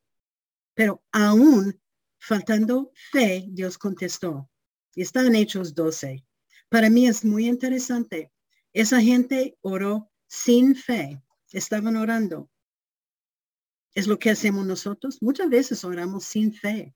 Pero 0.74 1.04
aún 1.12 1.80
faltando 2.19 2.91
fe, 3.12 3.45
Dios 3.48 3.78
contestó. 3.78 4.50
Está 4.95 5.25
en 5.25 5.36
Hechos 5.36 5.75
12. 5.75 6.25
Para 6.69 6.89
mí 6.89 7.08
es 7.08 7.25
muy 7.25 7.47
interesante. 7.47 8.31
Esa 8.73 9.01
gente 9.01 9.58
oró 9.62 10.12
sin 10.27 10.75
fe. 10.75 11.21
Estaban 11.51 11.95
orando. 11.95 12.49
Es 13.93 14.08
lo 14.08 14.19
que 14.19 14.29
hacemos 14.29 14.65
nosotros. 14.65 15.21
Muchas 15.21 15.49
veces 15.49 15.84
oramos 15.84 16.25
sin 16.25 16.53
fe. 16.53 16.95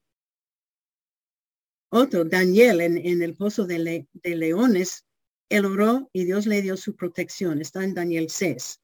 Otro, 1.91 2.23
Daniel, 2.23 2.81
en, 2.81 3.21
el 3.21 3.35
pozo 3.35 3.65
de, 3.65 4.07
de 4.13 4.35
leones, 4.35 5.05
él 5.49 5.65
oró 5.65 6.09
y 6.13 6.25
Dios 6.25 6.45
le 6.45 6.61
dio 6.61 6.77
su 6.77 6.95
protección. 6.95 7.61
Está 7.61 7.83
en 7.83 7.93
Daniel 7.93 8.29
6. 8.29 8.79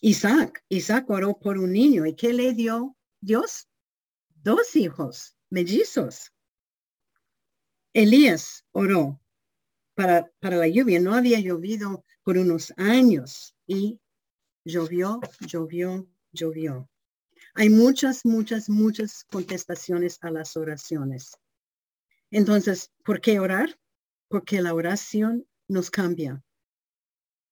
Isaac, 0.00 0.64
Isaac 0.68 1.08
oró 1.08 1.38
por 1.38 1.58
un 1.58 1.72
niño. 1.72 2.04
¿Y 2.04 2.14
qué 2.14 2.32
le 2.32 2.52
dio 2.52 2.96
Dios? 3.20 3.68
Dos 4.42 4.76
hijos, 4.76 5.36
mellizos. 5.50 6.33
Elías 7.94 8.66
oró 8.72 9.20
para, 9.94 10.30
para 10.40 10.56
la 10.56 10.68
lluvia. 10.68 11.00
No 11.00 11.14
había 11.14 11.40
llovido 11.40 12.04
por 12.24 12.36
unos 12.36 12.74
años 12.76 13.54
y 13.66 14.00
llovió, 14.64 15.20
llovió, 15.40 16.06
llovió. 16.32 16.90
Hay 17.54 17.70
muchas, 17.70 18.24
muchas, 18.24 18.68
muchas 18.68 19.24
contestaciones 19.30 20.18
a 20.22 20.30
las 20.30 20.56
oraciones. 20.56 21.38
Entonces, 22.30 22.90
¿por 23.04 23.20
qué 23.20 23.38
orar? 23.38 23.78
Porque 24.28 24.60
la 24.60 24.74
oración 24.74 25.46
nos 25.68 25.90
cambia. 25.90 26.42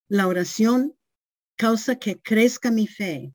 La 0.09 0.27
oración 0.27 0.97
causa 1.57 1.97
que 1.97 2.21
crezca 2.21 2.73
mi 2.73 2.89
fe. 2.89 3.33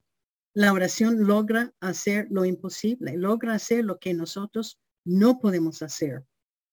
La 0.54 0.74
oración 0.74 1.26
logra 1.26 1.74
hacer 1.80 2.28
lo 2.32 2.44
imposible, 2.44 3.16
logra 3.16 3.54
hacer 3.54 3.86
lo 3.86 3.98
que 3.98 4.14
nosotros 4.14 4.78
no 5.06 5.40
podemos 5.40 5.82
hacer. 5.82 6.26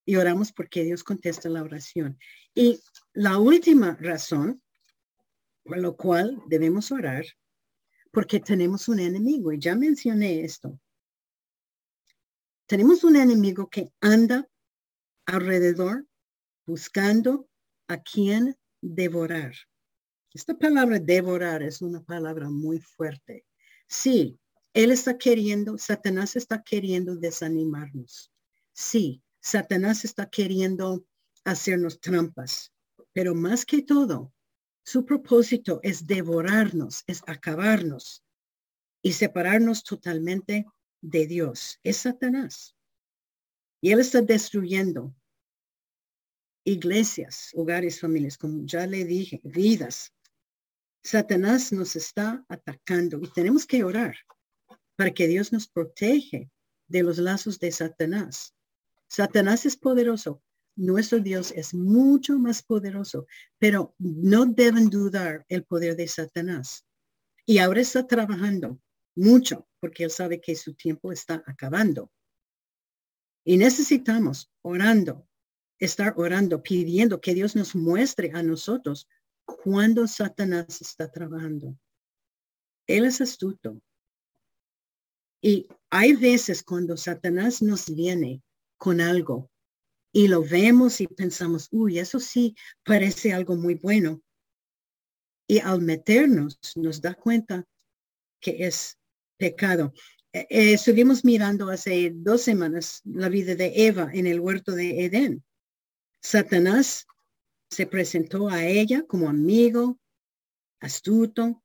Y 0.05 0.17
oramos 0.17 0.53
porque 0.53 0.85
Dios 0.85 1.03
contesta 1.03 1.49
la 1.49 1.63
oración. 1.63 2.19
Y 2.55 2.81
la 3.15 3.39
última 3.39 3.97
razón 4.01 4.63
por 5.65 5.79
lo 5.79 5.97
cual 5.97 6.43
debemos 6.47 6.93
orar 6.93 7.25
porque 8.13 8.39
tenemos 8.39 8.89
un 8.89 9.01
enemigo 9.01 9.53
y 9.53 9.59
ya 9.59 9.75
mencioné 9.75 10.45
esto. 10.45 10.79
Tenemos 12.67 13.03
un 13.03 13.17
enemigo 13.17 13.69
que 13.69 13.93
anda 14.01 14.49
alrededor 15.27 16.07
buscando 16.65 17.49
a 17.89 18.01
quien 18.03 18.57
devorar. 18.81 19.55
Esta 20.33 20.57
palabra 20.57 20.99
devorar 20.99 21.63
es 21.63 21.83
una 21.83 22.03
palabra 22.03 22.49
muy 22.49 22.79
fuerte. 22.79 23.45
Sí, 23.89 24.39
él 24.75 24.91
está 24.91 25.19
queriendo, 25.19 25.77
Satanás 25.79 26.37
está 26.37 26.63
queriendo 26.63 27.17
desanimarnos. 27.17 28.33
Sí, 28.73 29.23
Satanás 29.45 30.07
está 30.07 30.31
queriendo 30.31 31.07
hacernos 31.45 32.01
trampas, 32.01 32.73
pero 33.13 33.35
más 33.35 33.67
que 33.67 33.83
todo, 33.83 34.33
su 34.83 35.05
propósito 35.05 35.81
es 35.83 36.07
devorarnos, 36.07 37.05
es 37.07 37.23
acabarnos 37.27 38.25
y 39.03 39.13
separarnos 39.13 39.85
totalmente 39.85 40.65
de 41.03 41.27
Dios. 41.27 41.79
Es 41.83 41.99
Satanás. 41.99 42.75
Y 43.83 43.93
él 43.93 44.01
está 44.01 44.23
destruyendo 44.23 45.15
iglesias, 46.65 47.51
hogares, 47.53 48.01
familias, 48.01 48.39
como 48.39 48.65
ya 48.65 48.87
le 48.87 49.05
dije, 49.05 49.43
vidas. 49.45 50.15
Satanás 51.03 51.71
nos 51.71 51.97
está 51.97 52.47
atacando 52.49 53.21
y 53.23 53.29
tenemos 53.29 53.67
que 53.67 53.85
orar 53.85 54.17
para 54.97 55.13
que 55.13 55.27
Dios 55.27 55.53
nos 55.53 55.69
protege 55.69 56.51
de 56.89 57.03
los 57.03 57.19
lazos 57.19 57.59
de 57.59 57.71
Satanás. 57.73 58.55
Satanás 59.09 59.67
es 59.67 59.77
poderoso, 59.77 60.43
nuestro 60.77 61.21
Dios 61.21 61.53
es 61.53 61.73
mucho 61.73 62.39
más 62.39 62.63
poderoso, 62.63 63.27
pero 63.59 63.95
no 63.99 64.47
deben 64.47 64.91
dudar 64.91 65.45
el 65.49 65.65
poder 65.65 65.97
de 65.97 66.09
Satanás. 66.09 66.85
Y 67.47 67.59
ahora 67.59 67.81
está 67.81 68.07
trabajando 68.07 68.81
mucho 69.15 69.69
porque 69.81 70.05
él 70.05 70.11
sabe 70.11 70.41
que 70.41 70.57
su 70.57 70.75
tiempo 70.75 71.13
está 71.13 71.43
acabando. 71.47 72.11
Y 73.45 73.57
necesitamos 73.59 74.51
orando, 74.63 75.29
estar 75.79 76.15
orando, 76.17 76.63
pidiendo 76.63 77.21
que 77.21 77.35
Dios 77.35 77.55
nos 77.55 77.75
muestre 77.75 78.31
a 78.35 78.43
nosotros 78.43 79.07
cuando 79.45 80.09
Satanás 80.09 80.81
está 80.81 81.11
trabajando. 81.11 81.79
Él 82.87 83.05
es 83.05 83.21
astuto. 83.21 83.81
Y 85.43 85.69
hay 85.91 86.15
veces 86.15 86.63
cuando 86.63 86.97
Satanás 86.97 87.61
nos 87.61 87.95
viene 87.95 88.43
con 88.77 89.01
algo 89.01 89.51
y 90.15 90.29
lo 90.29 90.45
vemos 90.45 91.01
y 91.01 91.09
pensamos, 91.09 91.69
uy, 91.73 91.99
eso 91.99 92.21
sí 92.21 92.55
parece 92.85 93.33
algo 93.33 93.57
muy 93.57 93.75
bueno. 93.75 94.23
Y 95.49 95.59
al 95.59 95.83
meternos 95.83 96.61
nos 96.77 97.01
da 97.01 97.15
cuenta 97.15 97.67
que 98.41 98.65
es 98.65 98.97
pecado. 99.37 99.93
Eh, 100.33 100.47
eh, 100.49 100.73
estuvimos 100.75 101.25
mirando 101.25 101.69
hace 101.69 102.13
dos 102.15 102.43
semanas 102.43 103.01
la 103.05 103.29
vida 103.29 103.57
de 103.57 103.73
Eva 103.75 104.09
en 104.13 104.29
el 104.29 104.39
huerto 104.39 104.71
de 104.71 105.05
Edén. 105.05 105.45
Satanás 106.23 107.09
se 107.69 107.87
presentó 107.87 108.49
a 108.49 108.65
ella 108.65 109.05
como 109.09 109.29
amigo, 109.29 109.99
astuto, 110.79 111.61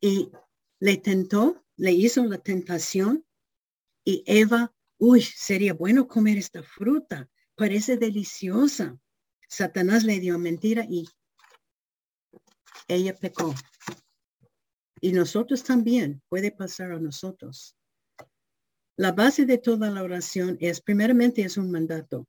y 0.00 0.30
le 0.78 0.96
tentó, 0.98 1.64
le 1.76 1.90
hizo 1.90 2.24
la 2.24 2.38
tentación, 2.38 3.26
y 4.04 4.22
Eva 4.26 4.75
uy, 4.98 5.22
sería 5.22 5.74
bueno 5.74 6.08
comer 6.08 6.38
esta 6.38 6.62
fruta, 6.62 7.28
parece 7.54 7.96
deliciosa. 7.96 8.98
Satanás 9.48 10.04
le 10.04 10.18
dio 10.20 10.38
mentira 10.38 10.84
y 10.88 11.06
ella 12.88 13.14
pecó. 13.14 13.54
Y 15.00 15.12
nosotros 15.12 15.62
también 15.62 16.22
puede 16.28 16.50
pasar 16.50 16.92
a 16.92 17.00
nosotros. 17.00 17.76
La 18.96 19.12
base 19.12 19.44
de 19.44 19.58
toda 19.58 19.90
la 19.90 20.02
oración 20.02 20.56
es, 20.60 20.80
primeramente, 20.80 21.42
es 21.42 21.56
un 21.56 21.70
mandato. 21.70 22.26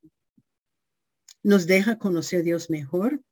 Nos 1.42 1.66
deja 1.66 1.98
conocer 1.98 2.40
a 2.40 2.42
Dios 2.42 2.68
mejor. 2.68 3.22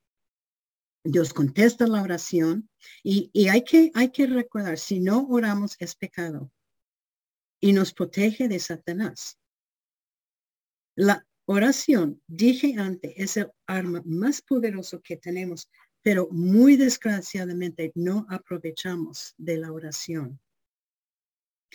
Dios 1.03 1.33
contesta 1.33 1.87
la 1.87 2.01
oración 2.01 2.69
y, 3.03 3.29
y 3.31 3.47
hay, 3.47 3.63
que, 3.63 3.91
hay 3.93 4.11
que 4.11 4.27
recordar, 4.27 4.77
si 4.77 4.99
no 4.99 5.25
oramos 5.29 5.75
es 5.79 5.95
pecado 5.95 6.51
y 7.59 7.73
nos 7.73 7.93
protege 7.93 8.47
de 8.47 8.59
Satanás. 8.59 9.37
La 10.95 11.25
oración, 11.45 12.21
dije 12.27 12.75
antes, 12.77 13.13
es 13.15 13.37
el 13.37 13.51
arma 13.65 14.01
más 14.05 14.41
poderoso 14.41 15.01
que 15.01 15.17
tenemos, 15.17 15.69
pero 16.01 16.27
muy 16.31 16.75
desgraciadamente 16.75 17.91
no 17.95 18.25
aprovechamos 18.29 19.33
de 19.37 19.57
la 19.57 19.71
oración. 19.71 20.39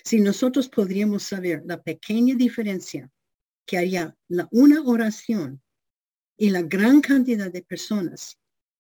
Si 0.05 0.21
nosotros 0.21 0.68
podríamos 0.68 1.23
saber 1.23 1.62
la 1.66 1.83
pequeña 1.83 2.35
diferencia 2.35 3.11
que 3.66 3.79
haría 3.79 4.16
la, 4.29 4.49
una 4.51 4.83
oración 4.83 5.62
y 6.37 6.51
la 6.51 6.62
gran 6.62 7.01
cantidad 7.01 7.53
de 7.53 7.62
personas 7.62 8.38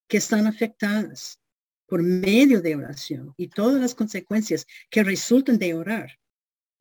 que 0.08 0.16
están 0.16 0.46
afectadas 0.46 1.38
por 1.86 2.02
medio 2.02 2.60
de 2.60 2.74
oración 2.74 3.34
y 3.36 3.48
todas 3.48 3.80
las 3.80 3.94
consecuencias 3.94 4.66
que 4.90 5.04
resultan 5.04 5.58
de 5.58 5.74
orar, 5.74 6.18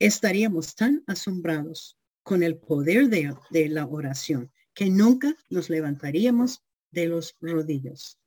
estaríamos 0.02 0.74
tan 0.74 1.04
asombrados 1.06 1.96
con 2.24 2.42
el 2.42 2.58
poder 2.58 3.08
de, 3.08 3.70
la 3.70 3.86
oración 3.86 4.52
que 4.74 4.90
nunca 4.90 5.36
nos 5.50 5.70
levantaríamos 5.70 6.64
de 6.90 7.08
los 7.08 7.38
rodillos. 7.40 8.18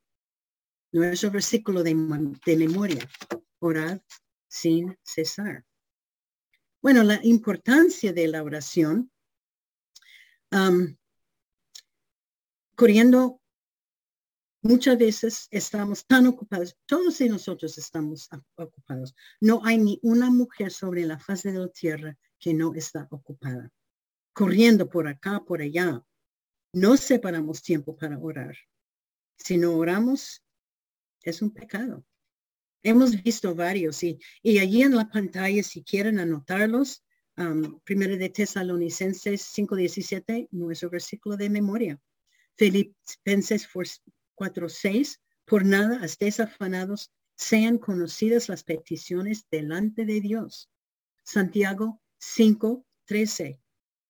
Nuestro 0.92 1.32
versículo 1.32 1.82
de, 1.82 1.94
memoria, 1.94 3.08
orad 3.58 4.00
sin 4.46 4.96
cesar. 5.02 5.64
Bueno, 6.80 7.02
la 7.02 7.18
importancia 7.24 8.12
de 8.12 8.28
la 8.28 8.44
oración, 8.44 9.10
corriendo 12.76 13.40
Muchas 14.66 14.96
veces 14.96 15.46
estamos 15.50 16.06
tan 16.06 16.26
ocupados, 16.26 16.74
todos 16.86 17.20
nosotros 17.20 17.76
estamos 17.76 18.30
ocupados. 18.56 19.14
No 19.38 19.60
hay 19.62 19.76
ni 19.76 19.98
una 20.00 20.30
mujer 20.30 20.72
sobre 20.72 21.04
la 21.04 21.18
faz 21.18 21.42
de 21.42 21.52
la 21.52 21.68
tierra 21.68 22.16
que 22.38 22.54
no 22.54 22.72
está 22.72 23.06
ocupada, 23.10 23.70
corriendo 24.32 24.88
por 24.88 25.06
acá, 25.06 25.44
por 25.44 25.60
allá. 25.60 26.02
No 26.72 26.96
separamos 26.96 27.62
tiempo 27.62 27.94
para 27.94 28.18
orar. 28.18 28.56
Si 29.36 29.58
no 29.58 29.76
oramos, 29.76 30.42
es 31.20 31.42
un 31.42 31.52
pecado. 31.52 32.02
Hemos 32.82 33.22
visto 33.22 33.54
varios 33.54 34.02
y, 34.02 34.18
y 34.42 34.60
allí 34.60 34.80
en 34.80 34.96
la 34.96 35.10
pantalla, 35.10 35.62
si 35.62 35.84
quieren 35.84 36.18
anotarlos, 36.18 37.04
primero 37.84 38.16
de 38.16 38.30
Tesalonicenses 38.30 39.42
5.17, 39.42 40.48
nuestro 40.52 40.88
versículo 40.88 41.36
de 41.36 41.50
memoria. 41.50 42.00
Filipenses 42.56 43.66
4.6, 44.36 45.20
por 45.44 45.64
nada 45.64 46.04
estés 46.04 46.40
afanados, 46.40 47.10
sean 47.36 47.78
conocidas 47.78 48.48
las 48.48 48.64
peticiones 48.64 49.46
delante 49.50 50.04
de 50.04 50.20
Dios. 50.20 50.70
Santiago 51.22 52.00
5.13, 52.20 53.60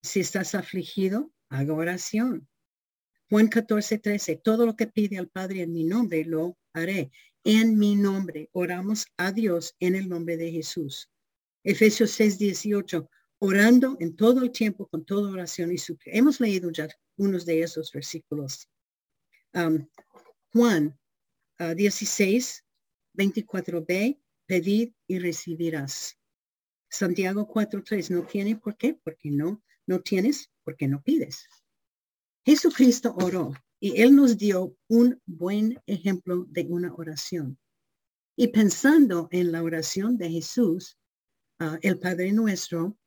si 0.03 0.21
estás 0.21 0.55
afligido, 0.55 1.33
haga 1.49 1.75
oración. 1.75 2.49
Juan 3.31 3.49
14.13, 3.49 4.43
todo 4.43 4.67
lo 4.67 4.77
que 4.77 4.87
pide 4.87 5.19
al 5.19 5.29
Padre 5.29 5.63
en 5.63 5.73
mi 5.73 5.85
nombre 5.85 6.25
lo 6.25 6.59
haré. 6.73 7.11
En 7.43 7.79
mi 7.79 7.95
nombre 7.97 8.49
oramos 8.53 9.07
a 9.17 9.33
Dios 9.33 9.75
en 9.81 9.95
el 9.95 10.09
nombre 10.09 10.37
de 10.37 10.51
Jesús. 10.51 11.11
Efesios 11.63 12.19
6.18, 12.19 13.09
orando 13.39 13.97
en 14.01 14.17
todo 14.17 14.43
el 14.43 14.51
tiempo 14.51 14.87
con 14.87 15.05
toda 15.05 15.31
oración 15.31 15.73
y 15.73 15.79
su 15.79 15.97
Hemos 16.05 16.41
leído 16.41 16.71
ya 16.71 16.89
unos 17.17 17.45
de 17.47 17.63
esos 17.63 17.91
versículos. 17.93 18.69
Um, 19.55 19.87
Juan 20.53 20.99
16, 21.59 22.63
ah, 22.63 22.65
24b, 23.17 24.21
pedid 24.47 24.93
y 25.07 25.19
recibirás. 25.19 26.19
Santiago 26.91 27.47
4.3, 27.47 28.11
no 28.11 28.27
tiene 28.27 28.57
por 28.57 28.77
qué, 28.77 28.95
porque 28.95 29.31
no, 29.31 29.63
no 29.87 30.01
tienes, 30.01 30.51
porque 30.65 30.89
no 30.89 31.03
pides. 31.03 31.47
Jesucristo 32.45 33.15
oró 33.17 33.53
y 33.81 34.01
él 34.01 34.15
nos 34.15 34.37
dio 34.37 34.77
un 34.89 35.21
buen 35.25 35.81
ejemplo 35.87 36.47
de 36.49 36.67
una 36.69 36.93
oración. 36.93 37.59
Y 38.37 38.49
pensando 38.49 39.29
en 39.31 39.53
la 39.53 39.63
oración 39.63 40.17
de 40.17 40.31
Jesús, 40.31 40.99
ah, 41.61 41.79
el 41.83 41.99
Padre 41.99 42.33
nuestro, 42.33 42.99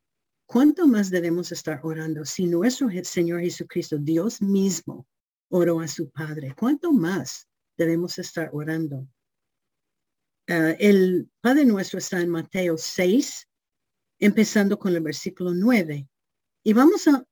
¿cuánto 0.45 0.87
más 0.87 1.09
debemos 1.09 1.51
estar 1.51 1.81
orando? 1.83 2.23
Si 2.23 2.45
nuestro 2.45 2.89
Señor 3.03 3.41
Jesucristo, 3.41 3.97
Dios 3.97 4.41
mismo, 4.41 5.07
oró 5.49 5.79
a 5.79 5.87
su 5.87 6.09
Padre, 6.09 6.53
¿cuánto 6.57 6.91
más 6.91 7.47
debemos 7.77 8.17
estar 8.19 8.49
orando? 8.53 9.07
Ah, 10.47 10.75
el 10.79 11.29
Padre 11.41 11.65
nuestro 11.65 11.99
está 11.99 12.21
en 12.21 12.29
Mateo 12.29 12.77
6, 12.77 13.47
empezando 14.19 14.79
con 14.79 14.95
el 14.95 15.01
versículo 15.01 15.53
9. 15.53 16.07
Y 16.63 16.73
vamos 16.73 17.07
a 17.07 17.25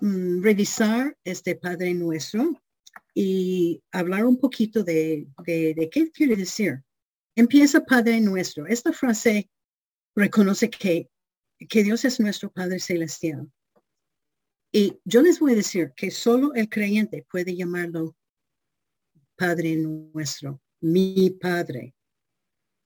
mm, 0.00 0.42
revisar 0.42 1.16
este 1.24 1.56
Padre 1.56 1.94
nuestro 1.94 2.60
y 3.14 3.82
hablar 3.92 4.24
un 4.26 4.38
poquito 4.38 4.84
de, 4.84 5.26
de 5.46 5.88
qué 5.90 6.10
quiere 6.10 6.36
decir. 6.36 6.82
Empieza 7.34 7.84
Padre 7.84 8.20
nuestro. 8.20 8.66
Esta 8.66 8.92
frase 8.92 9.50
reconoce 10.14 10.68
que, 10.70 11.08
que 11.68 11.82
Dios 11.82 12.04
es 12.04 12.20
nuestro 12.20 12.50
Padre 12.50 12.78
Celestial. 12.78 13.50
Y 14.72 14.98
yo 15.04 15.22
les 15.22 15.40
voy 15.40 15.52
a 15.52 15.56
decir 15.56 15.92
que 15.96 16.10
solo 16.10 16.54
el 16.54 16.68
creyente 16.68 17.26
puede 17.30 17.56
llamarlo 17.56 18.16
Padre 19.36 19.76
nuestro, 19.76 20.60
mi 20.80 21.30
Padre. 21.30 21.94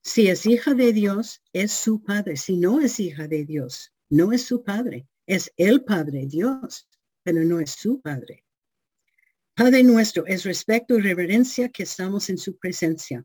Si 0.03 0.29
es 0.29 0.47
hija 0.47 0.75
de 0.75 0.93
Dios, 0.93 1.43
es 1.53 1.73
su 1.73 2.03
Padre. 2.03 2.37
Si 2.37 2.57
no 2.57 2.81
es 2.81 3.01
hija 3.01 3.27
de 3.27 3.45
Dios, 3.45 3.93
no 4.09 4.33
es 4.33 4.45
su 4.45 4.63
Padre. 4.63 5.07
Es 5.27 5.53
el 5.57 5.85
Padre 5.85 6.27
Dios, 6.27 6.89
pero 7.23 7.43
no 7.45 7.61
es 7.61 7.71
su 7.71 8.01
Padre. 8.01 8.45
Padre 9.55 9.83
nuestro 9.83 10.27
es 10.27 10.45
respeto 10.45 10.99
y 10.99 11.03
reverencia 11.03 11.69
que 11.69 11.85
estamos 11.85 12.29
en 12.29 12.39
su 12.39 12.57
presencia 12.59 13.25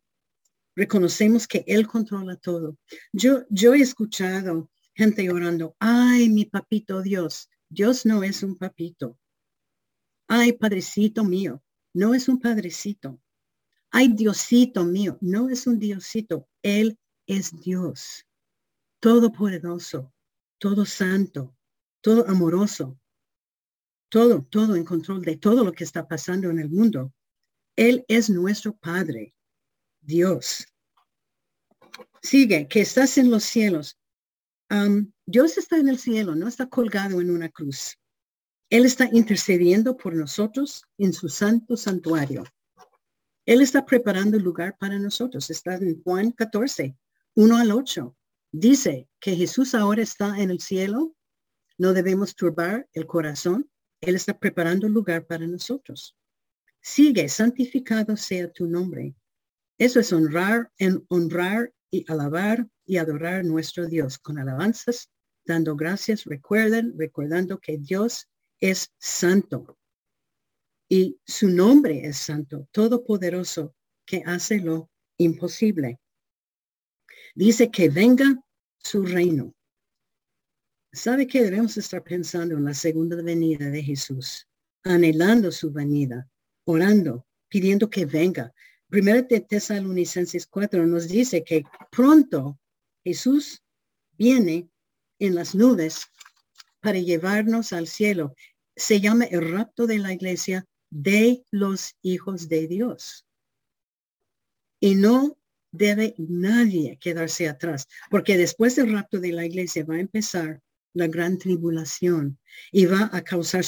reconocemos 0.79 1.45
que 1.45 1.63
Él 1.67 1.87
controla 1.87 2.37
todo. 2.37 2.77
Yo, 3.11 3.43
yo 3.49 3.73
he 3.73 3.81
escuchado 3.81 4.71
gente 4.95 5.29
orando, 5.29 5.75
ay, 5.79 6.29
mi 6.29 6.45
papito 6.45 7.01
Dios. 7.01 7.49
Dios 7.69 8.05
no 8.05 8.23
es 8.23 8.41
un 8.41 8.57
papito. 8.57 9.19
Ay, 10.27 10.53
padrecito 10.53 11.23
mío, 11.23 11.63
no 11.93 12.13
es 12.13 12.27
un 12.27 12.39
padrecito. 12.39 13.21
Ay, 13.91 14.09
Diosito 14.09 14.83
mío, 14.85 15.17
no 15.21 15.49
es 15.49 15.67
un 15.67 15.79
Diosito. 15.79 16.47
Él 16.61 16.99
es 17.27 17.59
Dios, 17.61 18.25
todopoderoso, 18.99 20.13
todo 20.57 20.85
santo, 20.85 21.55
todo 22.01 22.27
amoroso, 22.27 22.99
todo, 24.09 24.43
todo 24.43 24.75
en 24.75 24.83
control 24.83 25.21
de 25.21 25.37
todo 25.37 25.63
lo 25.63 25.71
que 25.71 25.83
está 25.83 26.07
pasando 26.07 26.49
en 26.49 26.59
el 26.59 26.69
mundo. 26.69 27.13
Él 27.75 28.03
es 28.07 28.29
nuestro 28.29 28.75
Padre. 28.75 29.35
Dios. 30.01 30.65
Sigue, 32.21 32.67
que 32.67 32.81
estás 32.81 33.17
en 33.17 33.29
los 33.29 33.43
cielos. 33.43 33.98
Dios 35.25 35.57
está 35.57 35.77
en 35.77 35.89
el 35.89 35.97
cielo, 35.97 36.35
no 36.35 36.47
está 36.47 36.67
colgado 36.67 37.21
en 37.21 37.31
una 37.31 37.49
cruz. 37.49 37.97
Él 38.69 38.85
está 38.85 39.09
intercediendo 39.11 39.97
por 39.97 40.13
nosotros 40.13 40.83
en 40.97 41.13
su 41.13 41.27
santo 41.27 41.75
santuario. 41.75 42.43
Él 43.45 43.61
está 43.61 43.83
preparando 43.83 44.37
el 44.37 44.43
lugar 44.43 44.77
para 44.77 44.99
nosotros. 44.99 45.49
Está 45.49 45.75
en 45.75 46.03
Juan 46.03 46.31
14, 46.31 46.95
1 47.33 47.57
al 47.57 47.71
8. 47.71 48.15
Dice 48.51 49.09
que 49.19 49.35
Jesús 49.35 49.73
ahora 49.73 50.03
está 50.03 50.39
en 50.39 50.51
el 50.51 50.59
cielo. 50.59 51.15
No 51.79 51.93
debemos 51.93 52.35
turbar 52.35 52.87
el 52.93 53.07
corazón. 53.07 53.67
Él 54.01 54.15
está 54.15 54.37
preparando 54.37 54.85
el 54.85 54.93
lugar 54.93 55.25
para 55.25 55.47
nosotros. 55.47 56.15
Sigue, 56.79 57.27
santificado 57.27 58.15
sea 58.15 58.51
tu 58.51 58.67
nombre. 58.67 59.15
Eso 59.79 59.99
es 59.99 60.13
honrar, 60.13 60.71
en 60.77 61.03
honrar 61.09 61.73
y 61.89 62.05
alabar 62.11 62.67
y 62.89 62.97
adorar 62.97 63.45
nuestro 63.45 63.85
Dios 63.85 64.17
con 64.17 64.39
alabanzas, 64.39 65.11
dando 65.45 65.75
gracias. 65.75 66.25
Recuerden, 66.25 66.95
recordando 66.97 67.59
que 67.59 67.77
Dios 67.77 68.27
es 68.59 68.91
santo 68.97 69.77
y 70.89 71.19
su 71.23 71.49
nombre 71.49 72.07
es 72.07 72.17
santo, 72.17 72.67
todopoderoso, 72.71 73.75
que 74.07 74.23
hace 74.25 74.57
lo 74.57 74.89
imposible. 75.17 75.99
Dice 77.35 77.69
que 77.69 77.89
venga 77.89 78.25
su 78.79 79.05
reino. 79.05 79.53
¿Sabe 80.91 81.27
que 81.27 81.43
debemos 81.43 81.77
estar 81.77 82.03
pensando 82.03 82.57
en 82.57 82.65
la 82.65 82.73
segunda 82.73 83.21
venida 83.21 83.69
de 83.69 83.83
Jesús? 83.83 84.47
Anhelando 84.83 85.51
su 85.51 85.71
venida, 85.71 86.27
orando, 86.63 87.27
pidiendo 87.49 87.87
que 87.87 88.07
venga. 88.07 88.51
Primera 88.87 89.21
de 89.21 89.41
Tesalonicenses 89.41 90.47
4 90.47 90.87
nos 90.87 91.07
dice 91.07 91.43
que 91.43 91.63
pronto 91.91 92.59
Jesús 93.09 93.63
viene 94.19 94.69
en 95.17 95.33
las 95.33 95.55
nubes 95.55 96.05
para 96.79 96.99
llevarnos 96.99 97.73
al 97.73 97.87
cielo. 97.87 98.35
Se 98.75 99.01
llama 99.01 99.25
el 99.25 99.49
rapto 99.49 99.87
de 99.87 99.97
la 99.97 100.13
iglesia 100.13 100.67
de 100.91 101.43
los 101.49 101.95
hijos 102.03 102.49
de 102.49 102.67
Dios. 102.67 103.25
Y 104.79 104.93
no 104.93 105.39
debe 105.71 106.13
nadie 106.19 106.99
quedarse 107.01 107.49
atrás, 107.49 107.87
porque 108.11 108.37
después 108.37 108.75
del 108.75 108.93
rapto 108.93 109.19
de 109.19 109.31
la 109.31 109.43
iglesia 109.43 109.83
va 109.85 109.95
a 109.95 110.01
empezar 110.01 110.61
la 110.93 111.07
gran 111.07 111.39
tribulación 111.39 112.37
y 112.71 112.85
va 112.85 113.09
a 113.11 113.23
causar 113.23 113.63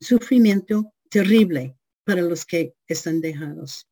sufrimiento 0.00 0.94
terrible 1.10 1.76
para 2.04 2.22
los 2.22 2.46
que 2.46 2.74
están 2.88 3.20
dejados 3.20 3.86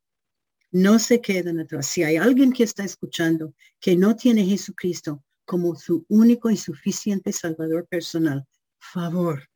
no 0.72 0.98
se 0.98 1.20
queden 1.20 1.60
atrás. 1.60 1.86
Si 1.86 2.02
hay 2.02 2.16
alguien 2.16 2.52
que 2.52 2.64
está 2.64 2.82
escuchando 2.84 3.54
que 3.78 3.94
no 3.94 4.16
tiene 4.16 4.44
Jesucristo 4.44 5.22
como 5.44 5.76
su 5.76 6.04
único 6.08 6.50
y 6.50 6.56
suficiente 6.56 7.32
Salvador 7.32 7.86
personal, 7.86 8.46
favor, 8.78 9.48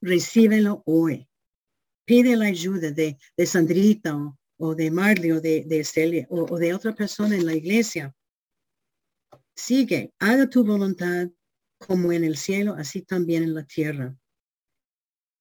recíbelo 0.00 0.82
hoy. 0.84 1.28
Pide 2.04 2.36
la 2.36 2.46
ayuda 2.46 2.90
de, 2.90 3.18
de 3.36 3.46
Sandrita 3.46 4.16
o, 4.56 4.74
de 4.74 4.90
Marley 4.90 5.30
o 5.30 5.40
de, 5.40 5.64
de 5.64 5.84
Celia 5.84 6.26
o, 6.28 6.42
o 6.42 6.58
de 6.58 6.74
otra 6.74 6.94
persona 6.94 7.36
en 7.36 7.46
la 7.46 7.54
iglesia. 7.54 8.14
Sigue, 9.54 10.12
haga 10.18 10.48
tu 10.48 10.64
voluntad 10.64 11.28
como 11.78 12.12
en 12.12 12.24
el 12.24 12.36
cielo, 12.36 12.74
así 12.74 13.02
también 13.02 13.44
en 13.44 13.54
la 13.54 13.64
tierra. 13.64 14.16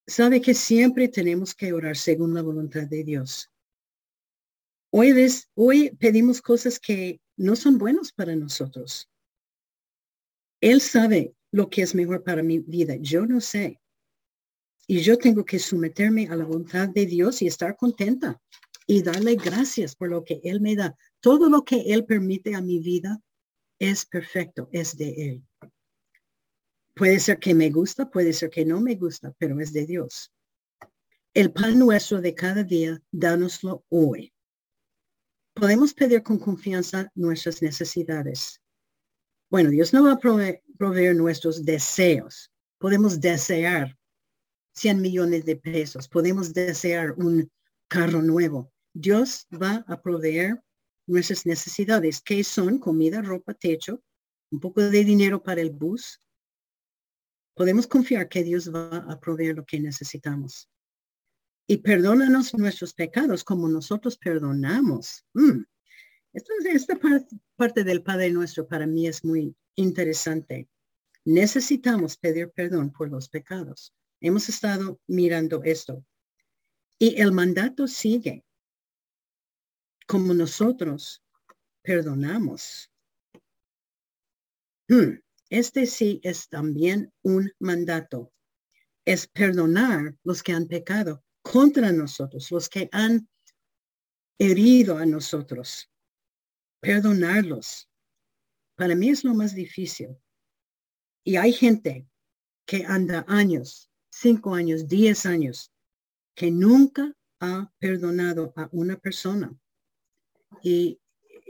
Sabe 0.06 0.42
que 0.42 0.54
siempre 0.54 1.08
tenemos 1.08 1.56
que 1.56 1.74
orar 1.74 1.98
según 1.98 2.34
la 2.34 2.42
voluntad 2.42 2.84
de 2.84 3.04
Dios. 3.04 3.52
Hoy, 4.90 5.14
hoy 5.56 5.92
pedimos 5.98 6.42
cosas 6.42 6.80
que 6.80 7.20
no 7.36 7.56
son 7.56 7.78
buenas 7.78 8.12
para 8.12 8.36
nosotros. 8.36 9.10
Él 10.62 10.82
sabe 10.82 11.36
lo 11.52 11.70
que 11.70 11.82
es 11.82 11.94
mejor 11.94 12.24
para 12.24 12.42
mi 12.42 12.60
vida. 12.60 12.96
Yo 13.00 13.26
no 13.26 13.42
sé. 13.42 13.80
Y 14.88 15.02
yo 15.02 15.18
tengo 15.18 15.44
que 15.44 15.60
someterme 15.60 16.28
a 16.30 16.36
la 16.36 16.46
voluntad 16.46 16.88
de 16.88 17.06
Dios 17.06 17.42
y 17.42 17.48
estar 17.48 17.76
contenta 17.76 18.42
y 18.88 19.04
darle 19.04 19.36
gracias 19.36 19.96
por 19.96 20.10
lo 20.10 20.24
que 20.24 20.40
Él 20.44 20.62
me 20.62 20.76
da. 20.76 20.96
Todo 21.20 21.50
lo 21.50 21.66
que 21.66 21.82
Él 21.94 22.06
permite 22.06 22.56
a 22.56 22.62
mi 22.62 22.80
vida 22.80 23.22
es 23.80 24.06
perfecto, 24.06 24.70
es 24.72 24.98
de 24.98 25.10
Él. 25.10 25.44
Puede 26.96 27.20
ser 27.20 27.38
que 27.38 27.54
me 27.54 27.70
gusta, 27.70 28.10
puede 28.10 28.32
ser 28.34 28.50
que 28.50 28.66
no 28.66 28.80
me 28.80 28.96
gusta, 28.96 29.36
pero 29.38 29.60
es 29.60 29.74
de 29.74 29.86
Dios. 29.86 30.32
El 31.34 31.52
pan 31.52 31.78
nuestro 31.78 32.22
de 32.22 32.34
cada 32.34 32.64
día, 32.64 33.00
dánoslo 33.12 33.86
hoy. 33.90 34.34
Podemos 35.60 35.92
pedir 35.96 36.22
con 36.22 36.38
confianza 36.38 37.12
nuestras 37.16 37.64
necesidades. 37.64 38.62
Bueno, 39.50 39.72
Dios 39.72 39.92
no 39.92 40.04
va 40.04 40.12
a 40.12 40.20
proveer, 40.20 41.16
nuestros 41.16 41.66
deseos. 41.66 42.52
Podemos 42.78 43.20
desear 43.20 43.98
100 44.76 45.02
millones 45.02 45.46
de 45.46 45.56
pesos. 45.56 46.08
Podemos 46.08 46.54
desear 46.54 47.14
un 47.14 47.52
carro 47.88 48.22
nuevo. 48.22 48.72
Dios 48.94 49.48
va 49.52 49.84
a 49.88 50.00
proveer 50.00 50.62
nuestras 51.08 51.48
necesidades, 51.48 52.22
que 52.22 52.44
son 52.44 52.78
comida, 52.78 53.24
ropa, 53.24 53.56
techo, 53.56 54.04
un 54.52 54.60
poco 54.60 54.82
de 54.82 55.04
dinero 55.04 55.42
para 55.42 55.62
el 55.62 55.72
bus. 55.72 56.22
Podemos 57.56 57.88
confiar 57.88 58.30
que 58.30 58.44
Dios 58.44 58.72
va 58.72 58.98
a 58.98 59.20
proveer 59.20 59.56
lo 59.56 59.66
que 59.66 59.80
necesitamos 59.80 60.70
y 61.68 61.78
perdónanos 61.78 62.54
nuestros 62.54 62.94
pecados 62.94 63.44
como 63.44 63.68
nosotros 63.68 64.18
perdonamos. 64.18 65.26
Mm. 65.34 65.64
esta 66.32 66.96
parte, 67.58 67.84
del 67.84 68.02
Padre 68.04 68.32
nuestro 68.32 68.68
para 68.68 68.88
mí 68.88 69.06
es 69.06 69.26
muy 69.26 69.54
interesante. 69.76 70.70
Necesitamos 71.26 72.16
pedir 72.18 72.52
perdón 72.52 72.92
por 72.92 73.10
los 73.12 73.28
pecados. 73.28 73.94
Hemos 74.22 74.48
estado 74.48 75.00
mirando 75.08 75.62
esto. 75.64 76.06
Y 76.98 77.22
el 77.22 77.34
mandato 77.34 77.86
sigue 77.86 78.46
como 80.08 80.34
nosotros 80.34 81.22
perdonamos. 81.82 82.90
Mm. 84.88 85.20
Este 85.50 85.86
sí 85.86 86.22
es 86.24 86.48
también 86.48 87.12
un 87.24 87.52
mandato. 87.60 88.32
Es 89.06 89.28
perdonar 89.28 90.16
los 90.24 90.44
que 90.44 90.54
han 90.54 90.68
pecado 90.68 91.24
contra 91.52 91.92
nosotros, 91.92 92.52
los 92.52 92.68
que 92.68 92.90
han 92.92 93.28
herido 94.38 94.98
a 94.98 95.06
nosotros, 95.06 95.90
perdonarlos. 96.80 97.90
Para 98.76 98.96
mí 98.96 99.10
es 99.10 99.24
lo 99.24 99.34
más 99.34 99.56
difícil. 99.56 100.10
Y 101.24 101.38
hay 101.38 101.54
gente 101.54 102.08
que 102.66 102.86
anda 102.86 103.26
años, 103.28 103.90
cinco 104.10 104.54
años, 104.54 104.88
diez 104.88 105.26
años, 105.26 105.72
que 106.36 106.52
nunca 106.52 107.16
ha 107.40 107.72
perdonado 107.80 108.54
a 108.56 108.70
una 108.72 108.98
persona. 108.98 109.58
Y 110.62 111.00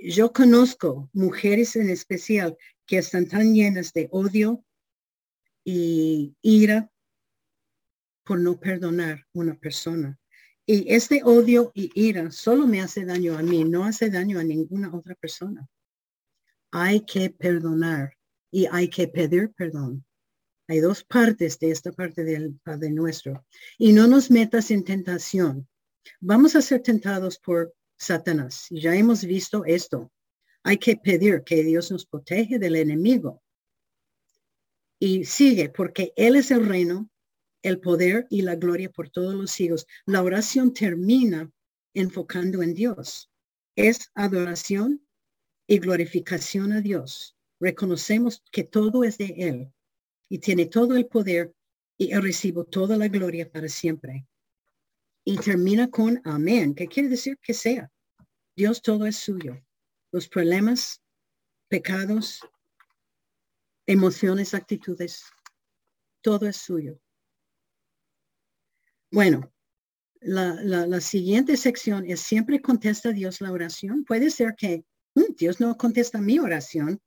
yo 0.02 0.32
conozco 0.32 1.10
mujeres 1.14 1.76
en 1.76 1.90
especial 1.90 2.56
que 2.86 3.00
están 3.00 3.28
tan 3.28 3.54
llenas 3.54 3.94
de 3.94 4.08
odio 4.12 4.64
y 5.64 6.36
ira 6.42 6.92
por 8.28 8.40
no 8.40 8.60
perdonar 8.60 9.26
una 9.34 9.56
persona. 9.56 10.20
Y 10.66 10.94
este 10.94 11.22
odio 11.24 11.72
y 11.74 11.90
ira 11.96 12.30
solo 12.30 12.68
me 12.68 12.82
hace 12.82 13.06
daño 13.06 13.38
a 13.38 13.42
mí, 13.42 13.64
no 13.64 13.86
hace 13.86 14.10
daño 14.10 14.38
a 14.38 14.44
ninguna 14.44 14.94
otra 14.94 15.16
persona. 15.16 15.66
Hay 16.72 17.06
que 17.06 17.30
perdonar 17.30 18.18
y 18.52 18.68
hay 18.70 18.90
que 18.90 19.08
pedir 19.08 19.54
perdón. 19.54 20.06
Hay 20.68 20.80
dos 20.82 21.06
partes 21.06 21.58
de 21.60 21.72
esta 21.72 21.94
parte 21.94 22.26
del 22.26 22.60
Padre 22.62 22.90
nuestro. 22.90 23.46
Y 23.78 23.94
no 23.94 24.08
nos 24.08 24.30
metas 24.30 24.70
en 24.70 24.84
tentación. 24.84 25.66
Vamos 26.20 26.58
a 26.58 26.62
ser 26.62 26.82
tentados 26.82 27.40
por 27.40 27.74
Satanás. 27.98 28.68
Ya 28.70 28.94
hemos 28.94 29.24
visto 29.24 29.64
esto. 29.64 30.12
Hay 30.64 30.78
que 30.78 30.98
pedir 30.98 31.44
que 31.46 31.64
Dios 31.64 31.90
nos 31.92 32.06
protege 32.06 32.60
del 32.60 32.76
enemigo. 32.76 33.42
Y 35.00 35.24
sigue, 35.24 35.70
porque 35.70 36.12
Él 36.18 36.36
es 36.36 36.52
el 36.52 36.66
reino, 36.66 37.10
el 37.68 37.80
poder 37.80 38.28
y 38.30 38.42
la 38.42 38.56
gloria 38.56 38.90
por 38.90 39.10
todos 39.10 39.34
los 39.34 39.52
siglos. 39.52 39.88
La 40.06 40.24
oración 40.24 40.74
termina 40.74 41.52
enfocando 41.94 42.62
en 42.64 42.74
Dios. 42.74 43.30
Es 43.76 44.12
adoración 44.16 45.06
y 45.68 45.80
glorificación 45.80 46.72
a 46.74 46.82
Dios. 46.82 47.36
Reconocemos 47.60 48.44
que 48.52 48.64
todo 48.64 49.04
es 49.04 49.18
de 49.18 49.34
Él 49.38 49.74
y 50.30 50.40
tiene 50.40 50.66
todo 50.66 50.96
el 50.96 51.08
poder 51.08 51.54
y 51.98 52.14
recibo 52.14 52.64
toda 52.66 52.98
la 52.98 53.08
gloria 53.08 53.50
para 53.50 53.68
siempre 53.68 54.28
y 55.30 55.36
termina 55.36 55.90
con 55.90 56.22
amén, 56.24 56.74
que 56.74 56.88
quiere 56.88 57.10
decir 57.10 57.38
que 57.40 57.54
sea. 57.54 57.92
Dios 58.56 58.82
todo 58.82 59.06
es 59.06 59.18
suyo. 59.18 59.62
Los 60.14 60.30
problemas, 60.30 61.02
pecados, 61.68 62.40
emociones, 63.86 64.54
actitudes, 64.54 65.26
todo 66.22 66.48
es 66.48 66.56
suyo. 66.56 66.98
Bueno, 69.12 69.52
la, 70.22 70.56
la, 70.64 71.02
siguiente 71.02 71.58
sección 71.58 72.06
es 72.10 72.20
siempre 72.20 72.62
contesta 72.62 73.12
Dios 73.12 73.40
la 73.42 73.52
oración. 73.52 74.04
Puede 74.04 74.30
ser 74.30 74.56
que 74.56 74.84
mm, 75.16 75.36
Dios 75.38 75.60
no 75.60 75.78
contesta 75.78 76.20
mi 76.20 76.40
oración, 76.40 77.00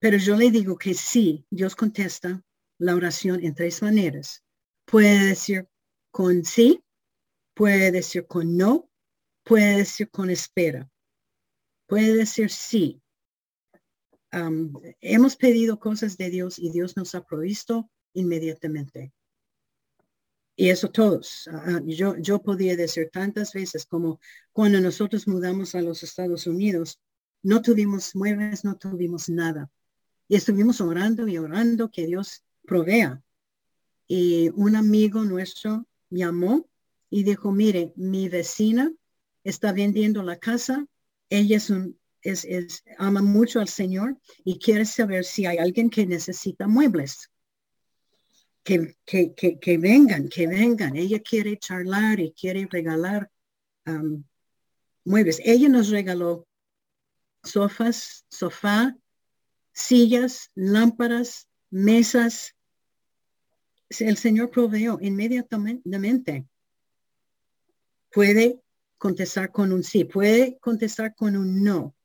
pero 0.00 0.16
yo 0.16 0.36
le 0.36 0.50
digo 0.50 0.76
que 0.76 0.94
sí, 0.94 1.46
Dios 1.50 1.76
contesta 1.76 2.42
la 2.78 2.94
oración 2.96 3.44
en 3.44 3.54
tres 3.54 3.82
maneras. 3.82 4.42
Puede 4.86 5.26
decir 5.26 5.68
con 6.10 6.44
sí, 6.44 6.82
Puede 7.54 7.92
decir 7.92 8.26
con 8.26 8.56
no, 8.56 8.90
puede 9.44 9.78
decir 9.78 10.10
con 10.10 10.30
espera, 10.30 10.90
puede 11.86 12.14
decir 12.14 12.50
sí. 12.50 13.02
hemos 15.00 15.36
pedido 15.36 15.78
cosas 15.78 16.16
de 16.16 16.30
Dios 16.30 16.58
y 16.58 16.70
Dios 16.70 16.96
nos 16.96 17.14
ha 17.14 17.24
provisto 17.24 17.90
inmediatamente. 18.14 19.12
Y 20.54 20.68
eso 20.68 20.90
todos. 20.90 21.48
Ah, 21.50 21.80
yo, 21.84 22.16
yo 22.18 22.42
podía 22.42 22.76
decir 22.76 23.10
tantas 23.10 23.52
veces 23.52 23.86
como 23.86 24.20
cuando 24.52 24.80
nosotros 24.80 25.26
mudamos 25.26 25.74
a 25.74 25.80
los 25.80 26.02
Estados 26.02 26.46
Unidos, 26.46 27.00
no 27.42 27.62
tuvimos 27.62 28.14
muebles, 28.14 28.64
no 28.64 28.76
tuvimos 28.76 29.28
nada. 29.28 29.70
Y 30.28 30.36
estuvimos 30.36 30.80
orando 30.80 31.26
y 31.26 31.38
orando 31.38 31.90
que 31.90 32.06
Dios 32.06 32.44
provea. 32.66 33.22
Y 34.06 34.50
un 34.54 34.76
amigo 34.76 35.24
nuestro 35.24 35.86
llamó 36.10 36.68
y 37.10 37.24
dijo, 37.24 37.50
mire, 37.50 37.92
mi 37.96 38.28
vecina 38.28 38.92
está 39.44 39.72
vendiendo 39.72 40.22
la 40.22 40.38
casa, 40.38 40.86
ella 41.28 41.56
es 41.56 41.70
un, 41.70 41.98
es, 42.22 42.44
es, 42.44 42.84
ama 42.98 43.22
mucho 43.22 43.60
al 43.60 43.68
Señor 43.68 44.18
y 44.44 44.58
quiere 44.58 44.84
saber 44.84 45.24
si 45.24 45.46
hay 45.46 45.58
alguien 45.58 45.90
que 45.90 46.06
necesita 46.06 46.68
muebles. 46.68 47.31
Que, 48.64 48.96
que, 49.04 49.34
que, 49.34 49.78
vengan, 49.78 50.28
que 50.28 50.46
vengan. 50.46 50.96
Ella 50.96 51.20
quiere 51.20 51.58
charlar 51.58 52.20
y 52.20 52.32
quiere 52.32 52.68
regalar 52.70 53.30
um, 53.86 54.22
muebles. 55.04 55.40
Ella 55.44 55.68
nos 55.68 55.88
regaló 55.88 56.46
sofás, 57.42 58.24
sofá, 58.28 58.96
sillas, 59.72 60.50
lámparas, 60.54 61.48
mesas. 61.70 62.54
El 63.90 64.16
Señor 64.16 64.50
proveó 64.50 64.98
inmediatamente 65.00 66.46
puede 68.12 68.60
contestar 68.98 69.50
con 69.50 69.72
un 69.72 69.82
sí, 69.82 70.04
puede 70.04 70.58
contestar 70.60 71.14
con 71.14 71.36
un 71.36 71.64
no. 71.64 71.96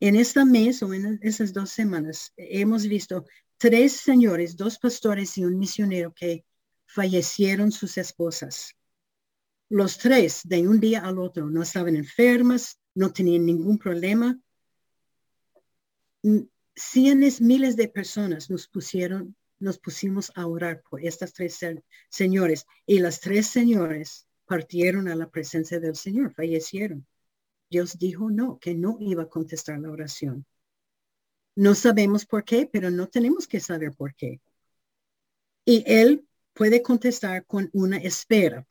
En 0.00 0.16
esta 0.16 0.44
mes 0.44 0.82
o 0.82 0.92
en 0.92 1.20
esas 1.22 1.52
dos 1.52 1.70
semanas 1.70 2.32
hemos 2.36 2.86
visto 2.86 3.24
tres 3.64 3.92
señores, 3.94 4.58
dos 4.58 4.78
pastores 4.78 5.38
y 5.38 5.44
un 5.46 5.58
misionero 5.58 6.12
que 6.12 6.44
fallecieron 6.84 7.72
sus 7.72 7.96
esposas. 7.96 8.76
Los 9.70 9.96
tres 9.96 10.42
de 10.44 10.68
un 10.68 10.80
día 10.80 11.00
al 11.00 11.18
otro 11.18 11.48
no 11.48 11.62
estaban 11.62 11.96
enfermas, 11.96 12.78
no 12.94 13.10
tenían 13.10 13.46
ningún 13.46 13.78
problema. 13.78 14.38
Cientos, 16.76 17.40
miles 17.40 17.74
de 17.76 17.88
personas 17.88 18.50
nos 18.50 18.68
pusieron, 18.68 19.34
nos 19.58 19.78
pusimos 19.78 20.30
a 20.34 20.46
orar 20.46 20.82
por 20.82 21.02
estas 21.02 21.32
tres 21.32 21.58
señores 22.10 22.66
y 22.84 22.98
las 22.98 23.18
tres 23.20 23.46
señores 23.46 24.28
partieron 24.44 25.08
a 25.08 25.16
la 25.16 25.30
presencia 25.30 25.80
del 25.80 25.96
Señor, 25.96 26.34
fallecieron. 26.34 27.06
Dios 27.70 27.98
dijo 27.98 28.30
no, 28.30 28.58
que 28.58 28.74
no 28.74 28.98
iba 29.00 29.22
a 29.22 29.30
contestar 29.30 29.78
la 29.78 29.90
oración. 29.90 30.44
No 31.56 31.74
sabemos 31.74 32.26
por 32.26 32.44
qué, 32.44 32.68
pero 32.70 32.90
no 32.90 33.08
tenemos 33.08 33.46
que 33.46 33.60
saber 33.60 33.92
por 33.92 34.14
qué. 34.14 34.40
Y 35.64 35.84
Él 35.86 36.26
puede 36.52 36.82
contestar 36.82 37.46
con 37.46 37.70
una 37.72 37.98
espera. 37.98 38.66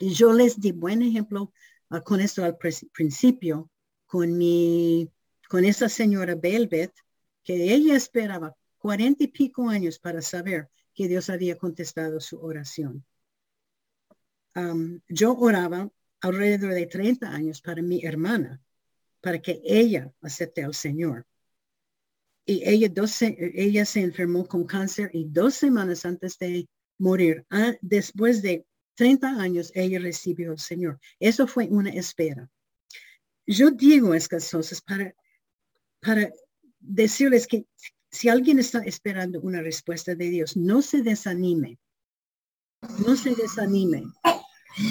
Y 0.00 0.10
yo 0.14 0.32
les 0.32 0.60
di 0.60 0.72
buen 0.72 1.02
ejemplo 1.02 1.52
ah, 1.90 2.00
con 2.00 2.20
esto 2.20 2.44
al 2.44 2.56
principio, 2.56 3.70
con 4.06 4.36
mi, 4.36 5.10
con 5.48 5.64
esa 5.64 5.88
señora 5.88 6.34
Belvet, 6.34 6.92
que 7.44 7.72
ella 7.72 7.96
esperaba 7.96 8.56
cuarenta 8.78 9.24
y 9.24 9.28
pico 9.28 9.68
años 9.68 9.98
para 9.98 10.22
saber 10.22 10.68
que 10.94 11.08
Dios 11.08 11.30
había 11.30 11.56
contestado 11.56 12.20
su 12.20 12.38
oración 12.40 13.04
yo 15.08 15.36
oraba 15.36 15.90
alrededor 16.20 16.74
de 16.74 16.86
30 16.86 17.28
años 17.28 17.60
para 17.60 17.82
mi 17.82 18.04
hermana, 18.04 18.60
para 19.20 19.40
que 19.40 19.60
ella 19.64 20.12
acepte 20.20 20.62
al 20.62 20.74
Señor. 20.74 21.26
Y 22.44 22.62
ella, 22.68 22.92
ella 23.54 23.84
se 23.84 24.00
enfermó 24.00 24.46
con 24.46 24.64
cáncer 24.64 25.10
y 25.12 25.26
dos 25.28 25.54
semanas 25.54 26.04
antes 26.04 26.38
de 26.38 26.68
morir, 26.98 27.44
ah, 27.50 27.74
después 27.80 28.42
de 28.42 28.64
30 28.94 29.28
años, 29.40 29.72
ella 29.74 29.98
recibió 29.98 30.52
al 30.52 30.58
Señor. 30.58 31.00
Eso 31.18 31.46
fue 31.46 31.66
una 31.68 31.90
espera. 31.90 32.48
Yo 33.46 33.70
digo 33.70 34.14
estas 34.14 34.50
cosas 34.50 34.80
para, 34.80 35.14
para 36.00 36.30
decirles 36.78 37.46
que 37.46 37.66
si 38.10 38.28
alguien 38.28 38.58
está 38.58 38.80
esperando 38.80 39.40
una 39.40 39.62
respuesta 39.62 40.14
de 40.14 40.28
Dios, 40.28 40.56
no 40.56 40.82
se 40.82 41.02
desanime. 41.02 41.78
No 43.04 43.16
se 43.16 43.34
desanime. 43.34 44.04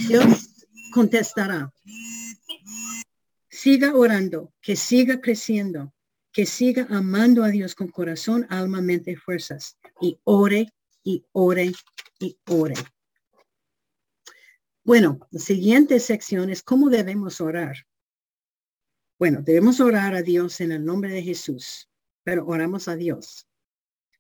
Dios 0.07 0.65
contestará. 0.93 1.71
Siga 3.49 3.93
orando, 3.95 4.53
que 4.61 4.75
siga 4.75 5.21
creciendo, 5.21 5.93
que 6.31 6.45
siga 6.45 6.87
amando 6.89 7.43
a 7.43 7.49
Dios 7.49 7.75
con 7.75 7.89
corazón, 7.89 8.45
alma, 8.49 8.81
mente 8.81 9.11
y 9.11 9.15
fuerzas. 9.15 9.77
Y 9.99 10.19
ore, 10.23 10.73
y 11.03 11.25
ore, 11.31 11.71
y 12.19 12.37
ore. 12.47 12.75
Bueno, 14.83 15.19
la 15.31 15.39
siguiente 15.39 15.99
sección 15.99 16.49
es 16.49 16.63
cómo 16.63 16.89
debemos 16.89 17.41
orar. 17.41 17.75
Bueno, 19.19 19.41
debemos 19.43 19.79
orar 19.79 20.15
a 20.15 20.21
Dios 20.21 20.61
en 20.61 20.71
el 20.71 20.83
nombre 20.83 21.11
de 21.11 21.21
Jesús, 21.21 21.89
pero 22.23 22.45
oramos 22.47 22.87
a 22.87 22.95
Dios. 22.95 23.47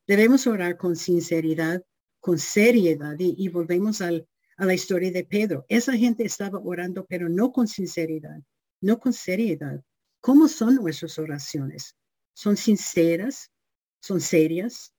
Debemos 0.05 0.45
orar 0.45 0.77
con 0.77 0.95
sinceridad, 0.95 1.83
con 2.19 2.37
seriedad 2.37 3.15
y 3.17 3.47
volvemos 3.47 4.01
al 4.01 4.27
a 4.61 4.65
la 4.65 4.75
historia 4.75 5.11
de 5.11 5.25
Pedro. 5.25 5.65
Esa 5.69 5.93
gente 5.93 6.23
estaba 6.23 6.59
orando, 6.59 7.03
pero 7.07 7.27
no 7.27 7.51
con 7.51 7.67
sinceridad, 7.67 8.43
no 8.79 8.99
con 8.99 9.11
seriedad. 9.11 9.83
¿Cómo 10.19 10.47
son 10.47 10.75
nuestras 10.75 11.17
oraciones? 11.17 11.95
¿Son 12.33 12.57
sinceras? 12.57 13.51
¿Son 13.99 14.19
serias? 14.21 14.93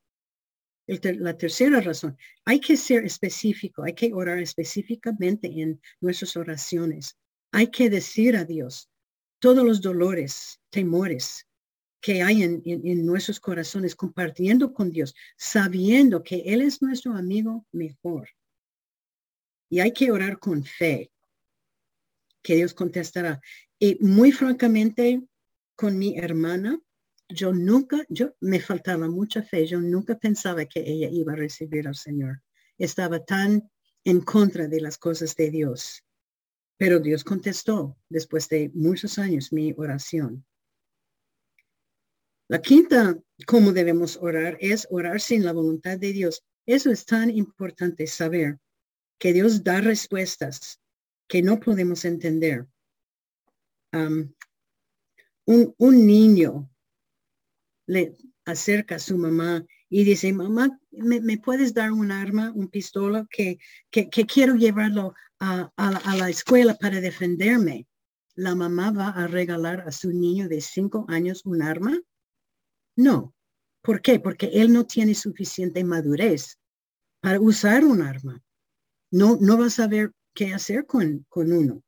la 0.87 1.37
tercera 1.37 1.81
razón, 1.81 2.17
hay 2.45 2.61
que 2.61 2.77
ser 2.77 3.05
específico, 3.05 3.85
hay 3.85 3.95
que 3.95 4.13
orar 4.13 4.39
específicamente 4.39 5.49
en 5.61 5.81
nuestras 6.01 6.37
oraciones. 6.37 7.17
Hay 7.53 7.69
que 7.69 7.89
decir 7.89 8.37
a 8.37 8.45
Dios 8.45 8.91
todos 9.39 9.65
los 9.65 9.81
dolores, 9.81 10.61
temores 10.71 11.47
que 12.01 12.23
hay 12.23 12.43
en, 12.43 12.63
en 12.65 13.07
nuestros 13.07 13.39
corazones, 13.39 13.95
compartiendo 13.95 14.73
con 14.73 14.91
Dios, 14.91 15.15
sabiendo 15.37 16.23
que 16.23 16.43
Él 16.47 16.63
es 16.63 16.83
nuestro 16.83 17.15
amigo 17.15 17.65
mejor. 17.71 18.29
Y 19.71 19.79
hay 19.79 19.93
que 19.93 20.11
orar 20.11 20.39
con 20.41 20.65
fe, 20.65 21.13
que 22.43 22.57
Dios 22.57 22.75
contestará. 22.75 23.41
Y 23.79 23.99
muy 24.01 24.33
francamente, 24.33 25.23
con 25.77 25.97
mi 25.97 26.19
hermana, 26.19 26.81
yo 27.29 27.53
nunca, 27.53 28.05
yo 28.09 28.35
me 28.41 28.61
faltaba 28.61 29.09
mucha 29.09 29.43
fe, 29.43 29.67
yo 29.67 29.81
nunca 29.81 30.19
pensaba 30.19 30.65
que 30.67 30.81
ella 30.81 31.09
iba 31.11 31.33
a 31.33 31.37
recibir 31.37 31.89
al 31.89 31.95
Señor. 31.95 32.43
Estaba 32.79 33.25
tan 33.25 33.71
en 34.05 34.21
contra 34.21 34.69
de 34.69 34.81
las 34.81 34.99
cosas 34.99 35.35
de 35.37 35.51
Dios. 35.51 36.05
Pero 36.77 36.99
Dios 36.99 37.25
contestó 37.25 37.97
después 38.09 38.49
de 38.49 38.71
muchos 38.75 39.19
años 39.19 39.53
mi 39.53 39.75
oración. 39.77 40.45
La 42.49 42.61
quinta, 42.61 43.19
cómo 43.47 43.73
debemos 43.73 44.17
orar, 44.17 44.59
es 44.61 44.87
orar 44.91 45.21
sin 45.21 45.45
la 45.45 45.53
voluntad 45.53 45.99
de 45.99 46.13
Dios. 46.13 46.45
Eso 46.67 46.91
es 46.91 47.05
tan 47.05 47.31
importante 47.31 48.07
saber, 48.07 48.59
que 49.19 49.33
Dios 49.33 49.63
da 49.63 49.81
respuestas 49.81 50.81
que 51.29 51.43
no 51.43 51.61
podemos 51.61 52.05
entender. 52.05 52.67
un, 53.93 54.35
un 55.79 56.07
niño 56.07 56.72
le 57.87 58.17
acerca 58.45 58.97
a 58.97 59.01
su 59.01 59.17
mamá 59.17 59.65
y 59.89 60.05
dice, 60.05 60.33
mamá, 60.33 60.79
¿me, 60.91 61.39
puedes 61.39 61.75
dar 61.75 61.93
un 61.93 62.11
arma, 62.11 62.51
un 62.55 62.69
pistola 62.69 63.27
que, 63.31 63.59
que, 63.91 64.09
quiero 64.09 64.55
llevarlo 64.55 65.15
a, 65.39 65.71
a, 65.77 66.17
la 66.17 66.31
escuela 66.31 66.75
para 66.75 67.01
defenderme? 67.01 67.87
¿La 68.35 68.55
mamá 68.55 68.91
va 68.91 69.09
a 69.09 69.27
regalar 69.27 69.83
a 69.83 69.93
su 69.93 70.11
niño 70.11 70.49
de 70.49 70.63
cinco 70.63 71.05
años 71.09 71.43
un 71.45 71.61
arma? 71.63 72.01
No. 72.97 73.35
¿Por 73.83 74.01
qué? 74.01 74.19
Porque 74.19 74.47
él 74.55 74.73
no 74.73 74.87
tiene 74.87 75.15
suficiente 75.15 75.85
madurez 75.85 76.59
para 77.21 77.41
usar 77.41 77.85
un 77.85 78.01
arma. 78.01 78.43
No, 79.11 79.37
no 79.41 79.59
va 79.59 79.67
a 79.67 79.71
saber 79.71 80.13
qué 80.35 80.55
hacer 80.55 80.87
con, 80.87 81.27
con 81.29 81.53
uno. 81.53 81.83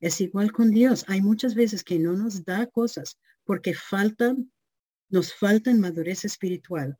Es 0.00 0.20
igual 0.20 0.52
con 0.52 0.70
Dios. 0.70 1.04
Hay 1.08 1.22
muchas 1.22 1.54
veces 1.54 1.82
que 1.82 1.98
no 1.98 2.12
nos 2.12 2.44
da 2.44 2.66
cosas 2.66 3.18
porque 3.44 3.72
faltan 3.72 4.52
nos 5.12 5.34
falta 5.34 5.70
en 5.70 5.78
madurez 5.78 6.24
espiritual. 6.24 6.98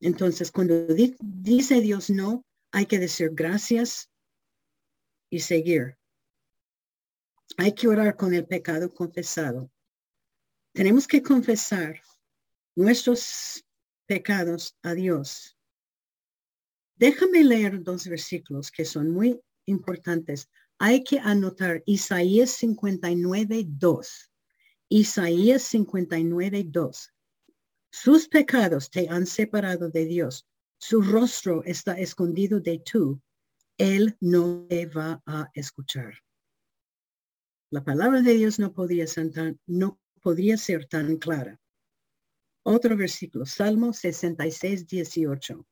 Entonces, 0.00 0.50
cuando 0.50 0.86
dice 0.86 1.80
Dios 1.80 2.08
no, 2.08 2.46
hay 2.72 2.86
que 2.86 3.00
decir 3.00 3.30
gracias 3.34 4.08
y 5.28 5.40
seguir. 5.40 5.98
Hay 7.58 7.74
que 7.74 7.88
orar 7.88 8.16
con 8.16 8.32
el 8.32 8.46
pecado 8.46 8.94
confesado. 8.94 9.70
Tenemos 10.72 11.08
que 11.08 11.22
confesar 11.22 12.00
nuestros 12.76 13.66
pecados 14.06 14.78
a 14.82 14.94
Dios. 14.94 15.58
Déjame 16.94 17.42
leer 17.42 17.82
dos 17.82 18.06
versículos 18.06 18.70
que 18.70 18.84
son 18.84 19.10
muy 19.10 19.40
importantes. 19.66 20.48
Hay 20.78 21.02
que 21.02 21.18
anotar 21.18 21.82
Isaías 21.84 22.50
59, 22.50 23.64
2. 23.66 24.29
Isaías 24.92 25.62
59, 25.62 26.64
2. 26.64 27.14
Sus 27.92 28.26
pecados 28.26 28.90
te 28.90 29.08
han 29.08 29.24
separado 29.24 29.88
de 29.88 30.04
Dios. 30.04 30.48
Su 30.78 31.00
rostro 31.00 31.62
está 31.62 31.96
escondido 31.96 32.58
de 32.58 32.80
tú. 32.80 33.22
Él 33.78 34.16
no 34.18 34.66
te 34.68 34.86
va 34.86 35.22
a 35.26 35.48
escuchar. 35.54 36.14
La 37.70 37.84
palabra 37.84 38.20
de 38.20 38.34
Dios 38.34 38.58
no 38.58 38.72
podría 38.72 39.06
ser 39.06 39.30
tan, 39.30 39.60
no 39.64 40.00
podría 40.20 40.56
ser 40.56 40.86
tan 40.86 41.18
clara. 41.18 41.60
Otro 42.64 42.96
versículo, 42.96 43.46
Salmo 43.46 43.92
66, 43.92 44.88
18. 44.88 45.68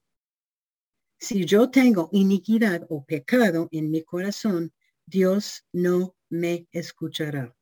Si 1.19 1.45
yo 1.45 1.71
tengo 1.73 2.09
iniquidad 2.13 2.87
o 2.89 3.05
pecado 3.05 3.69
en 3.73 3.91
mi 3.91 4.05
corazón, 4.05 4.73
Dios 5.07 5.67
no 5.73 6.15
me 6.29 6.69
escuchará. 6.71 7.58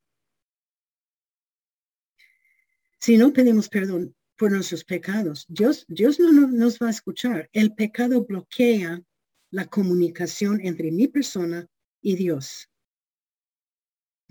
Si 2.98 3.16
no 3.16 3.32
pedimos 3.32 3.68
perdón 3.68 4.14
por 4.36 4.52
nuestros 4.52 4.84
pecados, 4.84 5.46
Dios, 5.48 5.84
Dios 5.88 6.18
no, 6.18 6.48
nos 6.48 6.78
va 6.78 6.88
a 6.88 6.90
escuchar. 6.90 7.48
El 7.52 7.74
pecado 7.74 8.24
bloquea 8.24 9.02
la 9.50 9.66
comunicación 9.66 10.60
entre 10.62 10.90
mi 10.90 11.08
persona 11.08 11.66
y 12.00 12.16
Dios. 12.16 12.70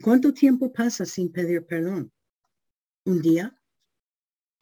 ¿Cuánto 0.02 0.34
tiempo 0.34 0.72
pasa 0.74 1.06
sin 1.06 1.32
pedir 1.32 1.66
perdón? 1.66 2.12
¿Un 3.06 3.22
día? 3.22 3.58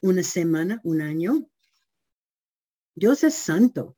¿Una 0.02 0.22
semana? 0.22 0.80
¿Un 0.84 1.02
año? 1.02 1.50
Dios 2.96 3.24
es 3.24 3.34
santo. 3.34 3.98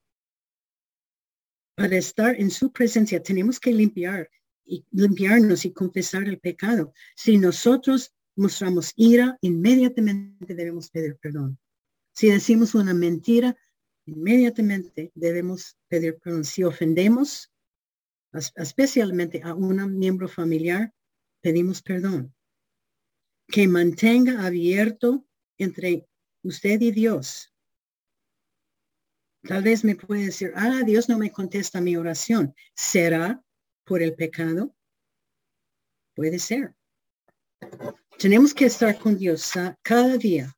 Para 1.76 1.97
estar 1.97 2.39
en 2.39 2.49
su 2.49 2.72
presencia 2.72 3.22
tenemos 3.22 3.60
que 3.60 3.74
limpiar 3.74 4.30
y 4.64 4.86
limpiarnos 4.91 5.66
y 5.66 5.74
confesar 5.74 6.24
el 6.24 6.39
pecado. 6.39 6.93
Si 7.16 7.38
nosotros 7.38 8.14
mostramos 8.36 8.94
ira, 8.96 9.38
inmediatamente 9.42 10.54
debemos 10.54 10.90
pedir 10.90 11.18
perdón. 11.18 11.58
Si 12.14 12.30
decimos 12.30 12.76
una 12.76 12.94
mentira, 12.94 13.58
inmediatamente 14.06 15.12
debemos 15.16 15.78
pedir 15.88 16.18
perdón. 16.20 16.46
Si 16.46 16.64
ofendemos, 16.64 17.52
especialmente 18.56 19.42
a 19.44 19.54
un 19.54 19.98
miembro 19.98 20.28
familiar, 20.28 20.94
pedimos 21.42 21.82
perdón. 21.82 22.34
Que 23.48 23.68
mantenga 23.68 24.46
abierto 24.46 25.26
entre 25.58 26.08
usted 26.44 26.82
y 26.82 26.92
Dios. 26.92 27.54
Tal 29.44 29.62
vez 29.62 29.84
me 29.84 29.96
puede 29.96 30.26
decir, 30.26 30.52
ah, 30.56 30.82
Dios 30.84 31.08
no 31.08 31.20
me 31.20 31.32
contesta 31.32 31.80
mi 31.80 31.96
oración. 31.96 32.56
¿Será 32.74 33.44
por 33.84 34.02
el 34.02 34.16
pecado? 34.16 34.76
Puede 36.16 36.40
ser. 36.40 36.74
Tenemos 38.26 38.56
que 38.56 38.66
estar 38.66 38.98
con 38.98 39.16
Dios 39.20 39.52
cada 39.84 40.18
día 40.18 40.52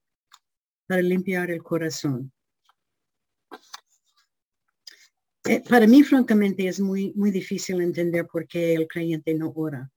para 0.87 1.01
limpiar 1.01 1.51
el 1.51 1.61
corazón. 1.61 2.31
Eh, 5.43 5.61
para 5.67 5.85
mí, 5.85 6.01
francamente, 6.01 6.65
es 6.65 6.79
muy, 6.79 7.11
muy 7.13 7.29
difícil 7.29 7.81
entender 7.81 8.25
por 8.25 8.47
qué 8.47 8.73
el 8.73 8.87
creyente 8.87 9.33
no 9.33 9.51
ora. 9.53 9.91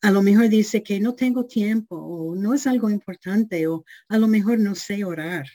A 0.00 0.12
lo 0.12 0.22
mejor 0.22 0.48
dice 0.48 0.84
que 0.84 1.00
no 1.00 1.16
tengo 1.16 1.44
tiempo 1.44 1.96
o 1.96 2.36
no 2.36 2.54
es 2.54 2.68
algo 2.68 2.88
importante 2.88 3.66
o 3.66 3.84
a 4.08 4.16
lo 4.16 4.28
mejor 4.28 4.60
no 4.60 4.76
sé 4.76 5.04
orar 5.04 5.48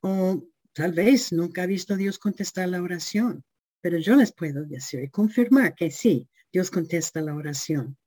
o 0.00 0.44
tal 0.72 0.92
vez 0.92 1.30
nunca 1.30 1.64
ha 1.64 1.66
visto 1.66 1.92
a 1.92 1.98
Dios 1.98 2.18
contestar 2.18 2.70
la 2.70 2.80
oración. 2.80 3.44
Pero 3.82 3.98
yo 3.98 4.16
les 4.16 4.32
puedo 4.32 4.64
decir 4.64 5.02
y 5.02 5.10
confirmar 5.10 5.74
que 5.74 5.90
sí, 5.90 6.26
Dios 6.50 6.70
contesta 6.70 7.20
la 7.20 7.34
oración. 7.34 7.98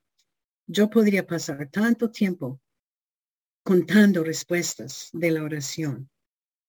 Yo 0.67 0.89
podría 0.89 1.25
pasar 1.25 1.69
tanto 1.71 2.11
tiempo 2.11 2.59
contando 3.63 4.23
respuestas 4.23 5.09
de 5.13 5.31
la 5.31 5.43
oración. 5.43 6.09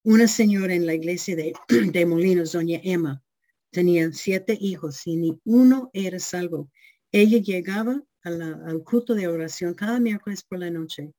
Una 0.05 0.29
señora 0.29 0.75
en 0.75 0.87
la 0.87 0.95
iglesia 0.95 1.35
de, 1.35 1.53
de 1.69 2.07
Molinos, 2.07 2.53
doña 2.53 2.81
Emma, 2.83 3.23
tenía 3.71 4.13
siete 4.13 4.57
hijos 4.61 5.07
y 5.07 5.17
ni 5.17 5.41
uno 5.45 5.91
era 5.93 6.19
salvo. 6.19 6.71
Ella 7.11 7.39
llegaba 7.39 8.03
al 8.23 8.83
culto 8.85 9.15
de 9.15 9.27
oración 9.27 9.75
cada 9.75 9.99
miércoles 10.01 10.45
por 10.45 10.59
la 10.59 10.71
noche 10.71 11.13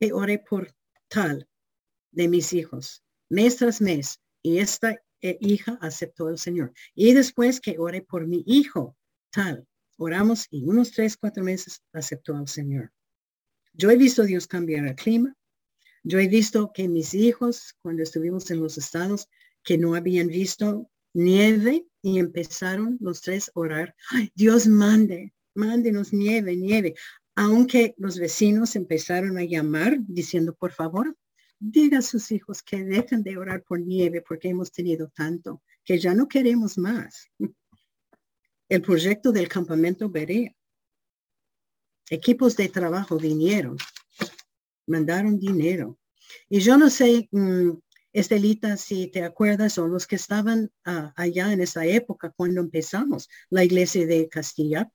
y 0.00 0.10
oré 0.10 0.38
por 0.38 0.74
tal 1.08 1.48
de 2.10 2.28
mis 2.28 2.52
hijos, 2.52 3.02
mes 3.28 3.56
tras 3.56 3.80
mes, 3.80 4.20
y 4.42 4.58
esta 4.58 4.96
eh, 5.20 5.38
hija 5.40 5.78
aceptó 5.80 6.26
al 6.28 6.38
Señor. 6.38 6.72
Y 6.94 7.12
después 7.12 7.60
que 7.60 7.78
oré 7.78 8.02
por 8.02 8.26
mi 8.26 8.42
hijo, 8.46 8.96
tal, 9.30 9.67
Oramos 10.00 10.46
y 10.52 10.62
unos 10.62 10.92
tres, 10.92 11.16
cuatro 11.16 11.42
meses 11.42 11.82
aceptó 11.92 12.36
al 12.36 12.46
Señor. 12.46 12.92
Yo 13.72 13.90
he 13.90 13.96
visto 13.96 14.22
a 14.22 14.26
Dios 14.26 14.46
cambiar 14.46 14.86
el 14.86 14.94
clima. 14.94 15.34
Yo 16.04 16.20
he 16.20 16.28
visto 16.28 16.70
que 16.72 16.88
mis 16.88 17.14
hijos, 17.14 17.74
cuando 17.82 18.04
estuvimos 18.04 18.48
en 18.52 18.60
los 18.60 18.78
estados, 18.78 19.28
que 19.64 19.76
no 19.76 19.96
habían 19.96 20.28
visto 20.28 20.88
nieve 21.14 21.84
y 22.00 22.20
empezaron 22.20 22.96
los 23.00 23.22
tres 23.22 23.48
a 23.48 23.58
orar. 23.58 23.96
Dios 24.36 24.68
mande, 24.68 25.34
mándenos 25.54 26.12
nieve, 26.12 26.54
nieve. 26.54 26.94
Aunque 27.34 27.96
los 27.98 28.18
vecinos 28.18 28.76
empezaron 28.76 29.36
a 29.36 29.44
llamar 29.44 29.98
diciendo, 30.06 30.54
por 30.54 30.70
favor, 30.70 31.16
diga 31.58 31.98
a 31.98 32.02
sus 32.02 32.30
hijos 32.30 32.62
que 32.62 32.84
dejen 32.84 33.24
de 33.24 33.36
orar 33.36 33.64
por 33.64 33.80
nieve 33.80 34.22
porque 34.26 34.48
hemos 34.48 34.70
tenido 34.70 35.08
tanto, 35.08 35.60
que 35.84 35.98
ya 35.98 36.14
no 36.14 36.28
queremos 36.28 36.78
más 36.78 37.28
el 38.68 38.82
proyecto 38.82 39.32
del 39.32 39.48
campamento 39.48 40.08
Berea. 40.08 40.54
Equipos 42.10 42.56
de 42.56 42.68
trabajo 42.68 43.18
vinieron, 43.18 43.76
mandaron 44.86 45.38
dinero. 45.38 45.98
Y 46.48 46.60
yo 46.60 46.76
no 46.76 46.90
sé 46.90 47.28
mm, 47.30 47.70
Estelita, 48.12 48.76
si 48.76 49.08
te 49.08 49.22
acuerdas, 49.22 49.78
o 49.78 49.86
los 49.86 50.06
que 50.06 50.16
estaban 50.16 50.70
ah, 50.84 51.12
allá 51.16 51.52
en 51.52 51.60
esa 51.60 51.84
época 51.84 52.30
cuando 52.30 52.60
empezamos 52.60 53.28
la 53.50 53.64
iglesia 53.64 54.06
de 54.06 54.28
Castilla, 54.28 54.90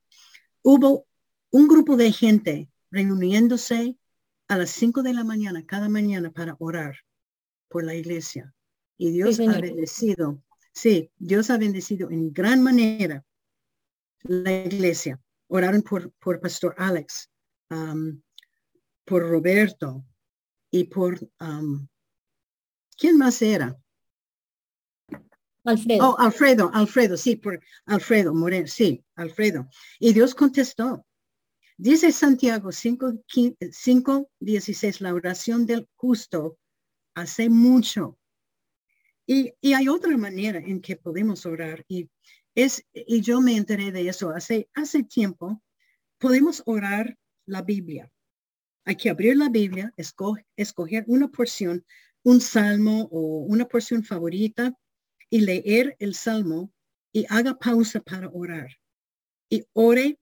hubo 0.64 1.06
un 1.52 1.68
grupo 1.68 1.96
de 1.96 2.12
gente 2.12 2.70
reuniéndose 2.90 3.98
a 4.48 4.58
las 4.58 4.72
5 4.72 5.04
de 5.04 5.14
la 5.14 5.24
mañana, 5.24 5.66
cada 5.66 5.90
mañana, 5.90 6.32
para 6.32 6.56
orar 6.60 6.96
por 7.70 7.84
la 7.84 7.96
iglesia. 7.96 8.54
Y 8.98 9.12
Dios 9.12 9.40
ha 9.40 9.60
bendecido, 9.60 10.42
sí, 10.74 11.12
Dios 11.18 11.50
ha 11.50 11.58
bendecido 11.58 12.10
en 12.10 12.34
gran 12.34 12.62
manera 12.62 13.24
la 14.24 14.52
iglesia. 14.52 15.20
Oraron 15.48 15.82
por, 15.82 16.12
por 16.14 16.40
Pastor 16.40 16.76
Alex, 16.78 17.30
por 19.06 19.30
Roberto 19.30 20.06
y 20.72 20.86
por, 20.86 21.20
¿quién 22.98 23.18
más 23.18 23.42
era? 23.42 23.78
Alfredo. 25.66 26.10
Oh, 26.10 26.20
Alfredo, 26.20 26.72
Alfredo, 26.74 27.16
sí, 27.16 27.38
por 27.38 27.60
Alfredo 27.86 28.34
Moreno, 28.34 28.68
sí, 28.68 29.04
Alfredo. 29.16 29.70
Y 30.00 30.14
Dios 30.14 30.36
contestó. 30.36 31.06
Dice 31.78 32.12
Santiago 32.12 32.72
5, 32.72 33.24
5, 33.72 34.32
16, 34.40 35.02
la 35.02 35.14
oración 35.14 35.66
del 35.66 35.88
justo 35.96 36.58
hace 37.16 37.50
mucho. 37.50 38.20
Y, 39.26 39.54
y, 39.62 39.74
hay 39.74 39.88
otra 39.88 40.18
manera 40.18 40.60
en 40.60 40.82
que 40.82 40.98
podemos 40.98 41.46
orar 41.46 41.86
y 41.88 42.10
es, 42.56 42.86
y 42.94 43.22
yo 43.22 43.42
me 43.42 43.56
enteré 43.56 43.92
de 43.92 44.08
eso 44.08 44.30
hace, 44.30 44.70
hace 44.74 45.04
tiempo, 45.04 45.62
podemos 46.20 46.64
orar 46.66 47.18
la 47.46 47.62
Biblia. 47.62 48.12
Hay 48.86 48.96
que 48.96 49.10
abrir 49.10 49.38
la 49.38 49.50
Biblia, 49.50 49.94
escoger 49.98 51.06
una 51.08 51.30
porción, 51.30 51.86
un 52.24 52.42
salmo 52.42 53.08
o 53.12 53.40
una 53.46 53.66
porción 53.66 54.04
favorita 54.04 54.78
y 55.30 55.42
leer 55.42 55.96
el 56.00 56.16
salmo 56.16 56.72
y 57.12 57.26
haga 57.30 57.58
pausa 57.58 58.02
para 58.02 58.30
orar. 58.30 58.70
Y 59.50 59.66
ore 59.74 60.20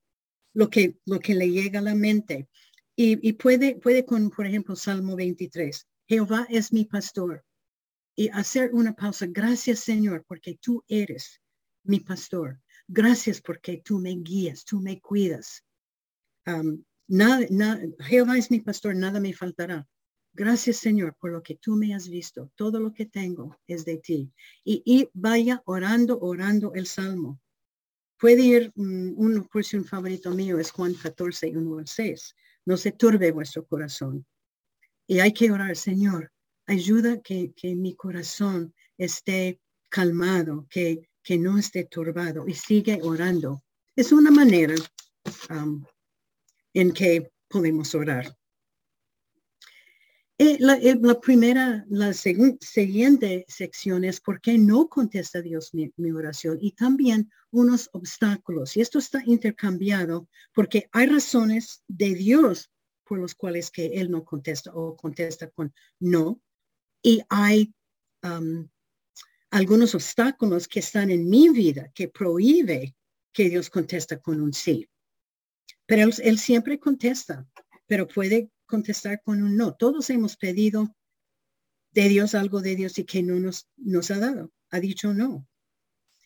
lo 0.53 0.69
que, 0.69 0.97
lo 1.05 1.19
que 1.19 1.33
le 1.33 1.49
llega 1.49 1.79
a 1.79 1.83
la 1.83 1.95
mente. 1.95 2.47
Y, 2.95 3.27
y 3.27 3.33
puede, 3.33 3.75
puede 3.75 4.05
con, 4.05 4.29
por 4.29 4.45
ejemplo, 4.45 4.75
Salmo 4.75 5.15
23. 5.15 5.87
Jehová 6.07 6.45
es 6.49 6.71
mi 6.71 6.85
pastor. 6.85 7.43
Y 8.15 8.29
hacer 8.29 8.71
una 8.73 8.93
pausa. 8.93 9.25
Gracias, 9.29 9.79
Señor, 9.79 10.23
porque 10.27 10.57
tú 10.61 10.83
eres 10.87 11.40
mi 11.83 11.99
pastor. 11.99 12.59
Gracias 12.87 13.41
porque 13.41 13.81
tú 13.83 13.99
me 13.99 14.11
guías, 14.11 14.65
tú 14.65 14.79
me 14.79 14.99
cuidas. 14.99 15.63
nada, 17.07 17.81
Jehová 17.99 18.37
es 18.37 18.51
mi 18.51 18.59
pastor, 18.59 18.95
nada 18.95 19.19
me 19.19 19.33
faltará. 19.33 19.87
Gracias, 20.33 20.77
Señor, 20.77 21.15
por 21.19 21.31
lo 21.31 21.43
que 21.43 21.55
tú 21.55 21.75
me 21.75 21.93
has 21.93 22.07
visto. 22.07 22.51
Todo 22.55 22.79
lo 22.79 22.93
que 22.93 23.05
tengo 23.05 23.57
es 23.67 23.83
de 23.83 23.97
ti. 23.97 24.31
Y, 24.63 25.09
vaya 25.13 25.61
orando, 25.65 26.19
orando 26.19 26.73
el 26.73 26.87
salmo. 26.87 27.39
Puede 28.17 28.41
ir, 28.41 28.71
um, 28.75 29.43
porción 29.51 29.83
favorito 29.83 30.31
mío 30.31 30.57
es 30.59 30.71
Juan 30.71 30.93
14, 30.93 31.57
1 31.57 31.79
al 31.79 31.87
6. 31.87 32.35
No 32.65 32.77
se 32.77 32.91
turbe 32.91 33.31
vuestro 33.31 33.65
corazón. 33.65 34.25
Y 35.05 35.19
hay 35.19 35.33
que 35.33 35.51
orar, 35.51 35.75
Señor, 35.75 36.31
ayuda 36.65 37.19
que, 37.21 37.51
que 37.53 37.75
mi 37.75 37.95
corazón 37.95 38.73
esté 38.97 39.59
calmado, 39.89 40.67
que 40.69 41.09
que 41.23 41.37
no 41.37 41.57
esté 41.57 41.85
turbado 41.85 42.47
y 42.47 42.53
sigue 42.53 42.99
orando. 43.01 43.63
Es 43.95 44.11
una 44.11 44.31
manera 44.31 44.75
um, 45.49 45.83
en 46.73 46.91
que 46.91 47.31
podemos 47.47 47.93
orar. 47.95 48.35
Eh, 50.37 50.57
eh, 50.59 50.97
la, 50.99 51.19
primera, 51.19 51.85
la 51.89 52.13
siguiente 52.13 53.45
sección 53.47 54.03
es 54.03 54.19
por 54.19 54.41
qué 54.41 54.57
no 54.57 54.89
contesta 54.89 55.39
Dios 55.39 55.71
mi, 55.75 55.93
mi, 55.97 56.09
oración 56.11 56.57
y 56.59 56.71
también 56.71 57.29
unos 57.51 57.89
obstáculos. 57.93 58.75
Y 58.75 58.81
esto 58.81 58.97
está 58.97 59.21
intercambiado 59.23 60.27
porque 60.51 60.89
hay 60.93 61.05
razones 61.05 61.83
de 61.87 62.15
Dios 62.15 62.71
por 63.03 63.19
los 63.19 63.35
cuales 63.35 63.69
que 63.69 63.87
Él 63.87 64.09
no 64.09 64.23
contesta 64.23 64.71
o 64.73 64.95
contesta 64.95 65.47
con 65.51 65.71
no. 65.99 66.41
Y 67.03 67.21
hay 67.29 67.71
um, 68.23 68.67
algunos 69.51 69.93
obstáculos 69.95 70.67
que 70.67 70.79
están 70.79 71.11
en 71.11 71.29
mi 71.29 71.49
vida 71.49 71.91
que 71.93 72.07
prohíbe 72.07 72.95
que 73.33 73.49
Dios 73.49 73.69
contesta 73.69 74.19
con 74.19 74.41
un 74.41 74.53
sí. 74.53 74.89
Pero 75.85 76.09
él, 76.23 76.39
siempre 76.39 76.79
contesta, 76.79 77.45
pero 77.85 78.07
puede 78.07 78.49
contestar 78.65 79.21
con 79.21 79.43
un 79.43 79.57
no. 79.57 79.75
Todos 79.75 80.09
hemos 80.09 80.37
pedido 80.37 80.95
de 81.91 82.07
Dios 82.07 82.33
algo 82.33 82.61
de 82.61 82.77
Dios 82.77 82.97
y 82.97 83.03
que 83.03 83.21
no 83.21 83.35
nos, 83.39 83.67
nos 83.75 84.09
ha 84.11 84.19
dado. 84.19 84.53
Ha 84.69 84.79
dicho 84.79 85.13
no. 85.13 85.45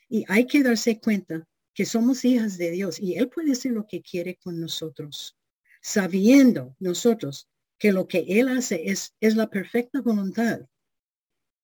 Y 0.08 0.24
hay 0.28 0.46
que 0.46 0.62
darse 0.62 1.00
cuenta 1.00 1.48
que 1.74 1.86
somos 1.86 2.24
hijas 2.26 2.60
de 2.60 2.70
Dios 2.72 3.00
y 3.00 3.16
Él 3.16 3.30
puede 3.30 3.54
hacer 3.54 3.72
lo 3.72 3.88
que 3.88 4.04
quiere 4.04 4.38
con 4.38 4.60
nosotros, 4.60 5.36
sabiendo 5.82 6.76
nosotros 6.80 7.50
que 7.80 7.92
lo 7.92 8.08
que 8.08 8.20
Él 8.28 8.50
hace 8.50 8.90
es, 8.92 9.16
es 9.20 9.36
la 9.36 9.50
perfecta 9.50 10.02
voluntad 10.02 10.68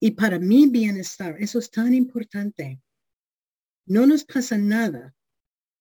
y 0.03 0.11
para 0.11 0.39
mi 0.39 0.67
bienestar. 0.67 1.35
Eso 1.39 1.59
es 1.59 1.69
tan 1.69 1.93
importante. 1.93 2.81
No 3.85 4.05
nos 4.07 4.25
pasa 4.25 4.57
nada 4.57 5.15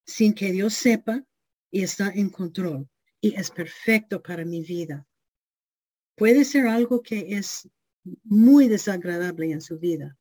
sin 0.07 0.35
que 0.35 0.53
Dios 0.53 0.75
sepa 0.75 1.25
y 1.71 1.83
está 1.83 2.11
en 2.11 2.29
control 2.29 2.89
y 3.21 3.35
es 3.35 3.51
perfecto 3.51 4.23
para 4.23 4.45
mi 4.45 4.63
vida. 4.63 5.07
Puede 6.17 6.45
ser 6.45 6.67
algo 6.67 7.03
que 7.03 7.39
es 7.39 7.69
muy 8.25 8.69
desagradable 8.69 9.53
en 9.53 9.63
su 9.63 9.79
vida, 9.79 10.19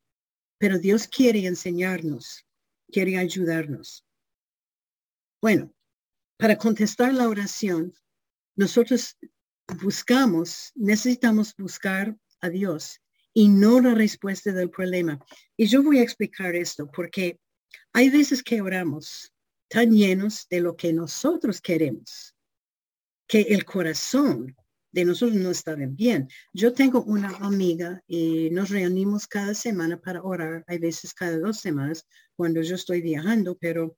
pero 0.56 0.78
Dios 0.78 1.06
quiere 1.06 1.46
enseñarnos, 1.46 2.46
quiere 2.90 3.18
ayudarnos. 3.18 4.06
Bueno, 5.42 5.74
para 6.38 6.56
contestar 6.56 7.12
la 7.12 7.28
oración, 7.28 7.92
nosotros 8.56 9.18
buscamos, 9.82 10.72
necesitamos 10.74 11.54
buscar 11.56 12.18
a 12.40 12.48
Dios 12.48 13.02
y 13.32 13.48
no 13.48 13.80
la 13.80 13.94
respuesta 13.94 14.52
del 14.52 14.70
problema. 14.70 15.18
Y 15.56 15.66
yo 15.66 15.82
voy 15.82 15.98
a 15.98 16.02
explicar 16.02 16.54
esto 16.54 16.90
porque 16.90 17.38
hay 17.92 18.10
veces 18.10 18.42
que 18.42 18.60
oramos 18.60 19.32
tan 19.68 19.92
llenos 19.92 20.46
de 20.50 20.60
lo 20.60 20.76
que 20.76 20.92
nosotros 20.92 21.60
queremos, 21.60 22.34
que 23.26 23.42
el 23.42 23.64
corazón 23.64 24.56
de 24.92 25.04
nosotros 25.04 25.36
no 25.36 25.50
está 25.50 25.76
bien. 25.76 26.28
Yo 26.52 26.72
tengo 26.72 27.02
una 27.04 27.28
amiga 27.36 28.02
y 28.06 28.50
nos 28.50 28.70
reunimos 28.70 29.28
cada 29.28 29.54
semana 29.54 30.00
para 30.00 30.22
orar, 30.22 30.64
hay 30.66 30.78
veces 30.78 31.14
cada 31.14 31.38
dos 31.38 31.60
semanas 31.60 32.04
cuando 32.34 32.60
yo 32.62 32.74
estoy 32.74 33.00
viajando, 33.00 33.56
pero 33.56 33.96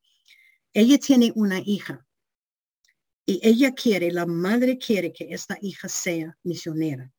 ella 0.75 0.99
tiene 0.99 1.33
una 1.35 1.61
hija 1.65 2.07
y 3.25 3.41
ella 3.43 3.73
quiere, 3.73 4.11
la 4.11 4.27
madre 4.27 4.79
quiere 4.79 5.13
que 5.13 5.29
esta 5.33 5.57
hija 5.63 5.89
sea 5.89 6.37
misionera. 6.43 7.11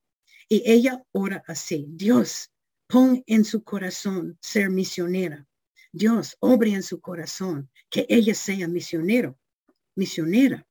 Y 0.49 0.63
ella 0.65 1.03
ora 1.11 1.43
así, 1.47 1.85
Dios, 1.89 2.51
pon 2.87 3.23
en 3.27 3.45
su 3.45 3.63
corazón 3.63 4.37
ser 4.41 4.69
misionera. 4.69 5.47
Dios, 5.91 6.35
obre 6.39 6.71
en 6.71 6.83
su 6.83 6.99
corazón 6.99 7.69
que 7.89 8.05
ella 8.09 8.33
sea 8.33 8.67
misionero, 8.67 9.37
misionera. 9.95 10.67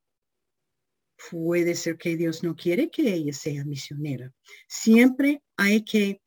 Puede 1.31 1.77
ser 1.77 1.97
que 1.97 2.17
Dios 2.17 2.43
no 2.43 2.57
quiere 2.57 2.91
que 2.91 3.15
ella 3.15 3.33
sea 3.33 3.65
misionera. 3.65 4.33
Siempre 4.69 5.43
hay 5.57 5.85
que 5.85 6.21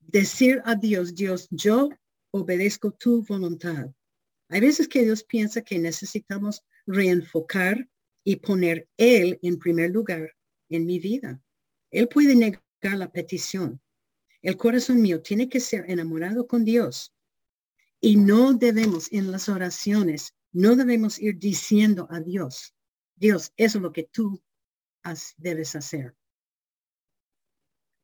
decir 0.00 0.60
a 0.64 0.74
Dios, 0.74 1.14
Dios, 1.14 1.46
yo 1.50 1.90
obedezco 2.32 2.90
tu 2.90 3.22
voluntad. 3.22 3.86
Hay 4.48 4.60
veces 4.60 4.88
que 4.88 5.02
Dios 5.02 5.24
piensa 5.24 5.62
que 5.62 5.78
necesitamos 5.78 6.64
reenfocar 6.86 7.88
y 8.24 8.36
poner 8.36 8.88
Él 8.96 9.38
en 9.42 9.58
primer 9.58 9.90
lugar 9.90 10.32
en 10.68 10.86
mi 10.86 10.98
vida. 10.98 11.40
Él 11.96 12.08
puede 12.08 12.36
negar 12.36 12.62
la 12.82 13.10
petición. 13.10 13.80
El 14.42 14.58
corazón 14.58 15.00
mío 15.00 15.22
tiene 15.22 15.48
que 15.48 15.60
ser 15.60 15.90
enamorado 15.90 16.46
con 16.46 16.62
Dios. 16.62 17.14
Y 18.02 18.16
no 18.16 18.52
debemos 18.52 19.10
en 19.12 19.32
las 19.32 19.48
oraciones, 19.48 20.34
no 20.52 20.76
debemos 20.76 21.18
ir 21.18 21.38
diciendo 21.38 22.06
a 22.10 22.20
Dios, 22.20 22.74
Dios, 23.14 23.50
eso 23.56 23.78
es 23.78 23.82
lo 23.82 23.92
que 23.92 24.04
tú 24.12 24.42
debes 25.38 25.74
hacer. 25.74 26.14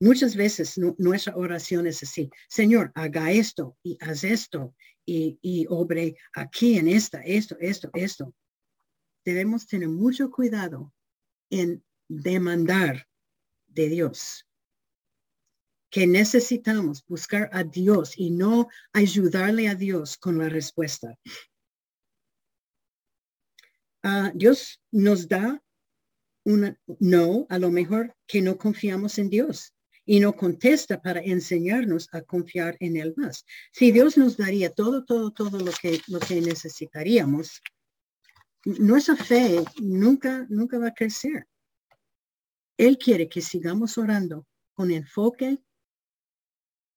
Muchas 0.00 0.36
veces 0.36 0.78
nuestra 0.96 1.36
oración 1.36 1.86
es 1.86 2.02
así, 2.02 2.30
Señor, 2.48 2.92
haga 2.94 3.30
esto 3.30 3.76
y 3.82 3.98
haz 4.00 4.24
esto 4.24 4.74
y, 5.04 5.38
y 5.42 5.66
obre 5.68 6.16
aquí 6.32 6.78
en 6.78 6.88
esta, 6.88 7.20
esto, 7.20 7.58
esto, 7.60 7.90
esto. 7.92 8.34
Debemos 9.22 9.66
tener 9.66 9.90
mucho 9.90 10.30
cuidado 10.30 10.94
en 11.50 11.84
demandar 12.08 13.06
de 13.74 13.88
Dios. 13.88 14.46
Que 15.90 16.06
necesitamos 16.06 17.04
buscar 17.06 17.50
a 17.52 17.64
Dios 17.64 18.14
y 18.16 18.30
no 18.30 18.68
ayudarle 18.92 19.68
a 19.68 19.74
Dios 19.74 20.16
con 20.16 20.38
la 20.38 20.48
respuesta. 20.48 21.18
Ah, 24.02 24.32
Dios 24.34 24.80
nos 24.90 25.28
da 25.28 25.62
una 26.44 26.76
no, 26.98 27.46
a 27.50 27.58
lo 27.58 27.70
mejor 27.70 28.16
que 28.26 28.42
no 28.42 28.58
confiamos 28.58 29.18
en 29.18 29.30
Dios. 29.30 29.74
y 30.04 30.18
no 30.20 30.34
contesta 30.34 31.00
para 31.00 31.20
enseñarnos 31.20 32.08
a 32.12 32.22
confiar 32.22 32.76
en 32.80 32.96
él 32.96 33.14
más. 33.16 33.44
Si 33.72 33.92
Dios 33.92 34.16
nos 34.16 34.36
daría 34.36 34.70
todo, 34.70 35.04
todo, 35.04 35.30
todo 35.30 35.60
lo 35.60 35.72
que, 35.80 36.00
lo 36.08 36.18
que 36.18 36.40
necesitaríamos, 36.40 37.60
nuestra 38.64 39.16
fe 39.16 39.64
nunca, 39.80 40.46
nunca 40.48 40.78
va 40.78 40.88
a 40.88 40.94
crecer. 40.94 41.46
Él 42.76 42.98
quiere 42.98 43.28
que 43.28 43.40
sigamos 43.40 43.98
orando 43.98 44.46
con 44.74 44.90
enfoque 44.90 45.58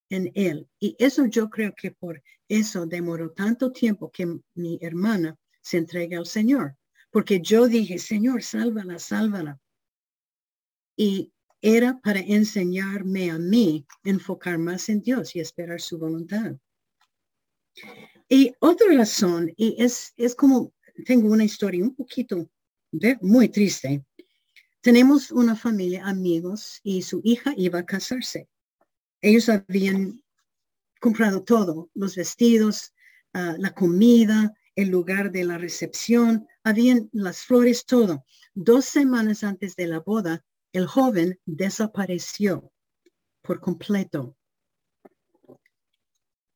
en 0.10 0.32
Él. 0.36 0.68
Y 0.80 0.96
eso 1.00 1.26
yo 1.26 1.50
creo 1.50 1.74
que 1.76 1.92
por 1.92 2.22
eso 2.48 2.86
demoró 2.86 3.32
tanto 3.32 3.72
tiempo 3.72 4.12
que 4.12 4.40
mi 4.54 4.80
hermana 4.82 5.38
se 5.62 5.78
entregue 5.78 6.16
al 6.16 6.26
Señor. 6.26 6.78
Porque 7.12 7.40
yo 7.42 7.68
dije, 7.68 7.98
Señor, 7.98 8.44
sálvala, 8.44 9.00
sálvala. 9.00 9.60
Y 10.98 11.32
era 11.62 12.00
para 12.02 12.20
enseñarme 12.20 13.32
a 13.32 13.40
mí 13.40 13.86
enfocar 14.04 14.58
más 14.58 14.90
en 14.90 15.02
Dios 15.02 15.36
y 15.36 15.40
esperar 15.40 15.82
su 15.82 15.98
voluntad. 15.98 16.56
Y 18.30 18.54
otra 18.60 18.88
razón, 18.94 19.52
y 19.56 19.82
es, 19.82 20.14
es 20.16 20.36
como, 20.36 20.74
tengo 21.06 21.30
una 21.30 21.44
historia 21.44 21.84
un 21.84 21.96
poquito 21.96 22.50
muy 23.22 23.50
triste. 23.50 24.04
Tenemos 24.86 25.32
una 25.32 25.56
familia, 25.56 26.06
amigos, 26.06 26.80
y 26.84 27.02
su 27.02 27.20
hija 27.24 27.56
iba 27.58 27.80
a 27.80 27.86
casarse. 27.88 28.48
Ellos 29.20 29.50
habían 29.50 30.24
comprado 31.02 31.44
todo, 31.44 31.90
los 31.96 32.16
vestidos, 32.16 32.94
ah, 33.34 33.56
la 33.58 33.74
comida, 33.74 34.54
el 34.76 34.90
lugar 34.90 35.32
de 35.32 35.44
la 35.44 35.58
recepción, 35.58 36.48
habían 36.64 37.10
las 37.14 37.40
flores, 37.40 37.88
todo. 37.88 38.28
Dos 38.54 38.86
semanas 38.86 39.44
antes 39.44 39.76
de 39.76 39.88
la 39.88 40.02
boda, 40.02 40.46
el 40.72 40.86
joven 40.86 41.40
desapareció 41.48 42.72
por 43.42 43.62
completo. 43.62 44.38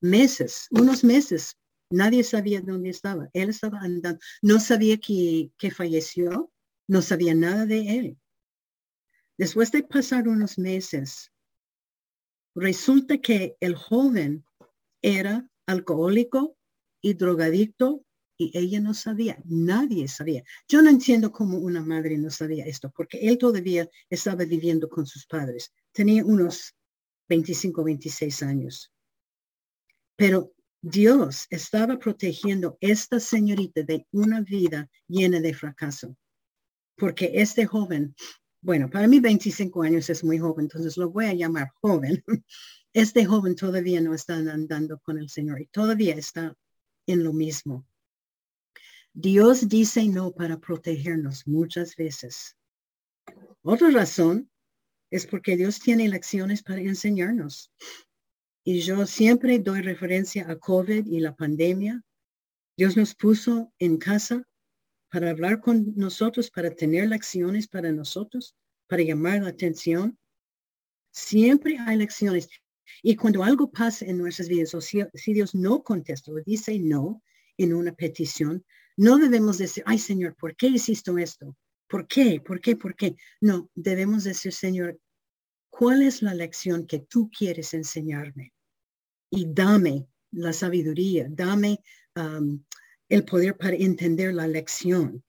Meses, 0.00 0.68
unos 0.70 1.02
meses, 1.02 1.56
nadie 1.90 2.22
sabía 2.22 2.60
dónde 2.60 2.90
estaba. 2.90 3.28
Él 3.32 3.50
estaba 3.50 3.80
andando. 3.80 4.20
No 4.40 4.60
sabía 4.60 4.98
que, 4.98 5.50
que 5.58 5.72
falleció, 5.72 6.52
no 6.86 7.02
sabía 7.02 7.34
nada 7.34 7.66
de 7.66 7.98
él. 7.98 8.19
Después 9.40 9.72
de 9.72 9.82
pasar 9.82 10.28
unos 10.28 10.58
meses, 10.58 11.32
resulta 12.54 13.16
que 13.16 13.56
el 13.60 13.74
joven 13.74 14.44
era 15.00 15.48
alcohólico 15.64 16.58
y 17.00 17.14
drogadicto 17.14 18.04
y 18.36 18.50
ella 18.52 18.80
no 18.80 18.92
sabía, 18.92 19.38
nadie 19.46 20.08
sabía. 20.08 20.44
Yo 20.68 20.82
no 20.82 20.90
entiendo 20.90 21.32
cómo 21.32 21.56
una 21.56 21.80
madre 21.80 22.18
no 22.18 22.28
sabía 22.28 22.66
esto, 22.66 22.92
porque 22.94 23.16
él 23.16 23.38
todavía 23.38 23.88
estaba 24.10 24.44
viviendo 24.44 24.90
con 24.90 25.06
sus 25.06 25.24
padres. 25.24 25.72
Tenía 25.90 26.22
unos 26.22 26.74
25, 27.30 27.82
26 27.82 28.42
años. 28.42 28.92
Pero 30.16 30.52
Dios 30.82 31.46
estaba 31.48 31.98
protegiendo 31.98 32.76
esta 32.82 33.18
señorita 33.18 33.84
de 33.84 34.06
una 34.12 34.42
vida 34.42 34.90
llena 35.08 35.40
de 35.40 35.54
fracaso, 35.54 36.14
porque 36.94 37.30
este 37.32 37.64
joven, 37.64 38.14
bueno, 38.62 38.90
para 38.90 39.08
mí 39.08 39.20
25 39.20 39.82
años 39.82 40.10
es 40.10 40.22
muy 40.22 40.38
joven, 40.38 40.64
entonces 40.64 40.96
lo 40.96 41.10
voy 41.10 41.26
a 41.26 41.34
llamar 41.34 41.70
joven. 41.80 42.22
Este 42.92 43.24
joven 43.24 43.54
todavía 43.54 44.00
no 44.00 44.14
está 44.14 44.34
andando 44.34 44.98
con 44.98 45.16
el 45.16 45.28
Señor 45.28 45.60
y 45.60 45.66
todavía 45.66 46.16
está 46.16 46.56
en 47.06 47.22
lo 47.22 47.32
mismo. 47.32 47.86
Dios 49.12 49.68
dice 49.68 50.08
no 50.08 50.32
para 50.32 50.58
protegernos 50.58 51.46
muchas 51.46 51.94
veces. 51.94 52.56
Otra 53.62 53.90
razón 53.90 54.50
es 55.10 55.24
porque 55.24 55.56
Dios 55.56 55.78
tiene 55.78 56.08
lecciones 56.08 56.64
para 56.64 56.80
enseñarnos. 56.80 57.72
Y 58.64 58.80
yo 58.80 59.06
siempre 59.06 59.60
doy 59.60 59.82
referencia 59.82 60.50
a 60.50 60.56
COVID 60.56 61.06
y 61.06 61.20
la 61.20 61.34
pandemia. 61.34 62.02
Dios 62.76 62.96
nos 62.96 63.14
puso 63.14 63.72
en 63.78 63.98
casa 63.98 64.42
para 65.10 65.30
hablar 65.30 65.60
con 65.60 65.92
nosotros, 65.96 66.50
para 66.50 66.70
tener 66.70 67.08
lecciones 67.08 67.66
para 67.66 67.92
nosotros, 67.92 68.54
para 68.86 69.02
llamar 69.02 69.42
la 69.42 69.50
atención. 69.50 70.18
Siempre 71.10 71.78
hay 71.78 71.96
lecciones. 71.96 72.48
Y 73.02 73.16
cuando 73.16 73.42
algo 73.42 73.70
pasa 73.70 74.04
en 74.06 74.18
nuestras 74.18 74.48
vidas, 74.48 74.74
o 74.74 74.80
si, 74.80 75.02
si 75.14 75.32
Dios 75.32 75.54
no 75.54 75.82
contesta 75.82 76.30
o 76.32 76.36
dice 76.44 76.78
no 76.78 77.22
en 77.56 77.74
una 77.74 77.92
petición, 77.92 78.64
no 78.96 79.18
debemos 79.18 79.58
decir, 79.58 79.82
ay 79.86 79.98
Señor, 79.98 80.36
¿por 80.36 80.56
qué 80.56 80.68
hiciste 80.68 81.10
esto? 81.20 81.56
¿Por 81.88 82.06
qué? 82.06 82.40
¿Por 82.40 82.60
qué? 82.60 82.76
¿Por 82.76 82.94
qué? 82.94 83.16
No, 83.40 83.68
debemos 83.74 84.24
decir, 84.24 84.52
Señor, 84.52 85.00
¿cuál 85.70 86.02
es 86.02 86.22
la 86.22 86.34
lección 86.34 86.86
que 86.86 87.00
tú 87.00 87.30
quieres 87.36 87.74
enseñarme? 87.74 88.52
Y 89.30 89.46
dame 89.52 90.06
la 90.30 90.52
sabiduría, 90.52 91.26
dame 91.28 91.82
el 93.10 93.24
poder 93.24 93.56
para 93.56 93.76
entender 93.76 94.32
la 94.32 94.46
lección. 94.46 95.22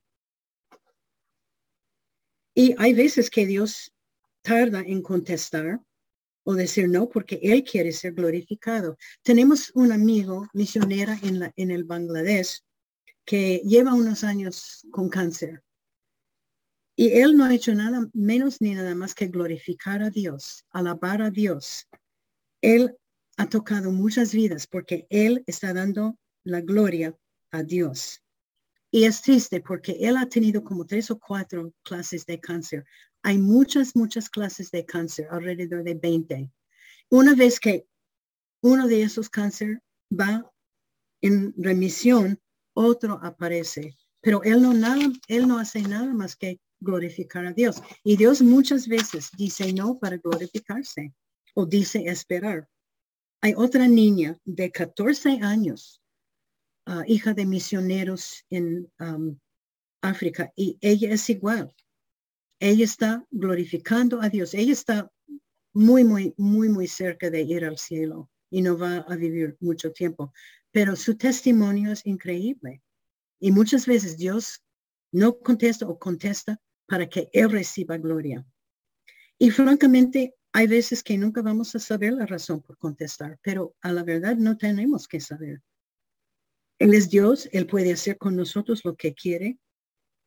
Y 2.53 2.75
hay 2.77 2.93
veces 2.93 3.29
que 3.29 3.45
Dios 3.45 3.93
tarda 4.41 4.81
en 4.81 5.01
contestar 5.01 5.81
o 6.43 6.53
decir 6.53 6.87
no 6.87 7.09
porque 7.09 7.39
Él 7.41 7.63
quiere 7.63 7.91
ser 7.91 8.13
glorificado. 8.13 8.97
Tenemos 9.23 9.71
un 9.73 9.91
amigo 9.91 10.47
misionera 10.53 11.17
en, 11.23 11.39
la, 11.39 11.53
el 11.55 11.83
Bangladesh 11.83 12.61
que 13.25 13.61
lleva 13.65 13.93
unos 13.93 14.23
años 14.23 14.85
con 14.91 15.09
cáncer. 15.09 15.63
Y 16.95 17.13
él 17.13 17.37
no 17.37 17.45
ha 17.45 17.53
hecho 17.53 17.73
nada 17.73 18.07
menos 18.13 18.61
ni 18.61 18.75
nada 18.75 18.93
más 18.93 19.15
que 19.15 19.27
glorificar 19.27 20.03
a 20.03 20.09
Dios, 20.09 20.65
alabar 20.71 21.21
a 21.21 21.31
Dios. 21.31 21.87
Él 22.61 22.95
ha 23.37 23.47
tocado 23.47 23.91
muchas 23.91 24.33
vidas 24.33 24.67
porque 24.67 25.07
él 25.09 25.43
está 25.47 25.73
dando 25.73 26.19
la 26.43 26.61
gloria 26.61 27.15
a 27.51 27.63
Dios. 27.63 28.23
Y 28.91 29.05
es 29.05 29.21
triste 29.21 29.61
porque 29.61 29.97
él 30.01 30.17
ha 30.17 30.27
tenido 30.27 30.63
como 30.63 30.85
tres 30.85 31.11
o 31.11 31.19
cuatro 31.19 31.73
clases 31.83 32.25
de 32.25 32.39
cáncer. 32.39 32.85
Hay 33.23 33.37
muchas, 33.37 33.95
muchas 33.95 34.29
clases 34.29 34.71
de 34.71 34.85
cáncer, 34.85 35.27
alrededor 35.31 35.83
de 35.83 35.93
20. 35.93 36.51
Una 37.09 37.35
vez 37.35 37.59
que 37.59 37.87
uno 38.61 38.87
de 38.87 39.03
esos 39.03 39.29
cáncer 39.29 39.81
va 40.11 40.51
en 41.21 41.53
remisión, 41.57 42.39
otro 42.73 43.19
aparece. 43.23 43.95
Pero 44.21 44.43
él 44.43 44.61
no, 44.61 44.73
nada, 44.73 45.01
él 45.27 45.47
no 45.47 45.57
hace 45.57 45.81
nada 45.81 46.13
más 46.13 46.35
que 46.35 46.59
glorificar 46.79 47.45
a 47.45 47.53
Dios. 47.53 47.81
Y 48.03 48.17
Dios 48.17 48.41
muchas 48.41 48.87
veces 48.87 49.29
dice 49.37 49.71
no 49.71 49.97
para 49.99 50.17
glorificarse 50.17 51.13
o 51.53 51.65
dice 51.65 52.03
esperar. 52.05 52.67
Hay 53.41 53.53
otra 53.55 53.87
niña 53.87 54.37
de 54.45 54.71
14 54.71 55.39
años, 55.41 56.00
ah, 56.85 57.03
hija 57.07 57.33
de 57.33 57.45
misioneros 57.45 58.45
en 58.49 58.91
um, 58.99 59.37
África, 60.01 60.51
y 60.55 60.77
ella 60.81 61.13
es 61.13 61.29
igual. 61.29 61.73
Ella 62.59 62.85
está 62.85 63.25
glorificando 63.31 64.21
a 64.21 64.29
Dios. 64.29 64.53
Ella 64.53 64.73
está 64.73 65.11
muy, 65.73 66.03
muy, 66.03 66.33
muy, 66.37 66.69
muy 66.69 66.87
cerca 66.87 67.29
de 67.29 67.41
ir 67.41 67.65
al 67.65 67.77
cielo 67.77 68.29
y 68.51 68.61
no 68.61 68.77
va 68.77 68.97
a 68.97 69.15
vivir 69.15 69.57
mucho 69.59 69.91
tiempo 69.91 70.31
pero 70.71 70.95
su 70.95 71.17
testimonio 71.17 71.91
es 71.91 72.05
increíble. 72.05 72.81
Y 73.39 73.51
muchas 73.51 73.85
veces 73.85 74.17
Dios 74.17 74.63
no 75.11 75.37
contesta 75.39 75.87
o 75.87 75.99
contesta 75.99 76.59
para 76.87 77.07
que 77.09 77.29
Él 77.33 77.51
reciba 77.51 77.97
gloria. 77.97 78.45
Y 79.37 79.51
francamente, 79.51 80.35
hay 80.53 80.67
veces 80.67 81.03
que 81.03 81.17
nunca 81.17 81.41
vamos 81.41 81.75
a 81.75 81.79
saber 81.79 82.13
la 82.13 82.25
razón 82.25 82.61
por 82.61 82.77
contestar, 82.77 83.39
pero 83.41 83.75
a 83.81 83.91
la 83.91 84.03
verdad 84.03 84.35
no 84.35 84.57
tenemos 84.57 85.07
que 85.07 85.19
saber. 85.19 85.61
Él 86.81 86.95
es 86.95 87.11
Dios, 87.11 87.47
Él 87.51 87.67
puede 87.67 87.93
hacer 87.93 88.17
con 88.17 88.35
nosotros 88.35 88.81
lo 88.83 88.95
que 88.95 89.13
quiere. 89.13 89.59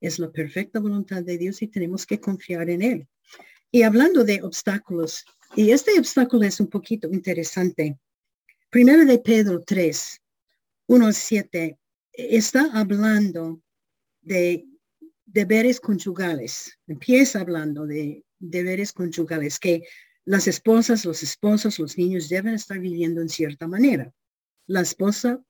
Es 0.01 0.21
la 0.21 0.31
perfecta 0.31 0.79
voluntad 0.79 1.25
de 1.25 1.37
Dios 1.37 1.61
y 1.63 1.67
tenemos 1.67 2.07
que 2.07 2.21
confiar 2.21 2.71
en 2.71 2.81
Él. 2.81 3.09
Y 3.73 3.83
hablando 3.83 4.23
de 4.23 4.41
obstáculos, 4.41 5.25
y 5.57 5.73
este 5.73 5.99
obstáculo 5.99 6.45
es 6.45 6.61
un 6.61 6.69
poquito 6.69 7.09
interesante. 7.09 7.99
Primero 8.71 9.05
de 9.05 9.19
Pedro 9.19 9.65
3, 9.65 10.23
1.7 10.87 11.77
está 12.13 12.71
hablando 12.73 13.61
de 14.23 14.65
deberes 15.27 15.81
conyugales. 15.81 16.79
Empieza 16.87 17.41
hablando 17.41 17.85
de 17.85 18.25
deberes 18.39 18.93
conyugales, 18.93 19.59
que 19.59 19.83
las 20.25 20.47
esposas, 20.47 21.05
los 21.05 21.21
esposos, 21.25 21.81
los 21.81 21.99
niños 21.99 22.29
deben 22.29 22.55
estar 22.55 22.79
viviendo 22.79 23.21
en 23.23 23.29
cierta 23.29 23.67
manera. 23.67 24.15
La 24.69 24.83
esposa, 24.83 25.43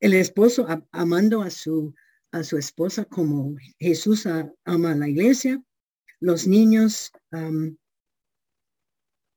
el 0.00 0.14
esposo 0.14 0.66
amando 0.92 1.42
a 1.42 1.50
su, 1.50 1.94
a 2.32 2.42
su 2.42 2.56
esposa 2.58 3.04
como 3.04 3.56
Jesús 3.78 4.26
ama 4.64 4.92
a 4.92 4.96
la 4.96 5.08
iglesia, 5.08 5.62
los 6.20 6.46
niños 6.46 7.12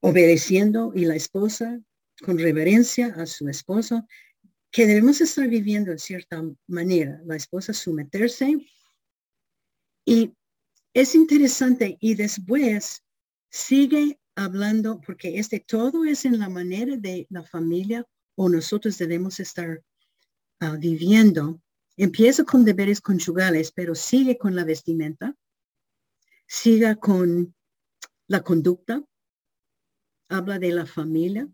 obedeciendo 0.02 0.92
y 0.96 1.06
la 1.06 1.16
esposa 1.16 1.82
con 2.24 2.38
reverencia 2.38 3.08
a 3.16 3.26
su 3.26 3.48
esposo, 3.48 4.08
que 4.72 4.88
debemos 4.88 5.22
estar 5.22 5.48
viviendo 5.48 5.92
en 5.92 6.00
cierta 6.00 6.44
manera, 6.68 7.22
la 7.26 7.36
esposa 7.36 7.74
someterse. 7.74 8.58
Y 10.06 10.34
es 10.94 11.16
interesante 11.16 11.98
y 12.00 12.16
después 12.16 13.04
Sigue 13.56 14.20
hablando, 14.34 15.00
porque 15.06 15.38
este 15.38 15.60
todo 15.60 16.06
es 16.06 16.26
en 16.26 16.40
la 16.40 16.50
manera 16.50 16.98
de 16.98 17.28
la 17.30 17.44
familia 17.44 18.04
o 18.36 18.50
nosotros 18.50 18.98
debemos 18.98 19.40
estar 19.40 19.84
ah, 20.64 20.78
viviendo. 20.78 21.62
Empieza 21.96 22.44
con 22.44 22.66
deberes 22.66 23.02
conyugales, 23.02 23.72
pero 23.72 23.94
sigue 23.96 24.38
con 24.38 24.56
la 24.56 24.64
vestimenta, 24.64 25.36
siga 26.48 26.96
con 26.96 27.56
la 28.28 28.42
conducta, 28.42 29.04
habla 30.30 30.58
de 30.58 30.72
la 30.72 30.86
familia, 30.86 31.48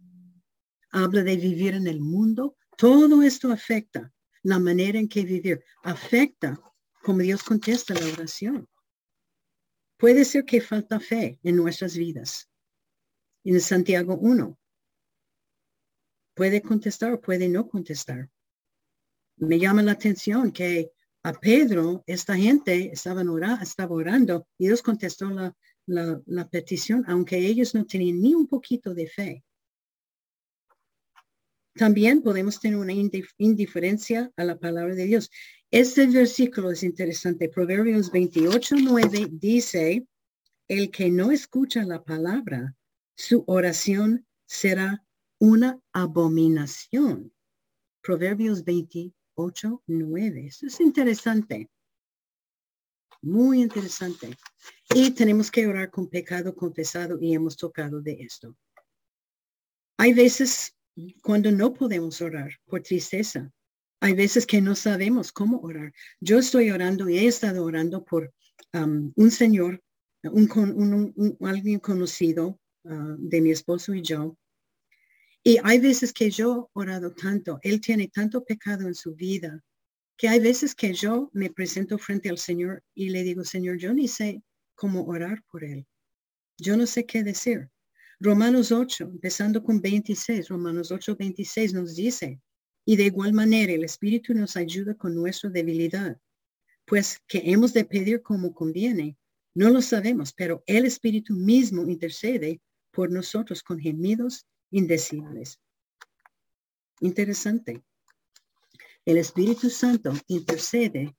habla 0.91 1.23
de 1.23 1.35
vivir 1.35 1.73
en 1.73 1.87
el 1.87 1.99
mundo. 1.99 2.55
Todo 2.77 3.21
esto 3.21 3.51
afecta 3.51 4.13
la 4.43 4.59
manera 4.59 4.97
en 4.99 5.09
que 5.09 5.23
vivir, 5.23 5.63
afecta 5.83 6.59
como 7.03 7.19
Dios 7.19 7.43
contesta 7.43 7.93
la 7.93 8.05
oración. 8.13 8.69
Puede 9.97 10.23
ser 10.23 10.45
que 10.45 10.61
falta 10.61 10.99
fe 10.99 11.39
en 11.43 11.57
nuestras 11.57 11.97
vidas. 11.97 12.49
En 13.43 13.59
Santiago 13.59 14.17
1. 14.17 14.57
Puede 16.35 16.61
contestar 16.61 17.11
o 17.11 17.19
puede 17.19 17.49
no 17.49 17.67
contestar. 17.67 18.29
Me 19.39 19.57
llama 19.57 19.81
la 19.81 19.93
atención 19.93 20.51
que 20.51 20.91
a 21.23 21.33
Pedro, 21.33 22.03
esta 22.07 22.35
gente 22.35 22.91
estaba 22.93 23.23
orando 23.89 24.47
y 24.57 24.67
Dios 24.67 24.81
contestó 24.81 25.29
la, 25.85 26.49
petición, 26.49 27.03
aunque 27.07 27.37
ellos 27.37 27.75
no 27.75 27.85
tenían 27.85 28.21
ni 28.21 28.33
un 28.33 28.47
poquito 28.47 28.93
de 28.93 29.07
fe. 29.07 29.43
También 31.73 32.21
podemos 32.21 32.59
tener 32.59 32.77
una 32.77 32.93
indiferencia 33.37 34.31
a 34.35 34.43
la 34.43 34.57
palabra 34.57 34.95
de 34.95 35.05
Dios. 35.05 35.29
Este 35.71 36.07
versículo 36.07 36.71
es 36.71 36.83
interesante. 36.83 37.49
Proverbios 37.49 38.11
28, 38.11 38.75
9 38.81 39.27
dice, 39.31 40.05
el 40.67 40.91
que 40.91 41.09
no 41.09 41.31
escucha 41.31 41.83
la 41.83 42.03
palabra, 42.03 42.75
su 43.15 43.43
oración 43.47 44.25
será 44.45 45.05
una 45.39 45.79
abominación. 45.93 47.33
Proverbios 48.01 48.63
28, 49.39 49.83
9. 49.87 50.47
Eso 50.47 50.67
es 50.67 50.79
interesante. 50.81 51.69
Muy 53.21 53.61
interesante. 53.61 54.35
Y 54.93 55.11
tenemos 55.11 55.49
que 55.51 55.67
orar 55.67 55.89
con 55.89 56.07
pecado 56.07 56.53
confesado 56.55 57.17
y 57.21 57.33
hemos 57.33 57.55
tocado 57.55 58.01
de 58.01 58.13
esto. 58.21 58.55
Hay 59.97 60.13
veces 60.13 60.75
cuando 61.21 61.51
no 61.51 61.73
podemos 61.73 62.21
orar 62.21 62.51
por 62.65 62.81
tristeza. 62.81 63.51
Hay 64.01 64.13
veces 64.13 64.45
que 64.45 64.61
no 64.61 64.75
sabemos 64.75 65.31
cómo 65.31 65.59
orar. 65.59 65.93
Yo 66.21 66.39
estoy 66.39 66.71
orando 66.71 67.09
y 67.09 67.17
he 67.17 67.27
estado 67.27 67.65
orando 67.65 68.03
por 68.03 68.33
um, 68.73 69.11
un 69.15 69.31
señor, 69.31 69.81
un, 70.23 71.37
alguien 71.41 71.79
conocido 71.79 72.59
uh, 72.83 73.15
de 73.17 73.41
mi 73.41 73.51
esposo 73.51 73.93
y 73.93 74.01
yo. 74.01 74.37
Y 75.49 75.57
hay 75.63 75.79
veces 75.79 76.13
que 76.13 76.29
yo 76.29 76.69
he 76.75 76.79
orado 76.79 77.11
tanto, 77.11 77.57
él 77.63 77.81
tiene 77.81 78.07
tanto 78.07 78.45
pecado 78.45 78.85
en 78.85 78.93
su 78.93 79.15
vida 79.15 79.59
que 80.15 80.29
hay 80.29 80.39
veces 80.39 80.75
que 80.75 80.93
yo 80.93 81.31
me 81.33 81.49
presento 81.49 81.97
frente 81.97 82.29
al 82.29 82.37
Señor 82.37 82.83
y 82.93 83.09
le 83.09 83.23
digo, 83.23 83.43
Señor, 83.43 83.79
yo 83.79 83.91
ni 83.91 84.07
sé 84.07 84.43
cómo 84.75 85.05
orar 85.05 85.43
por 85.51 85.63
él. 85.63 85.87
Yo 86.59 86.77
no 86.77 86.85
sé 86.85 87.07
qué 87.07 87.23
decir. 87.23 87.67
Romanos 88.19 88.71
8, 88.71 89.05
empezando 89.05 89.63
con 89.63 89.81
26, 89.81 90.49
Romanos 90.49 90.91
8, 90.91 91.15
26 91.17 91.73
nos 91.73 91.95
dice, 91.95 92.39
y 92.85 92.95
de 92.95 93.05
igual 93.05 93.33
manera 93.33 93.73
el 93.73 93.83
Espíritu 93.83 94.35
nos 94.35 94.55
ayuda 94.55 94.93
con 94.93 95.15
nuestra 95.15 95.49
debilidad, 95.49 96.15
pues 96.85 97.17
que 97.27 97.41
hemos 97.45 97.73
de 97.73 97.85
pedir 97.85 98.21
como 98.21 98.53
conviene. 98.53 99.17
No 99.55 99.71
lo 99.71 99.81
sabemos, 99.81 100.31
pero 100.31 100.63
el 100.67 100.85
Espíritu 100.85 101.33
mismo 101.33 101.87
intercede 101.87 102.61
por 102.91 103.09
nosotros 103.09 103.63
con 103.63 103.79
gemidos 103.79 104.45
indecibles. 104.71 105.59
Interesante. 107.01 107.83
El 109.05 109.17
Espíritu 109.17 109.69
Santo 109.69 110.13
intercede 110.27 111.15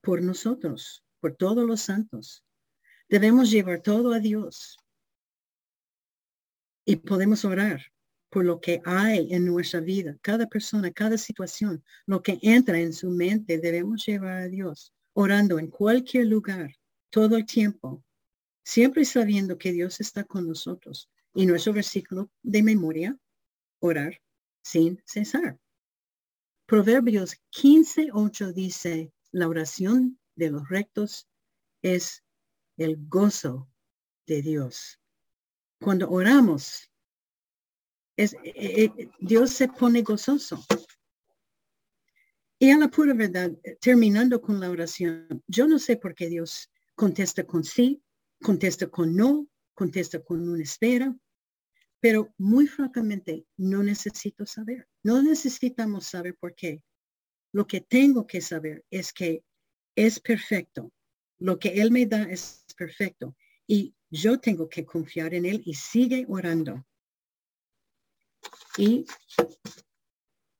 por 0.00 0.22
nosotros, 0.22 1.04
por 1.20 1.34
todos 1.36 1.66
los 1.66 1.80
santos. 1.80 2.44
Debemos 3.08 3.50
llevar 3.50 3.80
todo 3.80 4.12
a 4.12 4.18
Dios 4.18 4.76
y 6.84 6.96
podemos 6.96 7.44
orar 7.44 7.80
por 8.28 8.44
lo 8.44 8.60
que 8.60 8.80
hay 8.84 9.32
en 9.32 9.44
nuestra 9.44 9.80
vida. 9.80 10.16
Cada 10.22 10.46
persona, 10.46 10.90
cada 10.90 11.18
situación, 11.18 11.84
lo 12.06 12.22
que 12.22 12.38
entra 12.40 12.80
en 12.80 12.92
su 12.92 13.10
mente, 13.10 13.58
debemos 13.58 14.04
llevar 14.06 14.42
a 14.42 14.48
Dios, 14.48 14.92
orando 15.12 15.58
en 15.58 15.68
cualquier 15.68 16.26
lugar, 16.26 16.74
todo 17.10 17.36
el 17.36 17.44
tiempo, 17.44 18.02
siempre 18.64 19.04
sabiendo 19.04 19.58
que 19.58 19.72
Dios 19.72 20.00
está 20.00 20.24
con 20.24 20.48
nosotros. 20.48 21.10
Y 21.34 21.46
nuestro 21.46 21.72
versículo 21.72 22.30
de 22.42 22.62
memoria, 22.62 23.18
orar 23.80 24.20
sin 24.62 25.02
cesar. 25.04 25.58
Proverbios 26.66 27.36
15.8 27.50 28.52
dice, 28.52 29.12
la 29.30 29.48
oración 29.48 30.18
de 30.36 30.50
los 30.50 30.68
rectos 30.68 31.28
es 31.82 32.22
el 32.76 32.96
gozo 33.08 33.68
de 34.26 34.42
Dios. 34.42 35.00
Cuando 35.80 36.08
oramos, 36.08 36.90
es, 38.16 38.34
eh, 38.44 38.90
eh, 38.96 39.10
Dios 39.20 39.50
se 39.50 39.68
pone 39.68 40.02
gozoso. 40.02 40.64
Y 42.58 42.70
a 42.70 42.78
la 42.78 42.88
pura 42.88 43.12
verdad, 43.12 43.50
terminando 43.80 44.40
con 44.40 44.60
la 44.60 44.70
oración, 44.70 45.42
yo 45.48 45.66
no 45.66 45.78
sé 45.78 45.96
por 45.96 46.14
qué 46.14 46.28
Dios 46.28 46.70
contesta 46.94 47.44
con 47.44 47.64
sí, 47.64 48.00
contesta 48.40 48.86
con 48.86 49.16
no, 49.16 49.48
contesta 49.74 50.22
con 50.22 50.48
una 50.48 50.62
espera, 50.62 51.14
pero 52.00 52.34
muy 52.38 52.66
francamente 52.66 53.46
no 53.56 53.82
necesito 53.82 54.44
saber. 54.44 54.88
No 55.02 55.22
necesitamos 55.22 56.06
saber 56.06 56.36
por 56.36 56.54
qué. 56.54 56.82
Lo 57.52 57.66
que 57.66 57.80
tengo 57.80 58.26
que 58.26 58.40
saber 58.40 58.84
es 58.90 59.12
que 59.12 59.44
es 59.94 60.18
perfecto. 60.18 60.92
Lo 61.38 61.58
que 61.58 61.68
Él 61.80 61.90
me 61.90 62.06
da 62.06 62.22
es 62.24 62.64
perfecto. 62.76 63.36
Y 63.66 63.94
yo 64.10 64.40
tengo 64.40 64.68
que 64.68 64.84
confiar 64.84 65.34
en 65.34 65.46
Él 65.46 65.62
y 65.64 65.74
sigue 65.74 66.24
orando. 66.28 66.84
Y 68.76 69.04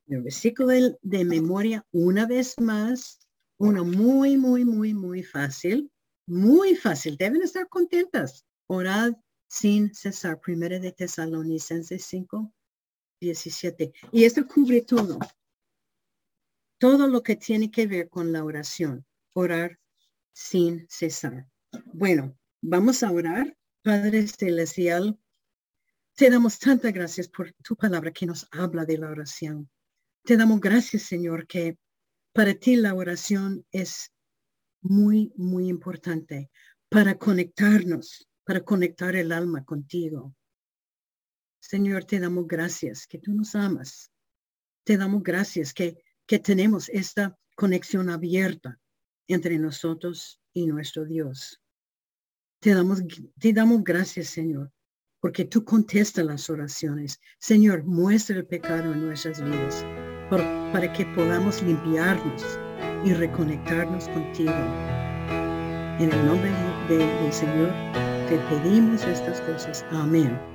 el 0.07 0.23
versículo 0.23 0.69
de, 0.69 0.97
de 1.01 1.25
memoria, 1.25 1.85
una 1.91 2.27
vez 2.27 2.55
más, 2.61 3.19
uno 3.59 3.85
muy, 3.85 4.37
muy, 4.37 4.65
muy, 4.65 4.95
muy 4.95 5.23
fácil. 5.23 5.91
Muy 6.27 6.77
fácil. 6.77 7.17
Deben 7.17 7.43
estar 7.43 7.69
contentas. 7.69 8.47
Orad 8.75 9.13
sin 9.49 9.95
cesar. 9.95 10.41
Primera 10.41 10.79
de 10.79 10.93
Tesalonicenses 10.93 12.07
5, 12.07 12.55
17. 13.21 13.93
Y 14.13 14.25
esto 14.25 14.47
cubre 14.47 14.81
todo. 14.81 15.19
Todo 16.79 17.07
lo 17.07 17.23
que 17.23 17.37
tiene 17.37 17.71
que 17.71 17.87
ver 17.87 18.09
con 18.09 18.33
la 18.33 18.43
oración. 18.43 19.05
Orar 19.35 19.79
sin 20.33 20.87
cesar. 20.89 21.51
Bueno, 21.93 22.35
vamos 22.63 23.03
a 23.03 23.13
orar. 23.13 23.55
Padre 23.83 24.27
Celestial, 24.27 25.21
te 26.17 26.31
damos 26.31 26.59
tantas 26.59 26.95
gracias 26.95 27.29
por 27.29 27.53
tu 27.63 27.77
palabra 27.77 28.11
que 28.11 28.25
nos 28.25 28.49
habla 28.53 28.87
de 28.87 28.97
la 28.97 29.11
oración. 29.11 29.69
Te 30.25 30.39
damos 30.39 30.63
gracias, 30.63 31.03
Señor, 31.03 31.47
que 31.47 31.77
para 32.33 32.55
ti 32.55 32.77
la 32.77 32.95
oración 32.95 33.67
es 33.71 34.15
muy, 34.81 35.31
muy 35.37 35.69
importante 35.69 36.51
para 36.89 37.19
conectarnos 37.19 38.31
para 38.45 38.61
conectar 38.61 39.15
el 39.17 39.33
alma 39.33 39.65
contigo. 39.65 40.35
Señor, 41.61 42.05
te 42.05 42.19
damos 42.19 42.47
gracias 42.47 43.07
que 43.07 43.19
tú 43.19 43.33
nos 43.33 43.55
amas. 43.55 44.11
Te 44.85 44.97
damos 44.97 45.23
gracias 45.23 45.73
que, 45.73 46.03
que 46.27 46.39
tenemos 46.39 46.89
esta 46.89 47.39
conexión 47.55 48.11
abierta 48.11 48.81
entre 49.29 49.59
nosotros 49.59 50.41
y 50.53 50.67
nuestro 50.67 51.05
Dios. 51.05 51.61
Te 52.61 52.75
damos, 52.75 53.03
te 53.39 53.53
damos 53.53 53.83
gracias, 53.85 54.29
Señor, 54.29 54.73
porque 55.21 55.45
tú 55.45 55.65
contestas 55.65 56.25
las 56.25 56.51
oraciones. 56.51 57.21
Señor, 57.39 57.85
muestra 57.85 58.37
el 58.37 58.47
pecado 58.47 58.93
en 58.93 59.07
nuestras 59.07 59.43
vidas 59.43 59.85
para 60.31 60.93
que 60.93 61.05
podamos 61.07 61.63
limpiarnos 61.63 62.43
y 63.05 63.13
reconectarnos 63.13 64.09
contigo. 64.09 64.53
En 65.99 66.11
el 66.11 66.27
nombre 66.27 66.51
del 66.89 67.33
Señor 67.33 68.02
te 68.33 68.39
pedimos 68.49 69.05
estas 69.05 69.43
cosas. 69.43 69.85
Amén. 69.93 70.52